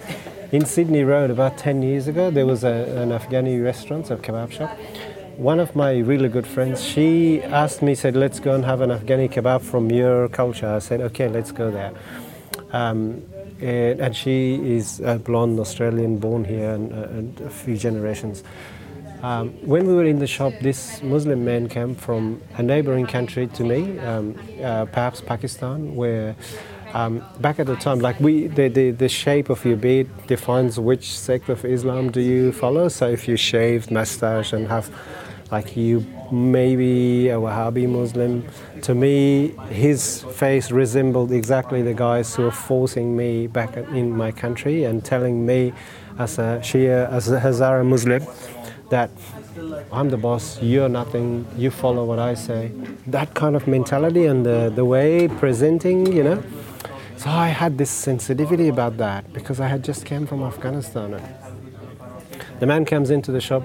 In 0.53 0.65
Sydney 0.65 1.03
Road, 1.03 1.31
about 1.31 1.59
ten 1.59 1.83
years 1.83 2.09
ago, 2.09 2.31
there 2.31 2.47
was 2.47 2.63
a, 2.65 2.75
an 3.03 3.11
Afghani 3.11 3.63
restaurant, 3.63 4.11
a 4.11 4.17
kebab 4.17 4.51
shop. 4.51 4.71
One 5.39 5.61
of 5.61 5.77
my 5.77 5.99
really 5.99 6.29
good 6.29 6.49
friends, 6.49 6.83
she 6.83 7.41
asked 7.45 7.81
me, 7.81 7.95
said, 7.95 8.17
"Let's 8.17 8.41
go 8.41 8.57
and 8.57 8.65
have 8.65 8.81
an 8.81 8.91
Afghani 8.91 9.31
kebab 9.31 9.61
from 9.61 9.89
your 9.89 10.29
culture." 10.29 10.67
I 10.67 10.81
said, 10.81 11.01
"Okay, 11.01 11.29
let's 11.29 11.53
go 11.53 11.71
there." 11.71 11.93
Um, 12.73 13.23
and, 13.61 14.01
and 14.01 14.17
she 14.17 14.57
is 14.77 14.99
a 14.99 15.17
blonde 15.17 15.61
Australian, 15.61 16.19
born 16.19 16.45
here 16.45 16.73
and, 16.73 16.93
uh, 16.93 17.19
and 17.19 17.41
a 17.43 17.51
few 17.51 17.77
generations. 17.77 18.43
Um, 19.23 19.51
when 19.63 19.87
we 19.87 19.95
were 19.95 20.07
in 20.07 20.19
the 20.19 20.27
shop, 20.27 20.55
this 20.61 21.01
Muslim 21.05 21.45
man 21.45 21.69
came 21.69 21.95
from 21.95 22.43
a 22.57 22.63
neighboring 22.65 23.07
country 23.07 23.47
to 23.47 23.63
me, 23.63 23.97
um, 24.01 24.35
uh, 24.61 24.87
perhaps 24.87 25.21
Pakistan, 25.21 25.95
where 25.95 26.35
um, 26.95 27.23
back 27.39 27.61
at 27.61 27.67
the 27.67 27.77
time, 27.77 28.01
like 28.01 28.19
we, 28.19 28.49
the, 28.49 28.67
the, 28.67 28.91
the 28.91 29.09
shape 29.09 29.51
of 29.51 29.65
your 29.65 29.77
beard 29.77 30.09
defines 30.27 30.81
which 30.81 31.17
sect 31.17 31.49
of 31.49 31.65
Islam 31.65 32.11
do 32.11 32.21
you 32.21 32.51
follow. 32.51 32.89
So 32.89 33.09
if 33.09 33.29
you 33.29 33.37
shave, 33.37 33.89
mustache, 33.93 34.53
and 34.53 34.67
have 34.67 34.91
like 35.51 35.77
you 35.77 36.05
maybe 36.31 37.29
a 37.29 37.37
Wahhabi 37.37 37.89
Muslim. 37.89 38.45
To 38.83 38.95
me, 38.95 39.55
his 39.71 40.23
face 40.35 40.71
resembled 40.71 41.33
exactly 41.33 41.83
the 41.83 41.95
guys 41.95 42.35
who 42.35 42.43
were 42.45 42.51
forcing 42.51 43.17
me 43.17 43.47
back 43.47 43.77
in 43.77 44.17
my 44.17 44.31
country 44.31 44.85
and 44.85 45.05
telling 45.05 45.47
me, 45.47 45.73
as 46.19 46.39
a 46.39 46.61
Shia, 46.63 47.11
as 47.11 47.31
a 47.31 47.41
Hazara 47.41 47.87
Muslim, 47.87 48.23
that 48.91 49.11
I'm 49.93 50.11
the 50.11 50.17
boss, 50.17 50.61
you're 50.63 50.89
nothing, 50.89 51.47
you 51.57 51.71
follow 51.71 52.05
what 52.05 52.19
I 52.19 52.35
say. 52.35 52.73
That 53.07 53.35
kind 53.35 53.57
of 53.57 53.67
mentality 53.67 54.27
and 54.27 54.45
the, 54.45 54.73
the 54.75 54.85
way 54.85 55.29
presenting, 55.29 56.13
you 56.13 56.25
know. 56.25 56.43
So 57.17 57.31
I 57.31 57.49
had 57.49 57.79
this 57.79 57.91
sensitivity 57.91 58.69
about 58.69 58.97
that 58.99 59.33
because 59.33 59.61
I 59.61 59.67
had 59.67 59.83
just 59.83 60.05
came 60.05 60.27
from 60.27 60.43
Afghanistan. 60.43 61.21
The 62.61 62.67
man 62.67 62.85
comes 62.85 63.11
into 63.11 63.33
the 63.33 63.41
shop. 63.41 63.65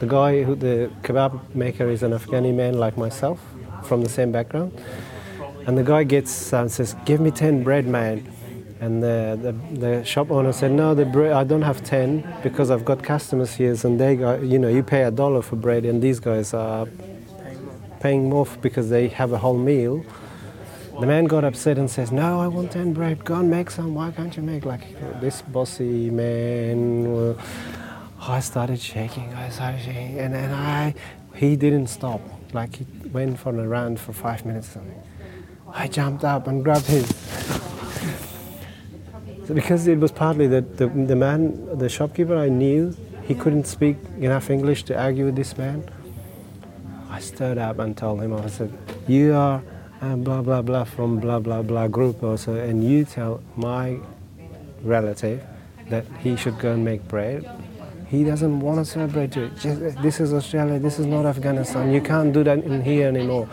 The 0.00 0.06
guy, 0.06 0.42
who 0.42 0.54
the 0.56 0.90
kebab 1.02 1.54
maker, 1.54 1.88
is 1.88 2.02
an 2.02 2.12
Afghani 2.12 2.52
man 2.52 2.74
like 2.74 2.96
myself, 2.96 3.40
from 3.84 4.02
the 4.02 4.08
same 4.08 4.32
background. 4.32 4.72
And 5.66 5.78
the 5.78 5.84
guy 5.84 6.04
gets 6.04 6.52
uh, 6.52 6.68
says, 6.68 6.96
"Give 7.04 7.20
me 7.20 7.30
ten 7.30 7.62
bread, 7.62 7.86
man." 7.86 8.30
And 8.80 9.02
the, 9.02 9.38
the, 9.40 9.78
the 9.78 10.04
shop 10.04 10.30
owner 10.30 10.52
said, 10.52 10.72
"No, 10.72 10.94
the 10.94 11.06
bread 11.06 11.32
I 11.32 11.44
don't 11.44 11.62
have 11.62 11.82
ten 11.84 12.26
because 12.42 12.70
I've 12.70 12.84
got 12.84 13.02
customers 13.02 13.54
here, 13.54 13.74
and 13.84 14.00
they 14.00 14.16
got 14.16 14.42
you 14.42 14.58
know 14.58 14.68
you 14.68 14.82
pay 14.82 15.04
a 15.04 15.10
dollar 15.10 15.42
for 15.42 15.56
bread, 15.56 15.84
and 15.84 16.02
these 16.02 16.18
guys 16.20 16.52
are 16.52 16.86
paying 18.00 18.28
more 18.28 18.46
because 18.60 18.90
they 18.90 19.08
have 19.08 19.32
a 19.32 19.38
whole 19.38 19.56
meal." 19.56 20.04
The 21.00 21.06
man 21.06 21.24
got 21.24 21.44
upset 21.44 21.78
and 21.78 21.90
says, 21.90 22.12
"No, 22.12 22.40
I 22.40 22.48
want 22.48 22.72
ten 22.72 22.92
bread. 22.92 23.24
Go 23.24 23.36
and 23.36 23.50
make 23.50 23.70
some. 23.70 23.94
Why 23.94 24.10
can't 24.10 24.36
you 24.36 24.42
make 24.42 24.64
like 24.64 24.84
this 25.20 25.40
bossy 25.42 26.10
man?" 26.10 27.36
Well, 28.24 28.36
I 28.36 28.40
started 28.40 28.80
shaking. 28.80 29.34
I 29.34 29.50
started 29.50 29.82
shaking, 29.82 30.18
and 30.18 30.34
and 30.34 30.54
I 30.54 30.94
he 31.34 31.56
didn't 31.56 31.88
stop. 31.88 32.22
Like 32.54 32.76
he 32.76 32.86
went 33.12 33.38
for 33.38 33.50
a 33.50 33.68
run 33.68 33.98
for 33.98 34.14
five 34.14 34.46
minutes. 34.46 34.68
Something. 34.68 35.02
I 35.68 35.88
jumped 35.88 36.24
up 36.24 36.46
and 36.46 36.64
grabbed 36.64 36.86
his. 36.86 37.06
So 39.46 39.52
because 39.52 39.86
it 39.86 39.98
was 39.98 40.10
partly 40.10 40.46
that 40.46 40.78
the, 40.78 40.86
the 40.86 41.14
man, 41.14 41.76
the 41.76 41.90
shopkeeper 41.90 42.34
I 42.34 42.48
knew, 42.48 42.96
he 43.24 43.34
couldn't 43.34 43.66
speak 43.66 43.98
enough 44.18 44.48
English 44.48 44.84
to 44.84 44.98
argue 44.98 45.26
with 45.26 45.36
this 45.36 45.58
man. 45.58 45.84
I 47.10 47.20
stood 47.20 47.58
up 47.58 47.78
and 47.78 47.94
told 47.94 48.22
him, 48.22 48.32
I 48.32 48.46
said, 48.46 48.72
You 49.06 49.34
are 49.34 49.62
blah 50.00 50.40
blah 50.40 50.62
blah 50.62 50.84
from 50.84 51.20
blah 51.20 51.40
blah 51.40 51.60
blah 51.60 51.88
group 51.88 52.22
also, 52.22 52.54
and 52.54 52.82
you 52.82 53.04
tell 53.04 53.42
my 53.54 53.98
relative 54.82 55.44
that 55.90 56.06
he 56.20 56.36
should 56.36 56.58
go 56.58 56.72
and 56.72 56.82
make 56.82 57.06
bread. 57.06 57.44
He 58.08 58.24
doesn't 58.24 58.60
want 58.60 58.78
to 58.78 58.84
celebrate 58.84 59.36
it. 59.36 59.56
Just, 59.58 59.80
this 60.02 60.20
is 60.20 60.32
Australia, 60.32 60.78
this 60.78 60.98
is 60.98 61.06
not 61.06 61.26
Afghanistan. 61.26 61.92
You 61.92 62.00
can't 62.00 62.32
do 62.32 62.44
that 62.44 62.58
in 62.58 62.82
here 62.82 63.08
anymore. 63.08 63.48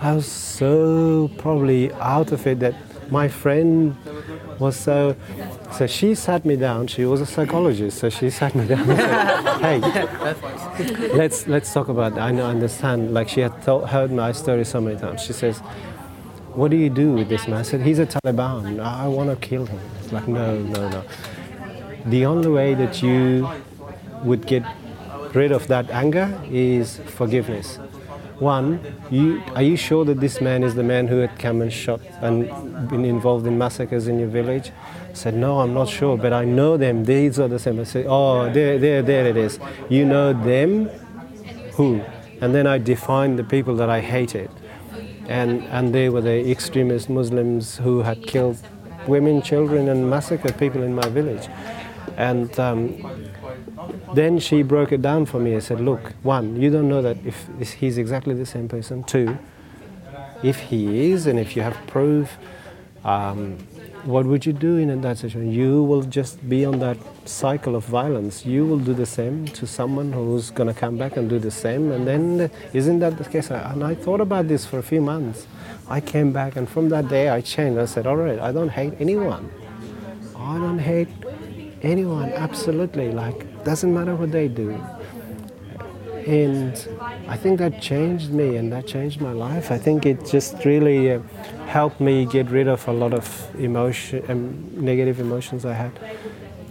I 0.00 0.12
was 0.12 0.26
so 0.26 1.30
probably 1.38 1.92
out 1.94 2.32
of 2.32 2.46
it 2.46 2.60
that 2.60 2.74
my 3.10 3.28
friend 3.28 3.96
was 4.58 4.76
so. 4.76 5.16
So 5.72 5.86
she 5.86 6.14
sat 6.14 6.44
me 6.44 6.56
down. 6.56 6.86
She 6.86 7.04
was 7.04 7.20
a 7.20 7.26
psychologist, 7.26 7.98
so 7.98 8.08
she 8.08 8.30
sat 8.30 8.54
me 8.54 8.66
down 8.66 8.84
said, 8.86 9.60
"Hey, 9.60 9.78
let's 11.14 11.46
let's 11.46 11.72
talk 11.72 11.88
about. 11.88 12.18
I 12.18 12.30
know, 12.30 12.46
understand. 12.46 13.14
Like 13.14 13.28
she 13.28 13.40
had 13.40 13.62
told, 13.62 13.88
heard 13.88 14.10
my 14.12 14.32
story 14.32 14.64
so 14.64 14.80
many 14.80 14.98
times. 14.98 15.22
She 15.22 15.32
says, 15.32 15.58
"What 16.54 16.70
do 16.70 16.76
you 16.76 16.90
do 16.90 17.12
with 17.12 17.28
this 17.28 17.46
man?" 17.48 17.60
I 17.60 17.62
said, 17.62 17.80
"He's 17.82 17.98
a 17.98 18.06
Taliban. 18.06 18.80
I 18.80 19.08
want 19.08 19.30
to 19.30 19.36
kill 19.36 19.66
him." 19.66 19.80
Like, 20.12 20.28
no, 20.28 20.58
no, 20.58 20.88
no. 20.88 21.04
The 22.06 22.26
only 22.26 22.48
way 22.48 22.74
that 22.74 23.02
you 23.02 23.48
would 24.24 24.46
get 24.46 24.64
rid 25.34 25.52
of 25.52 25.66
that 25.68 25.90
anger 25.90 26.40
is 26.50 26.98
forgiveness. 27.06 27.78
One, 28.38 28.80
you, 29.10 29.42
are 29.54 29.62
you 29.62 29.76
sure 29.76 30.04
that 30.04 30.18
this 30.18 30.40
man 30.40 30.64
is 30.64 30.74
the 30.74 30.82
man 30.82 31.06
who 31.06 31.18
had 31.18 31.38
come 31.38 31.62
and 31.62 31.72
shot 31.72 32.00
and 32.20 32.88
been 32.88 33.04
involved 33.04 33.46
in 33.46 33.56
massacres 33.56 34.08
in 34.08 34.18
your 34.18 34.28
village? 34.28 34.72
I 35.10 35.14
said, 35.14 35.34
no, 35.34 35.60
I'm 35.60 35.72
not 35.72 35.88
sure, 35.88 36.18
but 36.18 36.32
I 36.32 36.44
know 36.44 36.76
them. 36.76 37.04
These 37.04 37.38
are 37.38 37.46
the 37.46 37.60
same. 37.60 37.78
I 37.78 37.84
said, 37.84 38.06
oh, 38.08 38.52
there, 38.52 38.78
there, 38.78 39.02
there 39.02 39.26
it 39.26 39.36
is. 39.36 39.60
You 39.88 40.04
know 40.04 40.32
them? 40.32 40.88
Who? 41.74 42.02
And 42.40 42.52
then 42.52 42.66
I 42.66 42.78
defined 42.78 43.38
the 43.38 43.44
people 43.44 43.76
that 43.76 43.88
I 43.88 44.00
hated. 44.00 44.50
And, 45.28 45.62
and 45.64 45.94
they 45.94 46.08
were 46.08 46.20
the 46.20 46.50
extremist 46.50 47.08
Muslims 47.08 47.76
who 47.78 48.02
had 48.02 48.22
killed 48.26 48.58
women, 49.06 49.42
children, 49.42 49.88
and 49.88 50.10
massacred 50.10 50.58
people 50.58 50.82
in 50.82 50.94
my 50.94 51.08
village. 51.08 51.48
And 52.16 52.58
um, 52.58 53.30
then 54.14 54.38
she 54.38 54.62
broke 54.62 54.92
it 54.92 55.02
down 55.02 55.26
for 55.26 55.38
me 55.38 55.54
and 55.54 55.62
said, 55.62 55.80
Look, 55.80 56.12
one, 56.22 56.60
you 56.60 56.70
don't 56.70 56.88
know 56.88 57.02
that 57.02 57.16
if 57.24 57.72
he's 57.72 57.98
exactly 57.98 58.34
the 58.34 58.46
same 58.46 58.68
person. 58.68 59.04
Two, 59.04 59.38
if 60.42 60.58
he 60.60 61.10
is, 61.10 61.26
and 61.26 61.38
if 61.38 61.56
you 61.56 61.62
have 61.62 61.76
proof, 61.86 62.36
um, 63.04 63.58
what 64.04 64.26
would 64.26 64.44
you 64.44 64.52
do 64.52 64.76
in 64.76 65.00
that 65.00 65.18
situation? 65.18 65.50
You 65.50 65.82
will 65.82 66.02
just 66.02 66.46
be 66.48 66.64
on 66.64 66.78
that 66.80 66.98
cycle 67.24 67.74
of 67.74 67.84
violence. 67.84 68.44
You 68.44 68.66
will 68.66 68.78
do 68.78 68.92
the 68.92 69.06
same 69.06 69.46
to 69.46 69.66
someone 69.66 70.12
who's 70.12 70.50
going 70.50 70.72
to 70.72 70.78
come 70.78 70.98
back 70.98 71.16
and 71.16 71.28
do 71.28 71.38
the 71.38 71.50
same. 71.50 71.90
And 71.90 72.06
then, 72.06 72.50
isn't 72.74 72.98
that 72.98 73.16
the 73.16 73.24
case? 73.24 73.50
And 73.50 73.82
I 73.82 73.94
thought 73.94 74.20
about 74.20 74.48
this 74.48 74.66
for 74.66 74.78
a 74.78 74.82
few 74.82 75.00
months. 75.00 75.46
I 75.88 76.00
came 76.00 76.32
back, 76.32 76.56
and 76.56 76.68
from 76.68 76.88
that 76.90 77.08
day, 77.08 77.28
I 77.28 77.40
changed. 77.40 77.78
I 77.78 77.86
said, 77.86 78.06
All 78.06 78.16
right, 78.16 78.38
I 78.38 78.52
don't 78.52 78.70
hate 78.70 78.94
anyone. 79.00 79.50
I 80.36 80.58
don't 80.58 80.78
hate 80.78 81.08
anyone, 81.82 82.32
absolutely. 82.32 83.10
Like, 83.12 83.46
doesn't 83.64 83.92
matter 83.92 84.14
what 84.14 84.32
they 84.32 84.48
do. 84.48 84.70
And 86.26 86.72
I 87.28 87.36
think 87.36 87.58
that 87.58 87.82
changed 87.82 88.30
me 88.30 88.56
and 88.56 88.72
that 88.72 88.86
changed 88.86 89.20
my 89.20 89.32
life. 89.32 89.70
I 89.70 89.76
think 89.78 90.06
it 90.06 90.24
just 90.24 90.64
really 90.64 91.12
uh, 91.12 91.20
helped 91.66 92.00
me 92.00 92.24
get 92.24 92.50
rid 92.50 92.66
of 92.66 92.86
a 92.88 92.92
lot 92.92 93.12
of 93.12 93.26
emotion, 93.58 94.24
um, 94.28 94.70
negative 94.72 95.20
emotions 95.20 95.66
I 95.66 95.74
had. 95.74 95.92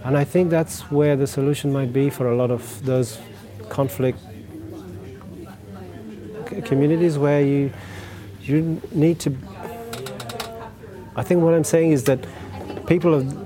And 0.03 0.17
I 0.17 0.23
think 0.23 0.49
that's 0.49 0.89
where 0.91 1.15
the 1.15 1.27
solution 1.27 1.71
might 1.71 1.93
be 1.93 2.09
for 2.09 2.31
a 2.31 2.35
lot 2.35 2.49
of 2.49 2.83
those 2.83 3.19
conflict 3.69 4.19
communities 6.65 7.17
where 7.17 7.41
you 7.41 7.71
you 8.41 8.81
need 8.91 9.19
to. 9.19 9.35
I 11.15 11.23
think 11.23 11.41
what 11.41 11.53
I'm 11.53 11.63
saying 11.63 11.91
is 11.91 12.03
that 12.05 12.25
people 12.87 13.13
of 13.13 13.42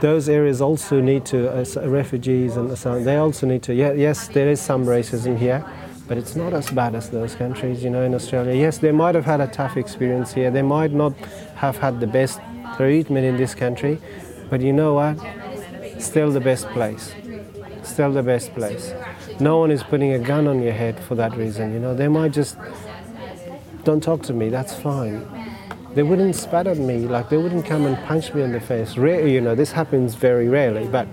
those 0.00 0.28
areas 0.28 0.60
also 0.60 1.00
need 1.00 1.24
to, 1.26 1.48
uh, 1.48 1.60
as 1.60 1.76
refugees 1.76 2.56
and 2.56 2.70
they 2.70 3.16
also 3.16 3.46
need 3.46 3.62
to, 3.62 3.74
yeah, 3.74 3.92
yes, 3.92 4.28
there 4.28 4.48
is 4.48 4.60
some 4.60 4.84
racism 4.84 5.38
here, 5.38 5.64
but 6.06 6.18
it's 6.18 6.36
not 6.36 6.52
as 6.52 6.70
bad 6.70 6.94
as 6.94 7.10
those 7.10 7.34
countries, 7.34 7.82
you 7.82 7.90
know, 7.90 8.02
in 8.02 8.14
Australia. 8.14 8.54
Yes, 8.54 8.78
they 8.78 8.92
might 8.92 9.14
have 9.14 9.24
had 9.24 9.40
a 9.40 9.46
tough 9.46 9.76
experience 9.76 10.32
here, 10.32 10.50
they 10.50 10.62
might 10.62 10.92
not 10.92 11.14
have 11.56 11.78
had 11.78 12.00
the 12.00 12.06
best 12.06 12.40
treatment 12.76 13.24
in 13.24 13.36
this 13.36 13.54
country, 13.54 13.98
but 14.50 14.60
you 14.60 14.72
know 14.72 14.94
what? 14.94 15.18
Still 15.98 16.30
the 16.30 16.40
best 16.40 16.68
place. 16.68 17.14
Still 17.82 18.12
the 18.12 18.22
best 18.22 18.52
place. 18.54 18.92
No 19.40 19.58
one 19.58 19.70
is 19.70 19.82
putting 19.82 20.12
a 20.12 20.18
gun 20.18 20.46
on 20.46 20.62
your 20.62 20.72
head 20.72 21.00
for 21.00 21.14
that 21.14 21.34
reason, 21.36 21.72
you 21.72 21.78
know. 21.78 21.94
They 21.94 22.08
might 22.08 22.32
just, 22.32 22.58
don't 23.84 24.02
talk 24.02 24.22
to 24.24 24.34
me, 24.34 24.50
that's 24.50 24.74
fine 24.74 25.45
they 25.96 26.02
wouldn't 26.02 26.36
spat 26.36 26.66
at 26.66 26.76
me, 26.76 26.98
like 26.98 27.30
they 27.30 27.38
wouldn't 27.38 27.64
come 27.64 27.86
and 27.86 27.96
punch 28.06 28.34
me 28.34 28.42
in 28.42 28.52
the 28.52 28.60
face. 28.60 28.98
Rare, 28.98 29.26
you 29.26 29.40
know, 29.40 29.54
this 29.54 29.72
happens 29.72 30.14
very 30.14 30.46
rarely, 30.46 30.86
but 30.86 31.08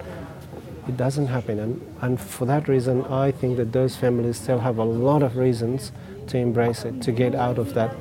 it 0.89 0.97
doesn't 0.97 1.27
happen. 1.27 1.57
And, 1.57 1.95
and 2.01 2.19
for 2.19 2.43
that 2.47 2.67
reason, 2.67 3.05
I 3.05 3.31
think 3.31 3.55
that 3.55 3.71
those 3.71 3.95
families 3.95 4.41
still 4.41 4.59
have 4.59 4.79
a 4.79 4.83
lot 4.83 5.23
of 5.23 5.37
reasons 5.37 5.93
to 6.27 6.37
embrace 6.37 6.83
it, 6.83 7.01
to 7.03 7.13
get 7.13 7.33
out 7.33 7.57
of 7.59 7.73
that 7.75 7.95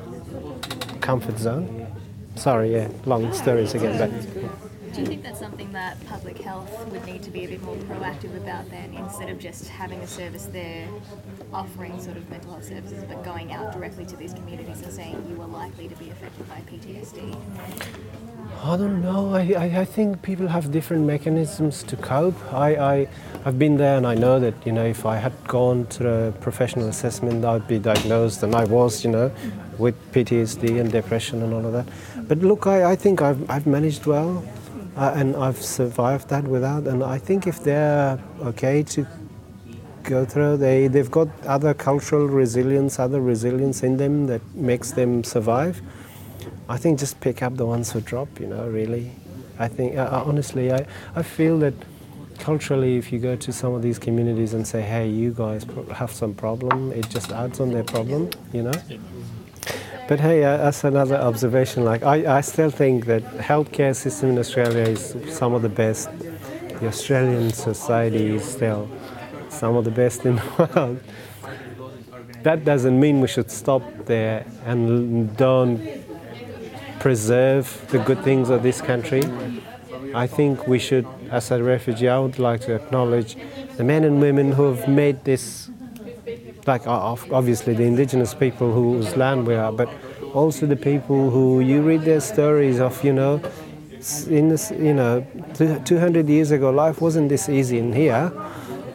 comfort 0.99 1.39
zone. 1.39 1.87
Sorry, 2.35 2.73
yeah, 2.73 2.89
long 3.05 3.31
stories 3.31 3.73
again, 3.73 3.97
but 3.97 4.32
Do 4.93 5.01
you 5.01 5.07
think 5.07 5.23
that's 5.23 5.39
something 5.39 5.71
that 5.71 5.97
public 6.05 6.37
health 6.37 6.69
would 6.89 7.03
need 7.07 7.23
to 7.23 7.31
be 7.31 7.45
a 7.45 7.47
bit 7.47 7.63
more 7.63 7.75
proactive 7.77 8.37
about 8.37 8.69
then, 8.69 8.93
instead 8.93 9.27
of 9.29 9.39
just 9.39 9.67
having 9.67 9.99
a 10.01 10.07
service 10.07 10.45
there 10.45 10.87
offering 11.51 11.99
sort 11.99 12.15
of 12.15 12.29
mental 12.29 12.51
health 12.51 12.65
services, 12.65 13.03
but 13.05 13.23
going 13.23 13.51
out 13.51 13.73
directly 13.73 14.05
to 14.05 14.15
these 14.15 14.35
communities 14.35 14.83
and 14.83 14.93
saying 14.93 15.25
you 15.27 15.41
are 15.41 15.47
likely 15.47 15.87
to 15.87 15.95
be 15.95 16.11
affected 16.11 16.47
by 16.47 16.61
PTSD? 16.69 17.35
I 18.61 18.77
don't 18.77 19.01
know. 19.01 19.33
I, 19.33 19.53
I, 19.57 19.79
I 19.79 19.85
think 19.85 20.21
people 20.21 20.47
have 20.47 20.71
different 20.71 21.05
mechanisms 21.05 21.81
to 21.83 21.95
cope. 21.95 22.37
I, 22.53 22.75
I, 22.75 23.07
I've 23.45 23.57
been 23.57 23.77
there 23.77 23.97
and 23.97 24.05
I 24.05 24.13
know 24.13 24.39
that, 24.39 24.53
you 24.63 24.73
know, 24.73 24.85
if 24.85 25.07
I 25.07 25.17
had 25.17 25.33
gone 25.47 25.87
to 25.87 26.07
a 26.07 26.31
professional 26.33 26.87
assessment, 26.87 27.43
I'd 27.43 27.67
be 27.67 27.79
diagnosed, 27.79 28.43
and 28.43 28.53
I 28.53 28.65
was, 28.65 29.03
you 29.03 29.09
know, 29.09 29.31
with 29.79 29.95
PTSD 30.13 30.79
and 30.79 30.91
depression 30.91 31.41
and 31.41 31.51
all 31.51 31.65
of 31.65 31.73
that. 31.73 31.87
But 32.27 32.37
look, 32.39 32.67
I, 32.67 32.91
I 32.91 32.95
think 32.95 33.23
I've, 33.23 33.49
I've 33.49 33.65
managed 33.65 34.05
well 34.05 34.45
uh, 34.95 35.13
and 35.15 35.35
I've 35.35 35.61
survived 35.61 36.29
that 36.29 36.43
without. 36.47 36.87
And 36.87 37.03
I 37.03 37.17
think 37.17 37.47
if 37.47 37.63
they're 37.63 38.19
okay 38.41 38.83
to 38.83 39.07
go 40.03 40.25
through, 40.25 40.57
they, 40.57 40.87
they've 40.87 41.09
got 41.09 41.27
other 41.45 41.73
cultural 41.73 42.27
resilience, 42.27 42.99
other 42.99 43.21
resilience 43.21 43.83
in 43.83 43.97
them 43.97 44.27
that 44.27 44.41
makes 44.53 44.91
them 44.91 45.23
survive. 45.23 45.81
I 46.69 46.77
think 46.77 46.99
just 46.99 47.19
pick 47.19 47.41
up 47.41 47.55
the 47.55 47.65
ones 47.65 47.91
who 47.91 48.01
drop, 48.01 48.39
you 48.39 48.47
know, 48.47 48.67
really. 48.67 49.11
I 49.59 49.67
think, 49.67 49.97
uh, 49.97 50.23
honestly, 50.25 50.71
I, 50.71 50.85
I 51.15 51.21
feel 51.21 51.59
that 51.59 51.73
culturally, 52.39 52.97
if 52.97 53.11
you 53.11 53.19
go 53.19 53.35
to 53.35 53.53
some 53.53 53.73
of 53.73 53.81
these 53.81 53.99
communities 53.99 54.53
and 54.53 54.67
say, 54.67 54.81
hey, 54.81 55.07
you 55.07 55.31
guys 55.31 55.65
have 55.93 56.11
some 56.11 56.33
problem, 56.33 56.91
it 56.91 57.09
just 57.09 57.31
adds 57.31 57.59
on 57.59 57.71
their 57.71 57.83
problem, 57.83 58.29
you 58.51 58.63
know? 58.63 58.71
But 60.07 60.19
hey, 60.19 60.43
uh, 60.43 60.57
that's 60.57 60.83
another 60.83 61.15
observation. 61.15 61.85
Like, 61.85 62.03
I, 62.03 62.37
I 62.37 62.41
still 62.41 62.69
think 62.69 63.05
that 63.05 63.23
healthcare 63.37 63.95
system 63.95 64.31
in 64.31 64.37
Australia 64.37 64.83
is 64.83 65.15
some 65.29 65.53
of 65.53 65.61
the 65.61 65.69
best. 65.69 66.09
The 66.79 66.87
Australian 66.87 67.51
society 67.53 68.35
is 68.35 68.43
still 68.43 68.89
some 69.49 69.75
of 69.75 69.85
the 69.85 69.91
best 69.91 70.25
in 70.25 70.35
the 70.41 70.69
world. 70.75 70.99
That 72.43 72.65
doesn't 72.65 72.99
mean 72.99 73.21
we 73.21 73.27
should 73.27 73.49
stop 73.49 73.83
there 74.05 74.45
and 74.65 75.35
don't 75.37 75.79
preserve 76.99 77.85
the 77.89 77.99
good 77.99 78.21
things 78.23 78.49
of 78.49 78.63
this 78.63 78.81
country. 78.81 79.23
I 80.13 80.27
think 80.27 80.67
we 80.67 80.79
should, 80.79 81.07
as 81.31 81.49
a 81.51 81.63
refugee, 81.63 82.09
I 82.09 82.19
would 82.19 82.39
like 82.39 82.61
to 82.61 82.75
acknowledge 82.75 83.35
the 83.77 83.83
men 83.83 84.03
and 84.03 84.21
women 84.21 84.51
who 84.51 84.63
have 84.71 84.87
made 84.87 85.23
this, 85.23 85.69
like 86.67 86.87
obviously 86.87 87.73
the 87.73 87.83
indigenous 87.83 88.33
people 88.33 88.73
whose 88.73 89.15
land 89.15 89.45
we 89.47 89.55
are, 89.55 89.71
but 89.71 89.89
also 90.33 90.65
the 90.65 90.75
people 90.75 91.29
who 91.29 91.59
you 91.59 91.81
read 91.81 92.01
their 92.01 92.19
stories 92.19 92.79
of, 92.79 93.03
you 93.03 93.13
know, 93.13 93.41
in 94.27 94.49
this, 94.49 94.71
you 94.71 94.93
know, 94.93 95.25
200 95.55 96.27
years 96.27 96.51
ago, 96.51 96.71
life 96.71 96.99
wasn't 97.01 97.29
this 97.29 97.47
easy 97.49 97.77
in 97.77 97.93
here. 97.93 98.31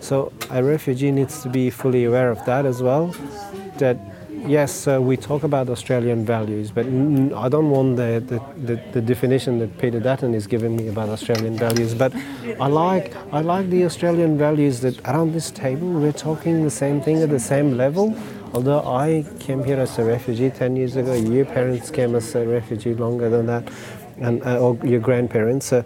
So 0.01 0.33
a 0.51 0.63
refugee 0.63 1.11
needs 1.11 1.43
to 1.43 1.49
be 1.49 1.71
fully 1.71 2.05
aware 2.05 2.31
of 2.31 2.45
that 2.45 2.67
as 2.67 2.83
well. 2.83 3.15
That 3.79 3.97
yes, 4.47 4.87
uh, 4.87 5.01
we 5.01 5.17
talk 5.17 5.43
about 5.43 5.69
Australian 5.69 6.25
values, 6.25 6.71
but 6.71 6.87
I 6.87 7.49
don't 7.49 7.71
want 7.71 7.97
the, 7.97 8.23
the, 8.27 8.75
the, 8.75 8.83
the, 8.93 9.01
definition 9.01 9.59
that 9.59 9.79
Peter 9.79 10.01
Dutton 10.01 10.35
is 10.35 10.47
giving 10.47 10.77
me 10.77 10.89
about 10.89 11.09
Australian 11.09 11.57
values. 11.57 11.95
But 11.95 12.15
I 12.61 12.67
like 12.67 13.15
I 13.33 13.41
like 13.41 13.71
the 13.71 13.85
Australian 13.85 14.39
values 14.39 14.81
that 14.81 14.99
around 15.07 15.33
this 15.33 15.51
table 15.51 15.89
we're 15.89 16.13
talking 16.13 16.65
the 16.65 16.71
same 16.71 17.01
thing 17.01 17.23
at 17.23 17.31
the 17.31 17.41
same 17.41 17.77
level. 17.77 18.17
Although 18.55 18.81
I 18.81 19.25
came 19.41 19.63
here 19.63 19.79
as 19.79 19.99
a 19.99 20.05
refugee 20.05 20.51
10 20.51 20.77
years 20.77 20.97
ago, 20.97 21.13
your 21.15 21.45
parents 21.45 21.91
came 21.91 22.15
as 22.15 22.35
a 22.35 22.47
refugee 22.47 22.95
longer 22.95 23.29
than 23.29 23.47
that, 23.47 23.69
and 24.19 24.43
uh, 24.45 24.59
or 24.59 24.79
your 24.85 25.01
grandparents. 25.01 25.73
Uh, 25.73 25.83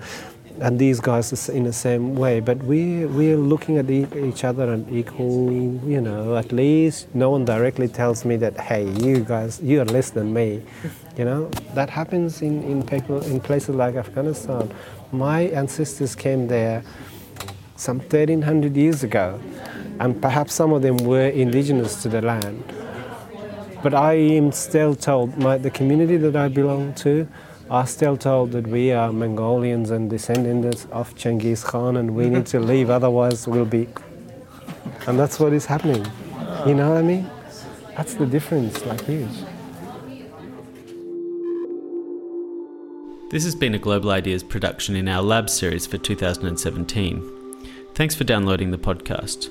and 0.63 0.79
these 0.79 1.01
guys 1.01 1.49
in 1.49 1.65
the 1.65 1.73
same 1.73 2.15
way. 2.15 2.41
But 2.41 2.59
we 2.63 3.05
we're 3.07 3.37
looking 3.37 3.79
at 3.79 3.91
each 3.91 4.45
other 4.45 4.73
and 4.73 4.91
equal. 4.91 5.51
You 5.85 6.01
know, 6.01 6.37
at 6.37 6.53
least 6.53 7.13
no 7.15 7.31
one 7.31 7.45
directly 7.45 7.89
tells 7.89 8.25
me 8.25 8.37
that 8.37 8.59
hey, 8.59 8.89
you 9.05 9.21
guys, 9.21 9.61
you 9.63 9.81
are 9.83 9.85
less 9.85 10.11
than 10.11 10.33
me. 10.33 10.63
You 11.15 11.27
know, 11.27 11.51
that 11.75 11.91
happens 11.91 12.41
in 12.41 12.63
in 12.63 12.83
people 12.83 13.21
in 13.23 13.39
places 13.39 13.75
like 13.75 13.97
Afghanistan. 13.97 14.73
My 15.13 15.41
ancestors 15.53 16.15
came 16.15 16.49
there 16.49 16.83
some 17.77 17.99
1300 17.99 18.75
years 18.75 19.05
ago, 19.05 19.39
and 20.01 20.23
perhaps 20.23 20.55
some 20.55 20.73
of 20.73 20.81
them 20.81 20.97
were 20.97 21.29
indigenous 21.29 22.01
to 22.03 22.09
the 22.09 22.23
land. 22.23 22.65
But 23.83 23.93
I 23.93 24.15
am 24.15 24.53
still 24.53 24.95
told 24.95 25.37
my, 25.37 25.59
the 25.59 25.71
community 25.71 26.17
that 26.17 26.35
I 26.35 26.49
belong 26.49 26.95
to 27.05 27.29
are 27.73 27.87
still 27.87 28.19
told 28.19 28.53
that 28.53 28.67
we 28.67 28.93
are 28.93 29.11
Mongolians 29.11 29.91
and 29.91 30.11
descendants 30.11 30.87
of 30.93 31.15
Genghis 31.17 31.65
Khan 31.65 31.97
and 31.97 32.15
we 32.15 32.29
need 32.29 32.45
to 32.49 32.61
leave, 32.61 32.91
otherwise 32.91 33.49
we'll 33.49 33.65
be. 33.65 33.89
And 35.07 35.19
that's 35.19 35.41
what 35.41 35.55
is 35.55 35.65
happening. 35.65 36.07
You 36.67 36.75
know 36.75 36.91
what 36.91 36.99
I 36.99 37.03
mean? 37.03 37.31
That's 37.97 38.13
the 38.13 38.27
difference, 38.27 38.85
like 38.85 39.03
huge. 39.07 39.31
This 43.31 43.45
has 43.45 43.55
been 43.55 43.75
a 43.75 43.79
Global 43.79 44.11
Ideas 44.11 44.43
production 44.43 44.95
in 44.95 45.09
our 45.09 45.23
Lab 45.23 45.49
series 45.49 45.87
for 45.87 45.97
2017. 45.97 47.23
Thanks 47.95 48.15
for 48.15 48.25
downloading 48.25 48.71
the 48.71 48.77
podcast. 48.77 49.49